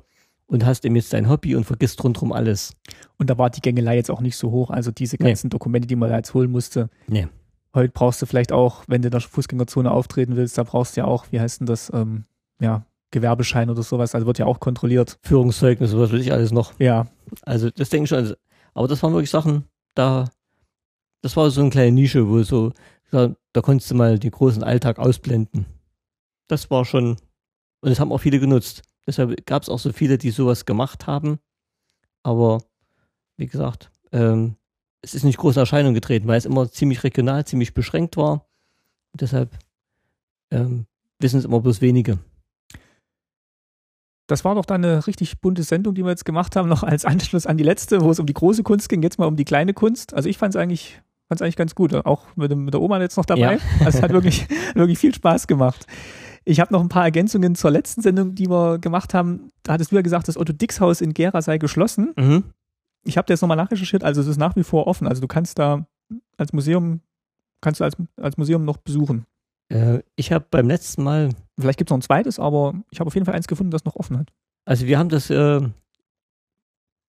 und 0.47 0.65
hast 0.65 0.83
eben 0.83 0.95
jetzt 0.95 1.13
dein 1.13 1.29
Hobby 1.29 1.55
und 1.55 1.63
vergisst 1.63 2.03
rundherum 2.03 2.31
alles. 2.33 2.73
und 3.17 3.29
da 3.29 3.37
war 3.37 3.49
die 3.51 3.61
Gängelei 3.61 3.95
jetzt 3.95 4.09
auch 4.09 4.19
nicht 4.21 4.35
so 4.35 4.49
hoch. 4.51 4.69
Also 4.71 4.89
diese 4.91 5.15
Nee. 5.19 5.27
ganzen 5.29 5.49
Dokumente, 5.51 5.87
die 5.87 5.95
man 5.95 6.09
da 6.09 6.17
jetzt 6.17 6.33
holen 6.33 6.49
musste. 6.51 6.89
Nee. 7.07 7.27
Heute 7.75 7.93
brauchst 7.93 8.21
du 8.21 8.25
vielleicht 8.25 8.51
auch, 8.51 8.83
wenn 8.87 9.01
du 9.01 9.07
in 9.07 9.11
der 9.11 9.21
Fußgängerzone 9.21 9.89
auftreten 9.91 10.35
willst, 10.35 10.57
da 10.57 10.63
brauchst 10.63 10.97
du 10.97 11.01
ja 11.01 11.07
auch, 11.07 11.25
wie 11.31 11.39
heißt 11.39 11.61
denn 11.61 11.67
das, 11.67 11.91
ähm, 11.93 12.25
ja, 12.59 12.85
Gewerbeschein 13.11 13.69
oder 13.69 13.83
sowas. 13.83 14.15
Also 14.15 14.25
wird 14.27 14.39
ja 14.39 14.45
auch 14.45 14.59
kontrolliert. 14.59 15.19
Führungszeugnis, 15.21 15.95
was 15.95 16.11
weiß 16.11 16.19
ich 16.21 16.33
alles 16.33 16.51
noch. 16.51 16.73
Ja, 16.79 17.07
Also 17.43 17.69
das 17.69 17.89
denke 17.89 18.05
ich 18.05 18.09
schon. 18.09 18.17
Also, 18.17 18.33
aber 18.73 18.87
das 18.87 19.01
waren 19.03 19.13
wirklich 19.13 19.29
Sachen, 19.29 19.65
da, 19.95 20.29
das 21.21 21.37
war 21.37 21.49
so 21.51 21.61
eine 21.61 21.69
kleine 21.69 21.91
Nische, 21.91 22.27
wo 22.27 22.41
so, 22.43 22.71
da, 23.11 23.35
da 23.53 23.61
konntest 23.61 23.91
du 23.91 23.95
mal 23.95 24.17
den 24.17 24.31
großen 24.31 24.63
Alltag 24.63 24.97
ausblenden. 24.97 25.65
Das 26.47 26.71
war 26.71 26.85
schon, 26.85 27.17
und 27.81 27.89
das 27.89 27.99
haben 27.99 28.11
auch 28.11 28.19
viele 28.19 28.39
genutzt. 28.39 28.81
Deshalb 29.05 29.45
gab 29.45 29.63
es 29.63 29.69
auch 29.69 29.79
so 29.79 29.91
viele, 29.93 30.17
die 30.17 30.31
sowas 30.31 30.65
gemacht 30.65 31.07
haben. 31.07 31.39
Aber 32.23 32.63
wie 33.37 33.47
gesagt, 33.47 33.91
ähm, 34.11 34.55
es 35.01 35.15
ist 35.15 35.23
nicht 35.23 35.37
groß 35.37 35.55
in 35.55 35.61
Erscheinung 35.61 35.93
getreten, 35.93 36.27
weil 36.27 36.37
es 36.37 36.45
immer 36.45 36.71
ziemlich 36.71 37.03
regional, 37.03 37.45
ziemlich 37.45 37.73
beschränkt 37.73 38.17
war. 38.17 38.47
Und 39.13 39.21
deshalb 39.21 39.57
ähm, 40.51 40.85
wissen 41.19 41.39
es 41.39 41.45
immer 41.45 41.59
bloß 41.59 41.81
wenige. 41.81 42.19
das 44.27 44.45
war 44.45 44.55
doch 44.55 44.65
dann 44.65 44.85
eine 44.85 45.05
richtig 45.07 45.41
bunte 45.41 45.63
Sendung, 45.63 45.93
die 45.95 46.03
wir 46.03 46.11
jetzt 46.11 46.25
gemacht 46.25 46.55
haben, 46.55 46.69
noch 46.69 46.83
als 46.83 47.03
Anschluss 47.03 47.45
an 47.47 47.57
die 47.57 47.63
letzte, 47.63 48.01
wo 48.01 48.11
es 48.11 48.19
um 48.19 48.25
die 48.25 48.33
große 48.33 48.63
Kunst 48.63 48.87
ging, 48.87 49.03
jetzt 49.03 49.19
mal 49.19 49.25
um 49.25 49.35
die 49.35 49.43
kleine 49.43 49.73
Kunst. 49.73 50.13
Also 50.13 50.29
ich 50.29 50.37
fand 50.37 50.55
es 50.55 50.61
eigentlich, 50.61 51.01
fand's 51.31 51.41
eigentlich 51.41 51.55
ganz 51.55 51.75
gut, 51.75 51.93
auch 51.93 52.25
mit, 52.35 52.51
dem, 52.51 52.65
mit 52.65 52.73
der 52.73 52.81
Oma 52.81 52.99
jetzt 52.99 53.15
noch 53.15 53.25
dabei. 53.25 53.55
Ja. 53.55 53.59
Also 53.85 53.97
es 53.97 54.01
hat 54.03 54.11
wirklich, 54.11 54.47
wirklich 54.75 54.99
viel 54.99 55.15
Spaß 55.15 55.47
gemacht. 55.47 55.87
Ich 56.43 56.59
habe 56.59 56.73
noch 56.73 56.81
ein 56.81 56.89
paar 56.89 57.05
Ergänzungen 57.05 57.55
zur 57.55 57.71
letzten 57.71 58.01
Sendung, 58.01 58.35
die 58.35 58.49
wir 58.49 58.79
gemacht 58.79 59.13
haben. 59.13 59.51
Da 59.63 59.73
hattest 59.73 59.91
du 59.91 59.95
ja 59.95 60.01
gesagt, 60.01 60.27
das 60.27 60.37
Otto 60.37 60.51
Dix 60.51 60.81
Haus 60.81 60.99
in 60.99 61.13
Gera 61.13 61.41
sei 61.41 61.57
geschlossen. 61.57 62.13
Mhm. 62.17 62.43
Ich 63.03 63.17
habe 63.17 63.31
jetzt 63.31 63.41
nochmal 63.41 63.57
nachrecherchiert, 63.57 64.03
also 64.03 64.19
es 64.19 64.27
ist 64.27 64.37
nach 64.37 64.55
wie 64.57 64.63
vor 64.63 64.87
offen. 64.87 65.07
Also 65.07 65.21
du 65.21 65.27
kannst 65.27 65.57
da 65.57 65.85
als 66.37 66.51
Museum, 66.51 66.99
kannst 67.61 67.79
du 67.79 67.85
als, 67.85 67.95
als 68.17 68.37
Museum 68.37 68.65
noch 68.65 68.77
besuchen. 68.77 69.25
Äh, 69.69 69.99
ich 70.15 70.31
habe 70.33 70.45
beim 70.51 70.67
letzten 70.67 71.03
Mal 71.03 71.29
Vielleicht 71.61 71.77
gibt 71.77 71.89
es 71.89 71.91
noch 71.91 71.99
ein 71.99 72.01
zweites, 72.01 72.39
aber 72.39 72.73
ich 72.91 72.99
habe 72.99 73.07
auf 73.07 73.13
jeden 73.13 73.25
Fall 73.25 73.35
eins 73.35 73.47
gefunden, 73.47 73.71
das 73.71 73.85
noch 73.85 73.95
offen 73.95 74.17
hat. 74.17 74.31
Also 74.65 74.85
wir 74.87 74.99
haben 74.99 75.09
das 75.09 75.29
äh, 75.29 75.61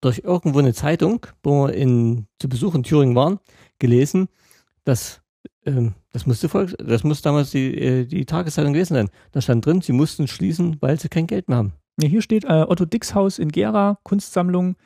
durch 0.02 0.22
irgendwo 0.24 0.58
eine 0.58 0.74
Zeitung, 0.74 1.26
wo 1.42 1.66
wir 1.66 1.74
in, 1.74 2.26
zu 2.38 2.48
Besuch 2.48 2.74
in 2.74 2.82
Thüringen 2.82 3.14
waren, 3.14 3.38
gelesen, 3.78 4.28
dass 4.84 5.22
ähm, 5.64 5.94
das 6.12 6.26
musste 6.26 6.48
Volks, 6.48 6.74
das 6.78 7.04
muss 7.04 7.22
damals 7.22 7.52
die, 7.52 7.78
äh, 7.78 8.04
die 8.04 8.26
Tageszeitung 8.26 8.74
gewesen 8.74 8.94
sein. 8.94 9.10
Da 9.30 9.40
stand 9.40 9.64
drin, 9.64 9.80
sie 9.80 9.92
mussten 9.92 10.26
schließen, 10.26 10.76
weil 10.80 11.00
sie 11.00 11.08
kein 11.08 11.26
Geld 11.26 11.48
mehr 11.48 11.58
haben. 11.58 11.72
Ja, 12.00 12.08
hier 12.08 12.20
steht 12.20 12.44
äh, 12.44 12.64
Otto 12.68 12.84
Dix 12.84 13.14
Haus 13.14 13.38
in 13.38 13.50
Gera, 13.50 13.98
Kunstsammlung, 14.02 14.76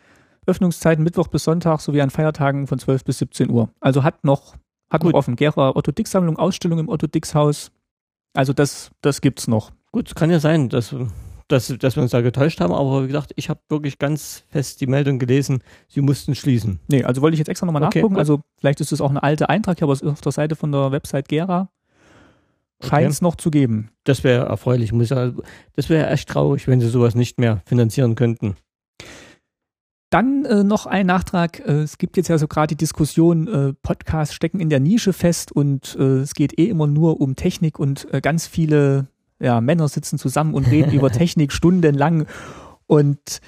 Öffnungszeiten 0.46 1.02
Mittwoch 1.02 1.28
bis 1.28 1.44
Sonntag 1.44 1.80
sowie 1.80 2.02
an 2.02 2.10
Feiertagen 2.10 2.66
von 2.66 2.78
12 2.78 3.04
bis 3.04 3.18
17 3.18 3.50
Uhr. 3.50 3.70
Also 3.80 4.04
hat 4.04 4.22
noch, 4.22 4.54
hat 4.90 5.00
Gut. 5.00 5.12
noch 5.12 5.18
offen. 5.18 5.34
Gera 5.34 5.74
Otto 5.74 5.92
Dix 5.92 6.10
Sammlung, 6.10 6.36
Ausstellung 6.36 6.78
im 6.78 6.88
Otto 6.88 7.06
Dix 7.06 7.34
Haus. 7.34 7.72
Also 8.34 8.52
das, 8.52 8.90
das 9.00 9.22
gibt's 9.22 9.48
noch. 9.48 9.72
Gut, 9.92 10.08
es 10.08 10.14
kann 10.14 10.30
ja 10.30 10.40
sein, 10.40 10.68
dass, 10.68 10.94
dass, 11.48 11.68
dass 11.78 11.96
wir 11.96 12.02
uns 12.02 12.10
da 12.12 12.20
getäuscht 12.20 12.60
haben, 12.60 12.72
aber 12.72 13.04
wie 13.04 13.06
gesagt, 13.08 13.32
ich 13.36 13.48
habe 13.48 13.60
wirklich 13.68 13.98
ganz 13.98 14.44
fest 14.50 14.80
die 14.80 14.86
Meldung 14.86 15.18
gelesen, 15.18 15.62
sie 15.88 16.00
mussten 16.00 16.34
schließen. 16.34 16.80
Nee, 16.88 17.04
also 17.04 17.22
wollte 17.22 17.34
ich 17.34 17.38
jetzt 17.38 17.48
extra 17.48 17.66
nochmal 17.66 17.82
Okay, 17.84 17.98
nachgucken. 17.98 18.14
gut. 18.14 18.18
Also 18.20 18.40
vielleicht 18.58 18.80
ist 18.80 18.92
es 18.92 19.00
auch 19.00 19.10
eine 19.10 19.22
alte 19.22 19.48
Eintrag, 19.48 19.80
aber 19.82 19.92
es 19.92 20.00
ist 20.00 20.08
auf 20.10 20.20
der 20.20 20.32
Seite 20.32 20.56
von 20.56 20.72
der 20.72 20.90
Website 20.92 21.28
Gera. 21.28 21.70
Scheint 22.82 23.10
es 23.10 23.22
noch 23.22 23.36
zu 23.36 23.50
geben. 23.50 23.90
Das 24.04 24.22
wäre 24.22 24.44
erfreulich, 24.46 24.92
muss 24.92 25.04
ich 25.04 25.08
sagen. 25.08 25.38
Das 25.76 25.88
wäre 25.88 26.10
echt 26.10 26.28
traurig, 26.28 26.68
wenn 26.68 26.80
sie 26.80 26.88
sowas 26.88 27.14
nicht 27.14 27.40
mehr 27.40 27.62
finanzieren 27.64 28.16
könnten. 28.16 28.56
Dann 30.10 30.44
äh, 30.44 30.62
noch 30.62 30.86
ein 30.86 31.06
Nachtrag. 31.06 31.60
Äh, 31.60 31.80
es 31.82 31.98
gibt 31.98 32.16
jetzt 32.16 32.28
ja 32.28 32.38
so 32.38 32.46
gerade 32.46 32.68
die 32.68 32.76
Diskussion, 32.76 33.48
äh, 33.48 33.72
Podcasts 33.82 34.34
stecken 34.34 34.60
in 34.60 34.68
der 34.70 34.78
Nische 34.80 35.12
fest 35.12 35.52
und 35.52 35.96
äh, 35.98 36.18
es 36.20 36.34
geht 36.34 36.58
eh 36.58 36.66
immer 36.66 36.86
nur 36.86 37.20
um 37.20 37.34
Technik 37.34 37.78
und 37.78 38.12
äh, 38.12 38.20
ganz 38.20 38.46
viele 38.46 39.08
ja, 39.40 39.60
Männer 39.60 39.88
sitzen 39.88 40.18
zusammen 40.18 40.54
und 40.54 40.66
reden 40.70 40.92
über 40.92 41.10
Technik 41.12 41.52
stundenlang. 41.52 42.26
Und 42.86 43.40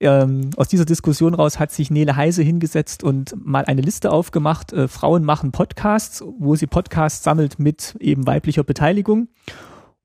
ähm, 0.00 0.50
aus 0.56 0.68
dieser 0.68 0.84
Diskussion 0.84 1.34
raus 1.34 1.58
hat 1.58 1.72
sich 1.72 1.90
Nele 1.90 2.16
Heise 2.16 2.42
hingesetzt 2.42 3.02
und 3.02 3.34
mal 3.44 3.64
eine 3.64 3.80
Liste 3.80 4.10
aufgemacht. 4.10 4.72
Äh, 4.72 4.88
Frauen 4.88 5.24
machen 5.24 5.52
Podcasts, 5.52 6.22
wo 6.38 6.54
sie 6.56 6.66
Podcasts 6.66 7.24
sammelt 7.24 7.58
mit 7.58 7.96
eben 8.00 8.26
weiblicher 8.26 8.64
Beteiligung. 8.64 9.28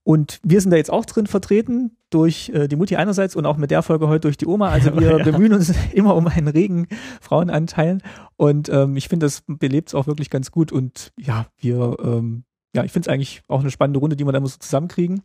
Und 0.03 0.39
wir 0.43 0.61
sind 0.61 0.71
da 0.71 0.77
jetzt 0.77 0.91
auch 0.91 1.05
drin 1.05 1.27
vertreten 1.27 1.91
durch 2.09 2.49
äh, 2.55 2.67
die 2.67 2.75
Mutti 2.75 2.95
einerseits 2.95 3.35
und 3.35 3.45
auch 3.45 3.57
mit 3.57 3.69
der 3.69 3.83
Folge 3.83 4.07
heute 4.07 4.21
durch 4.21 4.37
die 4.37 4.47
Oma. 4.47 4.69
Also 4.69 4.97
wir 4.99 5.17
Ja. 5.19 5.23
bemühen 5.23 5.53
uns 5.53 5.73
immer 5.93 6.15
um 6.15 6.27
einen 6.27 6.47
regen 6.47 6.87
Frauenanteil. 7.21 7.99
Und 8.35 8.69
ähm, 8.69 8.95
ich 8.97 9.09
finde, 9.09 9.25
das 9.27 9.43
belebt 9.45 9.89
es 9.89 9.95
auch 9.95 10.07
wirklich 10.07 10.29
ganz 10.29 10.51
gut. 10.51 10.71
Und 10.71 11.11
ja, 11.19 11.47
wir, 11.59 11.97
ähm, 12.03 12.43
ja, 12.75 12.83
ich 12.83 12.91
finde 12.91 13.09
es 13.09 13.13
eigentlich 13.13 13.41
auch 13.47 13.61
eine 13.61 13.71
spannende 13.71 13.99
Runde, 13.99 14.15
die 14.15 14.25
wir 14.25 14.31
da 14.31 14.37
immer 14.37 14.47
so 14.47 14.57
zusammenkriegen. 14.57 15.21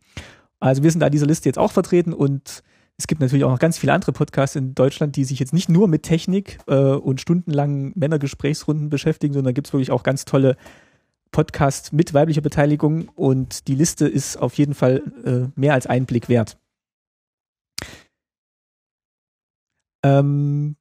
Also 0.61 0.83
wir 0.83 0.91
sind 0.91 1.01
da 1.01 1.11
dieser 1.11 1.27
Liste 1.27 1.49
jetzt 1.49 1.59
auch 1.59 1.73
vertreten 1.73 2.13
und 2.13 2.63
es 2.99 3.07
gibt 3.07 3.21
natürlich 3.21 3.45
auch 3.45 3.51
noch 3.51 3.59
ganz 3.59 3.77
viele 3.79 3.93
andere 3.93 4.13
Podcasts 4.13 4.57
in 4.57 4.75
Deutschland, 4.75 5.17
die 5.17 5.25
sich 5.25 5.39
jetzt 5.39 5.53
nicht 5.53 5.69
nur 5.69 5.87
mit 5.87 6.03
Technik 6.03 6.59
äh, 6.67 6.75
und 6.75 7.21
stundenlangen 7.21 7.93
Männergesprächsrunden 7.95 8.89
beschäftigen, 8.89 9.35
sondern 9.35 9.53
da 9.53 9.53
gibt 9.53 9.67
es 9.67 9.73
wirklich 9.73 9.91
auch 9.91 10.03
ganz 10.03 10.25
tolle 10.25 10.57
Podcasts 11.31 11.93
mit 11.93 12.15
weiblicher 12.15 12.41
Beteiligung 12.41 13.09
und 13.11 13.69
die 13.69 13.75
Liste 13.75 14.09
ist 14.09 14.37
auf 14.39 14.55
jeden 14.55 14.75
Fall 14.75 15.03
äh, 15.25 15.61
mehr 15.61 15.75
als 15.75 15.87
einen 15.87 16.07
Blick 16.07 16.31
wert. 16.31 16.57
Ähm, 20.03 20.77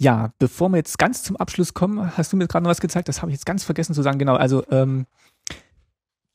ja, 0.00 0.32
bevor 0.38 0.70
wir 0.70 0.78
jetzt 0.78 0.98
ganz 0.98 1.22
zum 1.22 1.36
Abschluss 1.36 1.74
kommen, 1.74 2.16
hast 2.16 2.32
du 2.32 2.36
mir 2.38 2.48
gerade 2.48 2.64
noch 2.64 2.70
was 2.70 2.80
gezeigt, 2.80 3.08
das 3.08 3.20
habe 3.20 3.30
ich 3.30 3.34
jetzt 3.34 3.44
ganz 3.44 3.64
vergessen 3.64 3.94
zu 3.94 4.00
sagen. 4.00 4.18
Genau, 4.18 4.34
also 4.34 4.64
ähm, 4.70 5.06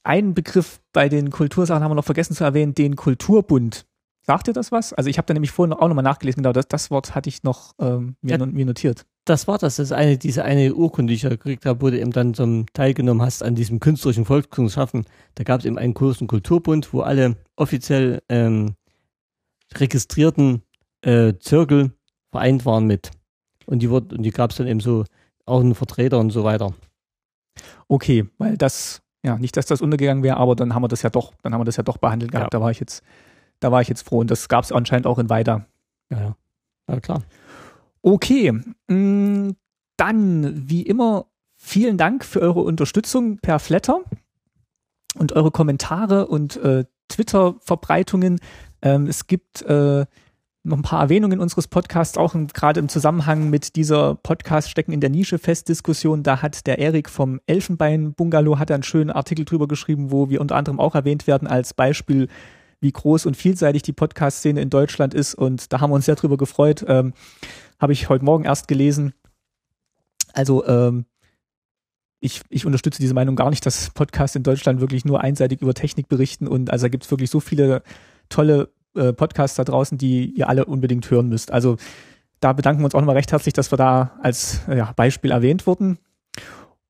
einen 0.03 0.36
Begriff 0.36 0.80
bei 0.93 1.09
den 1.09 1.32
Kultursachen 1.32 1.84
haben 1.84 1.89
wir 1.89 1.95
noch 1.95 2.05
vergessen 2.05 2.36
zu 2.36 2.43
erwähnen, 2.43 2.76
den 2.76 2.95
Kulturbund. 2.95 3.88
Sagt 4.22 4.47
dir 4.47 4.53
das 4.53 4.72
was? 4.72 4.93
Also 4.93 5.09
ich 5.09 5.18
habe 5.18 5.26
da 5.26 5.34
nämlich 5.34 5.49
vorhin 5.51 5.74
auch 5.74 5.88
nochmal 5.88 6.03
nachgelesen, 6.03 6.43
genau, 6.43 6.53
das, 6.53 6.68
das 6.68 6.91
Wort 6.91 7.16
hatte 7.16 7.28
ich 7.28 7.41
noch 7.41 7.74
ähm, 7.80 8.16
mir, 8.22 8.38
Ja. 8.38 8.45
mir 8.45 8.66
notiert. 8.68 9.05
Das 9.26 9.47
war 9.47 9.57
das, 9.57 9.78
das 9.78 9.88
ist 9.88 9.91
eine, 9.93 10.20
diese 10.20 10.43
eine 10.43 10.76
Urkunde, 10.76 11.09
die 11.09 11.16
ich 11.16 11.24
ja 11.24 11.30
gekriegt 11.30 11.66
habe, 11.66 11.82
wo 11.82 11.89
du 11.89 11.99
eben 11.99 12.11
dann 12.11 12.36
zum 12.36 12.68
teilgenommen 12.74 13.24
hast 13.24 13.41
an 13.41 13.55
diesem 13.55 13.80
künstlerischen 13.80 14.26
Volkskunstschaffen. 14.26 15.05
Da 15.34 15.43
gab 15.43 15.61
es 15.61 15.66
eben 15.66 15.80
einen 15.80 15.95
großen 15.95 16.28
Kulturbund, 16.28 16.93
wo 16.93 17.01
alle 17.01 17.36
offiziell 17.55 18.22
ähm, 18.30 18.76
registrierten 19.74 20.61
äh, 21.01 21.34
Zirkel 21.39 21.93
vereint 22.32 22.66
waren 22.66 22.86
mit. 22.86 23.09
Und 23.66 23.80
die, 23.80 23.89
wurde- 23.89 24.16
und 24.16 24.24
die 24.24 24.32
gab 24.32 24.51
es 24.51 24.57
dann 24.57 24.68
eben 24.68 24.80
so 24.80 25.05
auch 25.45 25.59
einen 25.59 25.76
Vertreter 25.76 26.20
und 26.20 26.32
so 26.32 26.43
weiter. 26.43 26.74
Okay, 27.88 28.26
weil 28.38 28.57
das, 28.57 29.01
ja, 29.24 29.38
nicht, 29.38 29.57
dass 29.57 29.66
das 29.66 29.82
untergegangen 29.82 30.24
wäre, 30.24 30.38
aber 30.38 30.55
dann 30.55 30.74
haben 30.74 30.84
wir 30.84 30.88
das 30.88 31.01
ja 31.01 31.09
doch, 31.09 31.34
dann 31.43 31.53
haben 31.53 31.61
wir 31.61 31.66
das 31.66 31.78
ja 31.78 31.84
doch 31.84 31.97
behandelt 31.97 32.32
gehabt. 32.32 32.53
Ja. 32.53 32.59
Da 32.59 32.63
war 32.63 32.72
ich 32.72 32.80
jetzt, 32.80 33.03
da 33.59 33.72
war 33.72 33.82
ich 33.82 33.88
jetzt 33.88 34.07
froh. 34.07 34.20
Und 34.20 34.32
das 34.32 34.49
gab 34.49 34.63
es 34.63 34.72
anscheinend 34.72 35.07
auch 35.07 35.20
in 35.20 35.30
Weida. 35.30 35.66
Ja, 36.09 36.20
ja. 36.20 36.36
Ja, 36.88 36.99
klar. 36.99 37.24
Okay, 38.01 38.51
mh, 38.88 39.53
dann 39.97 40.70
wie 40.70 40.84
immer 40.84 41.26
vielen 41.55 41.97
Dank 41.97 42.24
für 42.24 42.41
eure 42.41 42.61
Unterstützung 42.61 43.38
per 43.38 43.59
Flatter 43.59 44.01
und 45.18 45.34
eure 45.34 45.51
Kommentare 45.51 46.28
und 46.28 46.57
äh, 46.57 46.86
Twitter-Verbreitungen. 47.07 48.39
Ähm, 48.82 49.07
es 49.07 49.26
gibt 49.28 49.63
äh, 49.63 50.05
noch 50.66 50.78
ein 50.78 50.84
paar 50.84 51.01
Erwähnungen 51.01 51.39
unseres 51.39 51.68
Podcasts, 51.68 52.18
auch 52.18 52.36
gerade 52.53 52.80
im 52.80 52.89
Zusammenhang 52.89 53.49
mit 53.49 53.76
dieser 53.76 54.16
Podcast 54.16 54.70
Stecken 54.70 54.91
in 54.91 54.99
der 54.99 55.09
Nische 55.09 55.38
Fest-Diskussion. 55.38 56.24
Da 56.24 56.41
hat 56.41 56.66
der 56.66 56.80
Erik 56.80 57.09
vom 57.09 57.39
Elfenbein-Bungalow 57.45 58.57
hat 58.57 58.72
einen 58.72 58.84
schönen 58.84 59.11
Artikel 59.11 59.45
drüber 59.45 59.68
geschrieben, 59.68 60.11
wo 60.11 60.30
wir 60.30 60.41
unter 60.41 60.55
anderem 60.55 60.80
auch 60.80 60.95
erwähnt 60.95 61.28
werden 61.28 61.47
als 61.47 61.74
Beispiel, 61.74 62.28
wie 62.82 62.91
groß 62.91 63.28
und 63.28 63.38
vielseitig 63.38 63.84
die 63.84 63.93
Podcast-Szene 63.93 64.59
in 64.59 64.70
Deutschland 64.70 65.13
ist. 65.13 65.36
Und 65.36 65.72
da 65.72 65.82
haben 65.82 65.91
wir 65.91 65.95
uns 65.95 66.05
sehr 66.05 66.16
drüber 66.16 66.38
gefreut. 66.38 66.84
Ähm, 66.88 67.13
Habe 67.80 67.93
ich 67.93 68.09
heute 68.09 68.26
Morgen 68.26 68.45
erst 68.45 68.68
gelesen. 68.68 69.13
Also 70.34 70.66
ähm, 70.68 71.05
ich, 72.20 72.41
ich 72.49 72.66
unterstütze 72.66 72.99
diese 72.99 73.13
Meinung 73.13 73.36
gar 73.36 73.51
nicht, 73.51 73.66
dass 73.66 73.91
Podcasts 73.91 74.36
in 74.36 74.43
Deutschland 74.43 74.82
wirklich 74.82 75.05
nur 75.05 75.22
einseitig 75.22 75.61
über 75.61 75.76
Technik 75.76 76.09
berichten. 76.09 76.47
Und 76.47 76.72
also 76.72 76.86
da 76.86 76.89
gibt 76.89 77.03
es 77.05 77.11
wirklich 77.11 77.30
so 77.30 77.39
viele 77.39 77.84
tolle 78.30 78.70
äh, 78.96 79.14
Podcasts 79.14 79.58
da 79.58 79.64
draußen, 79.64 79.98
die 79.98 80.32
ihr 80.32 80.50
alle 80.50 80.66
unbedingt 80.66 81.10
hören 81.10 81.30
müsst. 81.30 81.52
Also 81.52 81.78
da 82.39 82.54
bedanken 82.54 82.82
wir 82.82 82.86
uns 82.86 82.96
auch 82.96 83.00
nochmal 83.00 83.16
recht 83.16 83.32
herzlich, 83.32 83.54
dass 83.54 83.72
wir 83.72 83.78
da 83.78 84.12
als 84.22 84.62
ja, 84.68 84.91
Beispiel 84.96 85.32
erwähnt 85.32 85.68
wurden. 85.68 85.98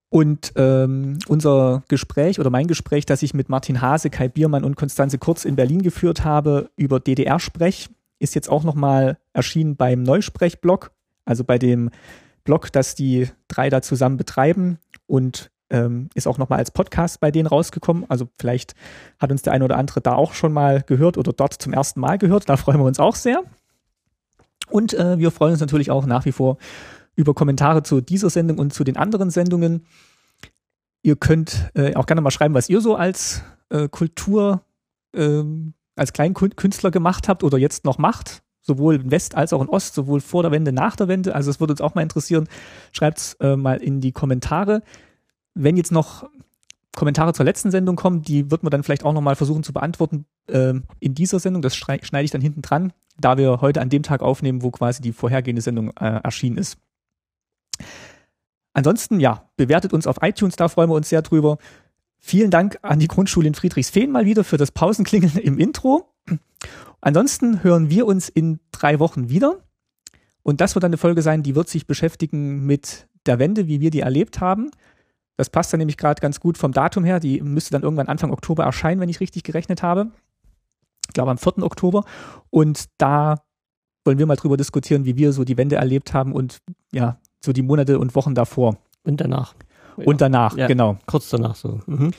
Und 0.10 0.54
ähm, 0.56 1.20
unser 1.28 1.84
Gespräch 1.88 2.40
oder 2.40 2.50
mein 2.50 2.68
Gespräch, 2.68 3.06
das 3.06 3.22
ich 3.22 3.34
mit 3.34 3.50
Martin 3.50 3.82
Hase, 3.82 4.10
Kai 4.10 4.30
Biermann 4.30 4.64
und 4.64 4.76
Konstanze 4.76 5.18
Kurz 5.18 5.46
in 5.46 5.56
Berlin 5.56 5.82
geführt 5.82 6.24
habe 6.24 6.70
über 6.78 7.00
DDR-Sprech, 7.00 7.90
ist 8.20 8.36
jetzt 8.36 8.50
auch 8.50 8.64
nochmal 8.64 9.18
erschienen 9.34 9.76
beim 9.76 10.04
Neusprech-Blog, 10.04 10.92
also 11.26 11.44
bei 11.44 11.58
dem 11.58 11.90
Blog, 12.46 12.72
das 12.72 12.96
die 12.96 13.28
drei 13.48 13.70
da 13.70 13.82
zusammen 13.82 14.18
betreiben 14.18 14.78
und 15.08 15.52
ähm, 15.70 16.10
ist 16.14 16.28
auch 16.28 16.38
nochmal 16.38 16.60
als 16.60 16.72
Podcast 16.72 17.20
bei 17.20 17.32
denen 17.32 17.48
rausgekommen. 17.48 18.06
Also 18.10 18.28
vielleicht 18.40 18.76
hat 19.20 19.32
uns 19.32 19.42
der 19.42 19.54
eine 19.54 19.66
oder 19.66 19.78
andere 19.78 20.02
da 20.02 20.14
auch 20.14 20.34
schon 20.34 20.54
mal 20.54 20.82
gehört 20.82 21.18
oder 21.18 21.34
dort 21.34 21.54
zum 21.54 21.74
ersten 21.74 22.00
Mal 22.00 22.18
gehört. 22.18 22.50
Da 22.50 22.58
freuen 22.58 22.80
wir 22.80 22.86
uns 22.86 23.00
auch 23.00 23.16
sehr. 23.16 23.44
Und 24.70 24.94
äh, 24.94 25.18
wir 25.18 25.32
freuen 25.32 25.52
uns 25.52 25.62
natürlich 25.62 25.92
auch 25.92 26.06
nach 26.06 26.26
wie 26.26 26.32
vor 26.32 26.58
über 27.16 27.34
Kommentare 27.34 27.84
zu 27.84 28.02
dieser 28.02 28.30
Sendung 28.30 28.60
und 28.60 28.74
zu 28.74 28.84
den 28.84 28.98
anderen 28.98 29.30
Sendungen. 29.30 29.86
Ihr 31.02 31.16
könnt 31.16 31.72
äh, 31.76 31.96
auch 31.96 32.08
gerne 32.08 32.22
mal 32.22 32.32
schreiben, 32.32 32.54
was 32.54 32.70
ihr 32.70 32.82
so 32.82 32.96
als 32.96 33.44
äh, 33.70 33.88
Kultur, 33.88 34.64
äh, 35.14 35.44
als 35.96 36.14
Kleinkünstler 36.14 36.92
gemacht 36.92 37.28
habt 37.28 37.44
oder 37.44 37.58
jetzt 37.58 37.86
noch 37.86 37.98
macht. 37.98 38.42
Sowohl 38.62 38.96
in 38.96 39.12
West 39.12 39.36
als 39.36 39.54
auch 39.54 39.62
in 39.62 39.70
Ost, 39.70 39.94
sowohl 39.94 40.20
vor 40.20 40.42
der 40.42 40.52
Wende, 40.52 40.72
nach 40.72 40.96
der 40.96 41.08
Wende. 41.08 41.36
Also 41.36 41.52
es 41.52 41.60
würde 41.60 41.74
uns 41.74 41.82
auch 41.82 41.94
mal 41.94 42.02
interessieren. 42.02 42.48
Schreibt 42.92 43.20
es 43.20 43.34
äh, 43.36 43.56
mal 43.56 43.78
in 43.78 44.02
die 44.02 44.12
Kommentare. 44.12 44.82
Wenn 45.56 45.78
jetzt 45.78 45.92
noch 45.92 46.30
Kommentare 46.96 47.34
zur 47.34 47.46
letzten 47.46 47.72
Sendung 47.72 47.96
kommen, 47.96 48.22
die 48.22 48.52
wird 48.52 48.64
man 48.64 48.72
dann 48.72 48.84
vielleicht 48.84 49.04
auch 49.04 49.14
nochmal 49.14 49.36
versuchen 49.36 49.64
zu 49.64 49.74
beantworten 49.74 50.26
äh, 50.48 50.74
in 51.00 51.16
dieser 51.16 51.40
Sendung. 51.40 51.62
Das 51.62 51.76
schneide 51.76 52.24
ich 52.24 52.32
dann 52.32 52.42
hinten 52.42 52.62
dran, 52.62 52.94
da 53.20 53.38
wir 53.38 53.62
heute 53.62 53.82
an 53.82 53.90
dem 53.90 54.04
Tag 54.04 54.22
aufnehmen, 54.22 54.62
wo 54.62 54.72
quasi 54.72 55.02
die 55.02 55.12
vorhergehende 55.12 55.62
Sendung 55.62 55.90
äh, 55.98 56.20
erschienen 56.24 56.58
ist. 56.58 56.78
Ansonsten, 58.74 59.20
ja, 59.20 59.50
bewertet 59.56 59.94
uns 59.94 60.08
auf 60.08 60.18
iTunes, 60.22 60.56
da 60.56 60.68
freuen 60.68 60.90
wir 60.90 60.96
uns 60.96 61.10
sehr 61.10 61.22
drüber. 61.22 61.58
Vielen 62.20 62.52
Dank 62.52 62.80
an 62.82 63.00
die 63.00 63.08
Grundschule 63.08 63.48
in 63.48 63.54
Friedrichsfehn 63.54 64.12
mal 64.12 64.26
wieder 64.26 64.44
für 64.44 64.58
das 64.58 64.72
Pausenklingeln 64.72 65.38
im 65.38 65.60
Intro. 65.60 66.14
Ansonsten 67.00 67.64
hören 67.64 67.90
wir 67.90 68.06
uns 68.08 68.30
in 68.30 68.60
drei 68.72 69.00
Wochen 69.00 69.30
wieder. 69.30 69.60
Und 70.42 70.60
das 70.60 70.76
wird 70.76 70.84
dann 70.84 70.90
eine 70.90 70.98
Folge 70.98 71.22
sein, 71.22 71.44
die 71.44 71.56
wird 71.56 71.70
sich 71.70 71.88
beschäftigen 71.88 72.66
mit 72.66 73.08
der 73.26 73.40
Wende, 73.40 73.68
wie 73.68 73.80
wir 73.80 73.92
die 73.92 74.02
erlebt 74.02 74.42
haben. 74.42 74.72
Das 75.38 75.50
passt 75.50 75.74
dann 75.74 75.80
nämlich 75.80 75.98
gerade 75.98 76.22
ganz 76.22 76.40
gut 76.40 76.58
vom 76.58 76.72
Datum 76.72 77.04
her. 77.04 77.20
Die 77.20 77.42
müsste 77.42 77.72
dann 77.72 77.84
irgendwann 77.84 78.08
Anfang 78.08 78.32
Oktober 78.32 78.64
erscheinen, 78.64 79.02
wenn 79.02 79.10
ich 79.10 79.20
richtig 79.20 79.44
gerechnet 79.44 79.84
habe. 79.84 80.08
Ich 81.08 81.14
glaube 81.14 81.32
am 81.32 81.38
4. 81.38 81.60
Oktober. 81.60 82.04
Und 82.50 82.86
da 82.98 83.36
wollen 84.06 84.18
wir 84.18 84.26
mal 84.26 84.36
drüber 84.36 84.58
diskutieren, 84.58 85.06
wie 85.06 85.18
wir 85.18 85.34
so 85.34 85.44
die 85.44 85.58
Wende 85.58 85.76
erlebt 85.76 86.14
haben 86.14 86.32
und 86.32 86.60
ja, 86.92 87.18
so 87.44 87.54
die 87.54 87.64
Monate 87.64 88.00
und 88.00 88.16
Wochen 88.16 88.36
davor. 88.36 88.78
Und 89.04 89.22
danach. 89.22 89.56
Und 89.98 90.22
danach, 90.22 90.58
ja, 90.58 90.68
genau. 90.68 90.98
Kurz 91.06 91.30
danach 91.30 91.56
so. 91.56 91.80
Mhm. 91.86 92.12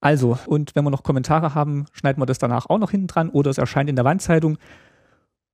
Also, 0.00 0.38
und 0.46 0.74
wenn 0.74 0.84
wir 0.84 0.90
noch 0.90 1.02
Kommentare 1.02 1.54
haben, 1.54 1.86
schneiden 1.92 2.20
wir 2.20 2.26
das 2.26 2.38
danach 2.38 2.66
auch 2.68 2.78
noch 2.78 2.90
hinten 2.90 3.06
dran 3.06 3.30
oder 3.30 3.50
es 3.50 3.58
erscheint 3.58 3.88
in 3.88 3.96
der 3.96 4.04
Wandzeitung. 4.04 4.58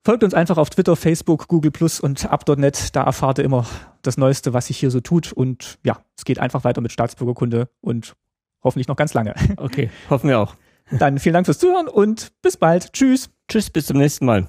Folgt 0.02 0.24
uns 0.24 0.32
einfach 0.32 0.56
auf 0.56 0.70
Twitter, 0.70 0.96
Facebook, 0.96 1.48
Google 1.48 1.70
Plus 1.70 2.00
und 2.00 2.30
Up.net. 2.30 2.96
Da 2.96 3.02
erfahrt 3.02 3.38
ihr 3.38 3.44
immer 3.44 3.66
das 4.00 4.16
Neueste, 4.16 4.54
was 4.54 4.68
sich 4.68 4.78
hier 4.78 4.90
so 4.90 5.00
tut. 5.00 5.30
Und 5.32 5.78
ja, 5.84 5.98
es 6.16 6.24
geht 6.24 6.38
einfach 6.38 6.64
weiter 6.64 6.80
mit 6.80 6.90
Staatsbürgerkunde 6.90 7.68
und 7.80 8.14
hoffentlich 8.62 8.88
noch 8.88 8.96
ganz 8.96 9.12
lange. 9.12 9.34
Okay, 9.56 9.90
hoffen 10.08 10.28
wir 10.28 10.38
auch. 10.38 10.56
Dann 10.90 11.18
vielen 11.18 11.34
Dank 11.34 11.46
fürs 11.46 11.58
Zuhören 11.58 11.86
und 11.86 12.32
bis 12.42 12.56
bald. 12.56 12.92
Tschüss. 12.92 13.30
Tschüss, 13.48 13.70
bis 13.70 13.86
zum 13.86 13.98
nächsten 13.98 14.24
Mal. 14.24 14.48